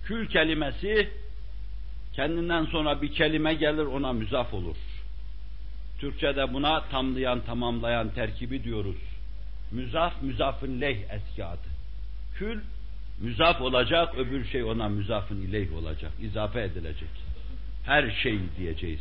Kül 0.04 0.28
kelimesi 0.28 1.08
kendinden 2.12 2.64
sonra 2.64 3.02
bir 3.02 3.12
kelime 3.12 3.54
gelir 3.54 3.86
ona 3.86 4.12
müzaf 4.12 4.54
olur. 4.54 4.76
Türkçede 5.98 6.52
buna 6.54 6.84
tamlayan, 6.88 7.40
tamamlayan 7.40 8.08
terkibi 8.08 8.64
diyoruz. 8.64 8.96
Müzaf, 9.70 10.22
müzafın 10.22 10.80
leh 10.80 10.96
eski 11.10 11.44
adı. 11.44 11.68
Kül, 12.34 12.60
müzaf 13.20 13.60
olacak, 13.60 14.14
öbür 14.18 14.44
şey 14.44 14.64
ona 14.64 14.88
müzafın 14.88 15.40
ileyh 15.40 15.76
olacak, 15.76 16.12
izafe 16.22 16.62
edilecek. 16.62 17.08
Her 17.84 18.10
şey 18.10 18.38
diyeceğiz. 18.58 19.00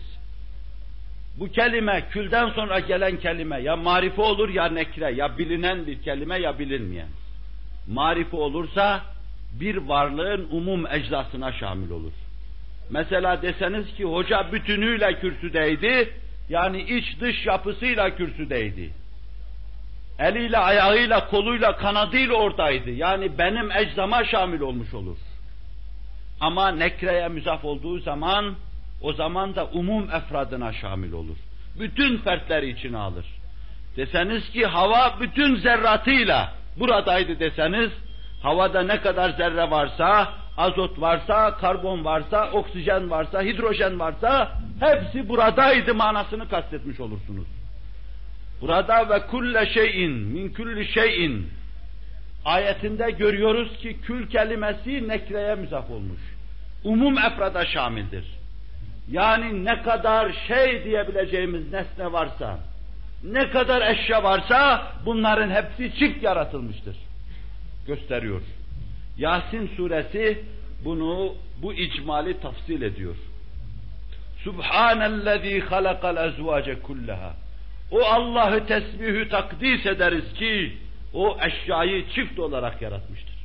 Bu 1.39 1.47
kelime, 1.47 2.09
külden 2.09 2.49
sonra 2.49 2.79
gelen 2.79 3.19
kelime 3.19 3.61
ya 3.61 3.75
marife 3.75 4.21
olur 4.21 4.49
ya 4.49 4.65
nekre, 4.65 5.11
ya 5.11 5.37
bilinen 5.37 5.87
bir 5.87 6.01
kelime 6.01 6.39
ya 6.39 6.59
bilinmeyen. 6.59 7.07
Marife 7.87 8.37
olursa 8.37 9.01
bir 9.59 9.77
varlığın 9.77 10.47
umum 10.51 10.87
ecdasına 10.87 11.51
şamil 11.51 11.89
olur. 11.89 12.11
Mesela 12.89 13.41
deseniz 13.41 13.95
ki 13.95 14.03
hoca 14.03 14.51
bütünüyle 14.51 15.19
kürsüdeydi, 15.19 16.13
yani 16.49 16.81
iç 16.81 17.19
dış 17.21 17.45
yapısıyla 17.45 18.15
kürsüdeydi. 18.15 18.89
Eliyle, 20.19 20.57
ayağıyla, 20.57 21.29
koluyla, 21.29 21.77
kanadıyla 21.77 22.35
oradaydı. 22.35 22.91
Yani 22.91 23.37
benim 23.37 23.71
eczama 23.71 24.25
şamil 24.25 24.59
olmuş 24.59 24.93
olur. 24.93 25.17
Ama 26.39 26.71
nekreye 26.71 27.27
müzaf 27.27 27.65
olduğu 27.65 27.99
zaman, 27.99 28.55
o 29.01 29.13
zaman 29.13 29.55
da 29.55 29.65
umum 29.65 30.09
efradına 30.11 30.73
şamil 30.73 31.11
olur. 31.11 31.37
Bütün 31.79 32.17
fertleri 32.17 32.69
içine 32.69 32.97
alır. 32.97 33.25
Deseniz 33.97 34.49
ki 34.49 34.65
hava 34.65 35.17
bütün 35.21 35.55
zerratıyla 35.55 36.53
buradaydı 36.79 37.39
deseniz, 37.39 37.91
havada 38.41 38.81
ne 38.81 39.01
kadar 39.01 39.29
zerre 39.29 39.71
varsa, 39.71 40.33
azot 40.57 41.01
varsa, 41.01 41.57
karbon 41.57 42.05
varsa, 42.05 42.51
oksijen 42.51 43.09
varsa, 43.09 43.41
hidrojen 43.41 43.99
varsa, 43.99 44.51
hepsi 44.79 45.29
buradaydı 45.29 45.95
manasını 45.95 46.49
kastetmiş 46.49 46.99
olursunuz. 46.99 47.47
Burada 48.61 49.09
ve 49.09 49.27
kulle 49.27 49.65
şeyin, 49.65 50.11
min 50.11 50.53
kulli 50.53 50.87
şeyin 50.87 51.49
ayetinde 52.45 53.11
görüyoruz 53.11 53.77
ki 53.77 53.97
kül 54.01 54.29
kelimesi 54.29 55.07
nekreye 55.07 55.55
müzaf 55.55 55.89
olmuş. 55.89 56.21
Umum 56.83 57.17
efrada 57.17 57.65
şamildir. 57.65 58.25
Yani 59.11 59.65
ne 59.65 59.81
kadar 59.81 60.31
şey 60.47 60.83
diyebileceğimiz 60.83 61.71
nesne 61.71 62.11
varsa, 62.11 62.59
ne 63.23 63.49
kadar 63.49 63.93
eşya 63.93 64.23
varsa 64.23 64.87
bunların 65.05 65.49
hepsi 65.49 65.99
çift 65.99 66.23
yaratılmıştır. 66.23 66.95
Gösteriyor. 67.87 68.41
Yasin 69.17 69.71
suresi 69.77 70.43
bunu 70.85 71.35
bu 71.61 71.73
icmali 71.73 72.39
tafsil 72.39 72.81
ediyor. 72.81 73.15
Subhanellezî 74.43 75.59
halakal 75.59 76.29
ezvâce 76.29 76.79
kullaha. 76.79 77.33
O 77.91 78.01
Allah'ı 78.05 78.65
tesbihü 78.67 79.29
takdis 79.29 79.85
ederiz 79.85 80.33
ki 80.33 80.77
o 81.13 81.37
eşyayı 81.41 82.09
çift 82.09 82.39
olarak 82.39 82.81
yaratmıştır. 82.81 83.35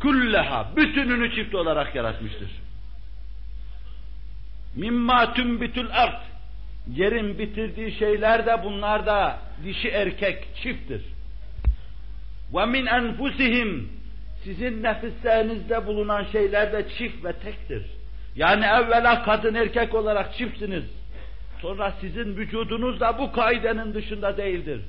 Kulleha, 0.00 0.76
bütününü 0.76 1.34
çift 1.34 1.54
olarak 1.54 1.94
yaratmıştır. 1.94 2.50
Mimma 4.76 5.34
tümbitul 5.34 5.86
art, 5.92 6.22
yerin 6.88 7.38
bitirdiği 7.38 7.92
şeyler 7.92 8.46
de 8.46 8.64
bunlar 8.64 9.06
da 9.06 9.38
dişi 9.64 9.88
erkek 9.88 10.48
çifttir. 10.62 11.02
Ve 12.54 12.66
min 12.66 12.86
enfusihim, 12.86 13.88
sizin 14.44 14.82
nefislerinizde 14.82 15.86
bulunan 15.86 16.24
şeyler 16.32 16.72
de 16.72 16.86
çift 16.98 17.24
ve 17.24 17.32
tektir. 17.32 17.86
Yani 18.36 18.64
evvela 18.64 19.22
kadın 19.22 19.54
erkek 19.54 19.94
olarak 19.94 20.34
çiftsiniz. 20.34 20.84
Sonra 21.62 21.94
sizin 22.00 22.36
vücudunuz 22.36 23.00
da 23.00 23.18
bu 23.18 23.32
kaidenin 23.32 23.94
dışında 23.94 24.36
değildir. 24.36 24.80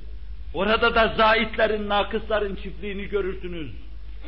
Orada 0.54 0.94
da 0.94 1.14
zaitlerin, 1.16 1.88
nakısların 1.88 2.54
çiftliğini 2.54 3.08
görürsünüz. 3.08 3.70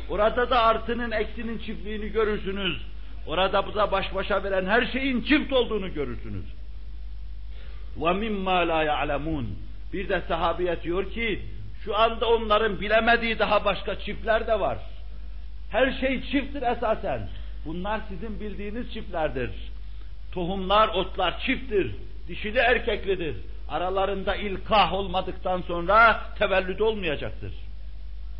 Orada 0.09 0.49
da 0.49 0.63
artının, 0.63 1.11
eksinin 1.11 1.57
çiftliğini 1.57 2.11
görürsünüz. 2.11 2.81
Orada 3.27 3.67
bu 3.67 3.75
da 3.75 3.91
baş 3.91 4.15
başa 4.15 4.43
veren 4.43 4.65
her 4.65 4.85
şeyin 4.85 5.21
çift 5.21 5.53
olduğunu 5.53 5.93
görürsünüz. 5.93 6.45
Ve 7.97 8.13
mimma 8.13 8.67
la. 8.67 9.21
Bir 9.93 10.09
de 10.09 10.21
sahabeye 10.27 10.81
diyor 10.83 11.11
ki 11.11 11.41
şu 11.83 11.97
anda 11.97 12.29
onların 12.29 12.81
bilemediği 12.81 13.39
daha 13.39 13.65
başka 13.65 13.99
çiftler 13.99 14.47
de 14.47 14.59
var. 14.59 14.77
Her 15.71 15.91
şey 15.91 16.21
çifttir 16.21 16.61
esasen. 16.61 17.29
Bunlar 17.65 18.01
sizin 18.09 18.39
bildiğiniz 18.39 18.93
çiftlerdir. 18.93 19.51
Tohumlar, 20.31 20.87
otlar 20.87 21.39
çifttir. 21.39 21.95
Dişili 22.27 22.57
erkeklidir. 22.57 23.35
Aralarında 23.69 24.35
ilkah 24.35 24.93
olmadıktan 24.93 25.61
sonra 25.61 26.21
tevellüt 26.39 26.81
olmayacaktır. 26.81 27.51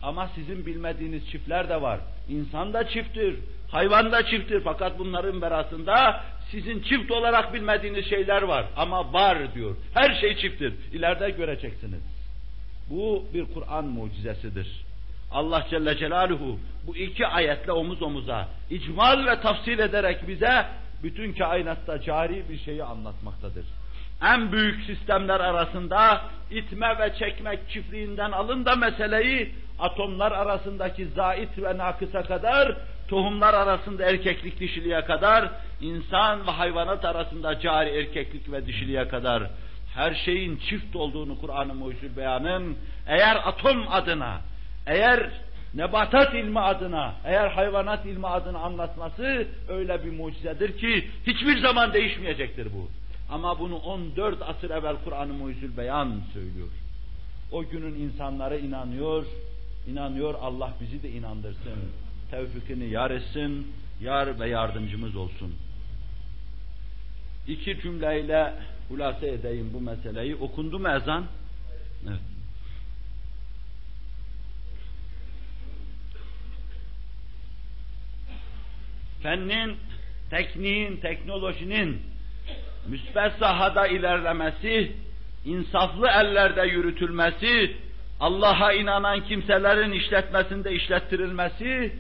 Ama 0.04 0.30
sizin 0.36 0.66
bilmediğiniz 0.66 1.30
çiftler 1.32 1.70
de 1.70 1.82
var. 1.82 2.00
İnsan 2.30 2.74
da 2.74 2.88
çifttir 2.88 3.36
hayvan 3.70 4.12
da 4.12 4.26
çifttir. 4.26 4.62
Fakat 4.64 5.00
bunların 5.00 5.42
berasında 5.42 6.24
sizin 6.52 6.82
çift 6.82 7.12
olarak 7.12 7.54
bilmediğiniz 7.54 8.10
şeyler 8.10 8.42
var. 8.42 8.66
Ama 8.76 9.14
var 9.14 9.54
diyor. 9.54 9.76
Her 9.94 10.16
şey 10.22 10.38
çifttir. 10.38 10.74
İleride 10.94 11.30
göreceksiniz. 11.30 12.02
Bu 12.90 13.26
bir 13.34 13.46
Kur'an 13.54 13.86
mucizesidir. 13.86 14.86
Allah 15.32 15.66
Celle 15.70 15.98
Celaluhu 15.98 16.60
bu 16.88 16.96
iki 16.96 17.28
ayetle 17.28 17.72
omuz 17.72 18.02
omuza 18.02 18.48
icmal 18.70 19.26
ve 19.26 19.42
tafsil 19.42 19.80
ederek 19.80 20.28
bize 20.28 20.66
bütün 21.04 21.34
kainatta 21.34 22.02
cari 22.02 22.50
bir 22.50 22.60
şeyi 22.60 22.84
anlatmaktadır. 22.84 23.66
en 24.24 24.52
büyük 24.52 24.86
sistemler 24.86 25.40
arasında 25.40 26.22
itme 26.52 27.00
ve 27.00 27.14
çekmek 27.20 27.70
çiftliğinden 27.70 28.32
alın 28.32 28.66
da 28.66 28.76
meseleyi 28.76 29.52
atomlar 29.80 30.32
arasındaki 30.32 31.06
zait 31.06 31.58
ve 31.58 31.78
nakısa 31.78 32.24
kadar, 32.24 32.78
tohumlar 33.08 33.54
arasında 33.54 34.06
erkeklik 34.06 34.60
dişiliğe 34.60 35.02
kadar, 35.02 35.50
insan 35.82 36.48
ve 36.48 36.52
hayvanat 36.52 37.06
arasında 37.06 37.60
cari 37.60 37.90
erkeklik 37.90 38.52
ve 38.52 38.68
dişiliğe 38.68 39.08
kadar 39.08 39.44
her 39.96 40.14
şeyin 40.26 40.58
çift 40.58 40.96
olduğunu 40.96 41.40
Kur'an-ı 41.42 41.74
Mucizül 41.74 42.18
Beyan'ın 42.18 42.78
eğer 43.08 43.36
atom 43.36 43.86
adına, 43.90 44.42
eğer 44.88 45.30
nebatat 45.74 46.34
ilmi 46.34 46.60
adına, 46.60 47.14
eğer 47.26 47.48
hayvanat 47.48 48.06
ilmi 48.06 48.28
adına 48.28 48.60
anlatması 48.60 49.48
öyle 49.70 50.06
bir 50.06 50.12
mucizedir 50.12 50.78
ki 50.78 51.10
hiçbir 51.28 51.62
zaman 51.62 51.94
değişmeyecektir 51.94 52.66
bu. 52.66 52.90
Ama 53.34 53.60
bunu 53.60 53.76
14 53.76 54.42
asır 54.42 54.70
evvel 54.70 54.96
Kur'an-ı 55.06 55.34
Mucizül 55.34 55.78
Beyan 55.78 56.22
söylüyor. 56.34 56.68
O 57.52 57.64
günün 57.64 57.96
insanları 57.96 58.58
inanıyor, 58.58 59.26
inanıyor 59.88 60.36
Allah 60.42 60.74
bizi 60.82 61.04
de 61.04 61.10
inandırsın. 61.10 61.74
Tevfikini 62.32 62.90
yar 62.90 63.12
etsin, 63.12 63.74
yar 64.02 64.40
ve 64.40 64.50
yardımcımız 64.50 65.16
olsun. 65.16 65.56
İki 67.48 67.82
cümleyle 67.82 68.54
hulasa 68.90 69.28
edeyim 69.28 69.70
bu 69.74 69.82
meseleyi. 69.82 70.36
Okundu 70.36 70.80
mu 70.80 70.90
ezan? 70.90 71.26
Evet. 72.08 72.20
Fennin, 79.24 79.78
tekniğin, 80.30 80.98
teknolojinin 80.98 82.02
müsbet 82.88 83.34
sahada 83.40 83.88
ilerlemesi, 83.88 84.92
insaflı 85.46 86.08
ellerde 86.08 86.62
yürütülmesi, 86.62 87.76
Allah'a 88.20 88.74
inanan 88.74 89.26
kimselerin 89.26 89.92
işletmesinde 89.92 90.74
işlettirilmesi, 90.74 91.96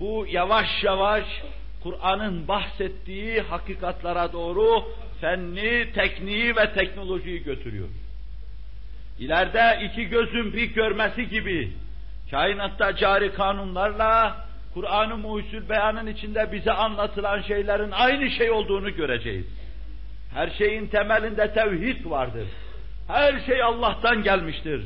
bu 0.00 0.26
yavaş 0.30 0.84
yavaş 0.84 1.24
Kur'an'ın 1.82 2.48
bahsettiği 2.48 3.40
hakikatlara 3.40 4.32
doğru 4.32 4.84
fenni, 5.20 5.92
tekniği 5.92 6.56
ve 6.56 6.72
teknolojiyi 6.72 7.42
götürüyor. 7.42 7.88
İleride 9.18 9.84
iki 9.84 10.08
gözün 10.08 10.52
bir 10.52 10.74
görmesi 10.74 11.28
gibi 11.28 11.72
kainatta 12.30 12.96
cari 12.96 13.32
kanunlarla 13.32 14.36
Kur'an-ı 14.74 15.16
Muhsul 15.16 15.68
Beyan'ın 15.68 16.06
içinde 16.06 16.52
bize 16.52 16.72
anlatılan 16.72 17.42
şeylerin 17.42 17.90
aynı 17.90 18.30
şey 18.30 18.50
olduğunu 18.50 18.94
göreceğiz. 18.94 19.46
Her 20.34 20.50
şeyin 20.50 20.86
temelinde 20.86 21.52
tevhid 21.54 22.10
vardır. 22.10 22.46
Her 23.08 23.40
şey 23.46 23.62
Allah'tan 23.62 24.22
gelmiştir. 24.22 24.82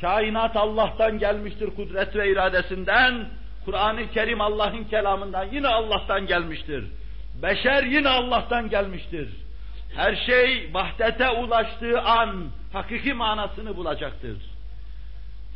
Kainat 0.00 0.56
Allah'tan 0.56 1.18
gelmiştir 1.18 1.70
kudret 1.76 2.16
ve 2.16 2.32
iradesinden. 2.32 3.26
Kur'an-ı 3.64 4.10
Kerim 4.10 4.40
Allah'ın 4.40 4.84
kelamından 4.84 5.44
yine 5.52 5.68
Allah'tan 5.68 6.26
gelmiştir. 6.26 6.84
Beşer 7.42 7.82
yine 7.82 8.08
Allah'tan 8.08 8.70
gelmiştir. 8.70 9.28
Her 9.96 10.16
şey 10.16 10.70
vahdete 10.72 11.30
ulaştığı 11.30 12.00
an 12.00 12.44
hakiki 12.72 13.14
manasını 13.14 13.76
bulacaktır. 13.76 14.36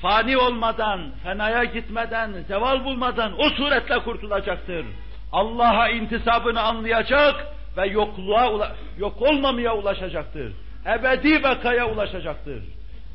Fani 0.02 0.36
olmadan, 0.36 1.10
fenaya 1.22 1.64
gitmeden, 1.64 2.32
zeval 2.32 2.84
bulmadan 2.84 3.40
o 3.40 3.50
suretle 3.50 3.98
kurtulacaktır. 3.98 4.86
Allah'a 5.32 5.88
intisabını 5.88 6.60
anlayacak 6.60 7.46
ve 7.76 7.86
yokluğa, 7.86 8.72
yok 8.98 9.22
olmamaya 9.22 9.76
ulaşacaktır. 9.76 10.52
Ebedi 10.86 11.42
vakaya 11.42 11.88
ulaşacaktır. 11.88 12.62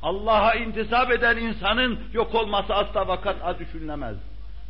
Allah'a 0.04 0.54
intisap 0.54 1.12
eden 1.12 1.38
insanın 1.38 2.00
yok 2.14 2.36
olması 2.36 2.74
asla 2.74 3.08
vakata 3.08 3.60
düşünülemez. 3.60 4.16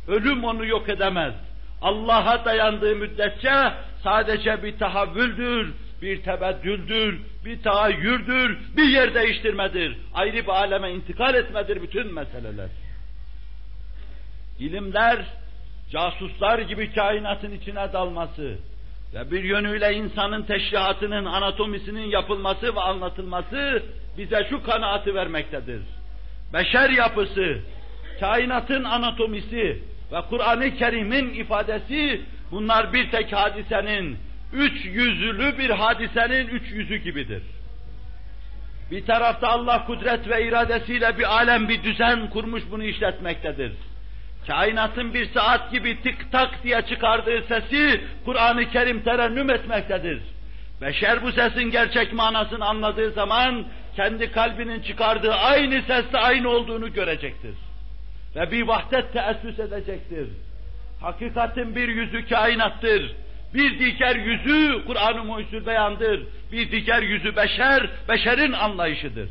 Ölüm 0.08 0.44
onu 0.44 0.66
yok 0.66 0.88
edemez. 0.88 1.34
Allah'a 1.82 2.44
dayandığı 2.44 2.96
müddetçe 2.96 3.72
sadece 4.02 4.62
bir 4.62 4.78
tahavvüldür, 4.78 5.74
bir 6.02 6.22
tebeddüldür, 6.22 7.20
bir 7.44 7.62
tahayyürdür, 7.62 8.58
bir 8.76 8.88
yer 8.88 9.14
değiştirmedir. 9.14 9.96
Ayrı 10.14 10.36
bir 10.36 10.48
aleme 10.48 10.90
intikal 10.90 11.34
etmedir 11.34 11.82
bütün 11.82 12.14
meseleler. 12.14 12.68
İlimler, 14.58 15.18
casuslar 15.90 16.58
gibi 16.58 16.94
kainatın 16.94 17.50
içine 17.50 17.92
dalması 17.92 18.56
ve 19.14 19.30
bir 19.30 19.44
yönüyle 19.44 19.94
insanın 19.94 20.42
teşrihatının, 20.42 21.24
anatomisinin 21.24 22.06
yapılması 22.06 22.76
ve 22.76 22.80
anlatılması 22.80 23.82
bize 24.18 24.46
şu 24.50 24.62
kanaati 24.62 25.14
vermektedir. 25.14 25.82
Beşer 26.52 26.90
yapısı, 26.90 27.58
kainatın 28.20 28.84
anatomisi 28.84 29.82
ve 30.14 30.20
Kur'an-ı 30.30 30.76
Kerim'in 30.76 31.34
ifadesi 31.34 32.20
bunlar 32.50 32.92
bir 32.92 33.10
tek 33.10 33.32
hadisenin, 33.32 34.18
üç 34.52 34.84
yüzlü 34.84 35.58
bir 35.58 35.70
hadisenin 35.70 36.48
üç 36.48 36.70
yüzü 36.72 36.96
gibidir. 36.96 37.42
Bir 38.90 39.06
tarafta 39.06 39.48
Allah 39.48 39.86
kudret 39.86 40.28
ve 40.28 40.48
iradesiyle 40.48 41.18
bir 41.18 41.34
alem, 41.36 41.68
bir 41.68 41.82
düzen 41.82 42.30
kurmuş 42.30 42.62
bunu 42.70 42.84
işletmektedir. 42.84 43.72
Kainatın 44.46 45.14
bir 45.14 45.32
saat 45.32 45.72
gibi 45.72 46.02
tık 46.02 46.32
tak 46.32 46.62
diye 46.64 46.82
çıkardığı 46.82 47.42
sesi 47.48 48.00
Kur'an-ı 48.24 48.70
Kerim 48.70 49.02
terennüm 49.02 49.50
etmektedir. 49.50 50.22
Beşer 50.80 51.22
bu 51.22 51.32
sesin 51.32 51.70
gerçek 51.70 52.12
manasını 52.12 52.64
anladığı 52.64 53.10
zaman 53.10 53.64
kendi 53.96 54.32
kalbinin 54.32 54.82
çıkardığı 54.82 55.34
aynı 55.34 55.82
sesle 55.82 56.18
aynı 56.18 56.48
olduğunu 56.48 56.92
görecektir. 56.92 57.54
Ve 58.36 58.50
bir 58.50 58.62
vahdet 58.62 59.12
teessüs 59.12 59.58
edecektir. 59.58 60.28
Hakikatin 61.00 61.76
bir 61.76 61.88
yüzü 61.88 62.28
kainattır. 62.28 63.12
Bir 63.54 63.78
diğer 63.78 64.16
yüzü 64.16 64.84
Kur'an-ı 64.86 65.24
Muhyüzül 65.24 65.66
Beyan'dır. 65.66 66.26
Bir 66.52 66.70
diğer 66.70 67.02
yüzü 67.02 67.36
beşer, 67.36 67.90
beşerin 68.08 68.52
anlayışıdır. 68.52 69.28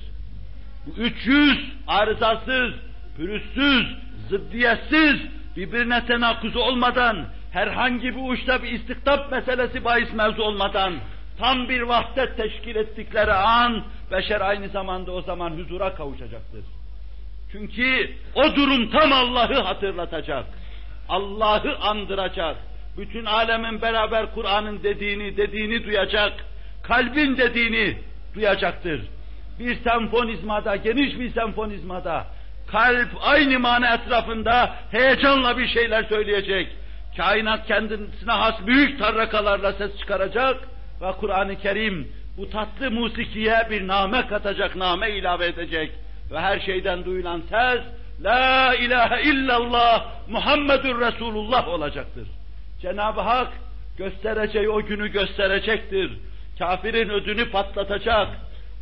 Bu 0.85 1.01
üç 1.01 1.27
yüz 1.27 1.57
arızasız, 1.87 2.73
pürüzsüz, 3.17 3.95
zıddiyetsiz, 4.29 5.15
birbirine 5.57 6.05
tenakuz 6.05 6.55
olmadan, 6.55 7.25
herhangi 7.51 8.15
bir 8.15 8.29
uçta 8.29 8.63
bir 8.63 8.71
istiktap 8.71 9.31
meselesi 9.31 9.85
bahis 9.85 10.13
mevzu 10.13 10.43
olmadan, 10.43 10.93
tam 11.39 11.69
bir 11.69 11.81
vahdet 11.81 12.37
teşkil 12.37 12.75
ettikleri 12.75 13.33
an, 13.33 13.83
beşer 14.11 14.41
aynı 14.41 14.69
zamanda 14.69 15.11
o 15.11 15.21
zaman 15.21 15.51
huzura 15.51 15.95
kavuşacaktır. 15.95 16.63
Çünkü 17.53 18.11
o 18.35 18.55
durum 18.55 18.89
tam 18.89 19.13
Allah'ı 19.13 19.61
hatırlatacak. 19.61 20.45
Allah'ı 21.09 21.77
andıracak. 21.77 22.55
Bütün 22.97 23.25
alemin 23.25 23.81
beraber 23.81 24.33
Kur'an'ın 24.33 24.83
dediğini, 24.83 25.37
dediğini 25.37 25.85
duyacak. 25.85 26.33
Kalbin 26.83 27.37
dediğini 27.37 27.97
duyacaktır. 28.35 29.01
Bir 29.59 29.75
senfonizmada, 29.75 30.75
geniş 30.75 31.19
bir 31.19 31.31
senfonizmada, 31.31 32.25
kalp 32.71 33.09
aynı 33.21 33.59
mana 33.59 33.95
etrafında 33.95 34.75
heyecanla 34.91 35.57
bir 35.57 35.67
şeyler 35.67 36.03
söyleyecek. 36.03 36.67
Kainat 37.17 37.67
kendisine 37.67 38.31
has 38.31 38.55
büyük 38.67 38.99
tarrakalarla 38.99 39.73
ses 39.73 39.99
çıkaracak 39.99 40.67
ve 41.01 41.11
Kur'an-ı 41.11 41.57
Kerim 41.57 42.07
bu 42.37 42.49
tatlı 42.49 42.91
musikiye 42.91 43.67
bir 43.69 43.87
name 43.87 44.27
katacak, 44.27 44.75
name 44.75 45.11
ilave 45.11 45.45
edecek. 45.45 45.91
Ve 46.31 46.39
her 46.39 46.59
şeyden 46.59 47.05
duyulan 47.05 47.41
ses, 47.49 47.81
La 48.21 48.75
ilahe 48.75 49.23
illallah 49.23 50.05
Muhammedur 50.29 51.01
Resulullah 51.01 51.67
olacaktır. 51.67 52.27
Cenab-ı 52.81 53.21
Hak 53.21 53.53
göstereceği 53.97 54.69
o 54.69 54.85
günü 54.85 55.11
gösterecektir. 55.11 56.11
Kafirin 56.59 57.09
ödünü 57.09 57.51
patlatacak. 57.51 58.27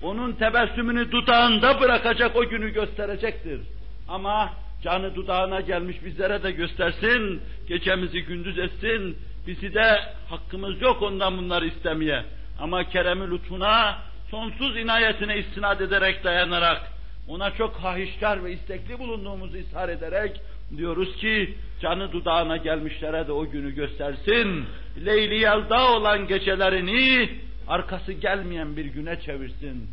Onun 0.02 0.32
tebessümünü 0.32 1.12
dudağında 1.12 1.82
bırakacak 1.82 2.36
o 2.36 2.50
günü 2.50 2.74
gösterecektir. 2.74 3.62
Ama 4.10 4.50
canı 4.84 5.16
dudağına 5.16 5.62
gelmiş 5.62 5.98
bizlere 6.06 6.44
de 6.44 6.52
göstersin, 6.52 7.42
gecemizi 7.68 8.24
gündüz 8.24 8.60
etsin, 8.60 9.18
bizi 9.48 9.74
de 9.74 10.00
hakkımız 10.30 10.82
yok 10.82 11.02
ondan 11.02 11.38
bunları 11.38 11.68
istemeye. 11.68 12.24
Ama 12.60 12.90
keremi 12.90 13.32
lütfuna, 13.32 13.98
sonsuz 14.32 14.78
inayetine 14.78 15.38
istinad 15.38 15.80
ederek, 15.80 16.24
dayanarak, 16.24 16.82
ona 17.32 17.52
çok 17.52 17.76
hahişkar 17.76 18.44
ve 18.44 18.54
istekli 18.54 19.00
bulunduğumuzu 19.00 19.58
ishar 19.58 19.90
ederek, 19.90 20.42
diyoruz 20.78 21.16
ki, 21.16 21.56
canı 21.82 22.12
dudağına 22.12 22.58
gelmişlere 22.58 23.28
de 23.28 23.32
o 23.32 23.50
günü 23.50 23.76
göstersin, 23.76 24.66
Leyli 25.06 25.36
yelda 25.36 25.92
olan 25.92 26.28
gecelerini, 26.28 27.30
arkası 27.68 28.14
gelmeyen 28.14 28.78
bir 28.78 28.86
güne 28.86 29.20
çevirsin. 29.22 29.90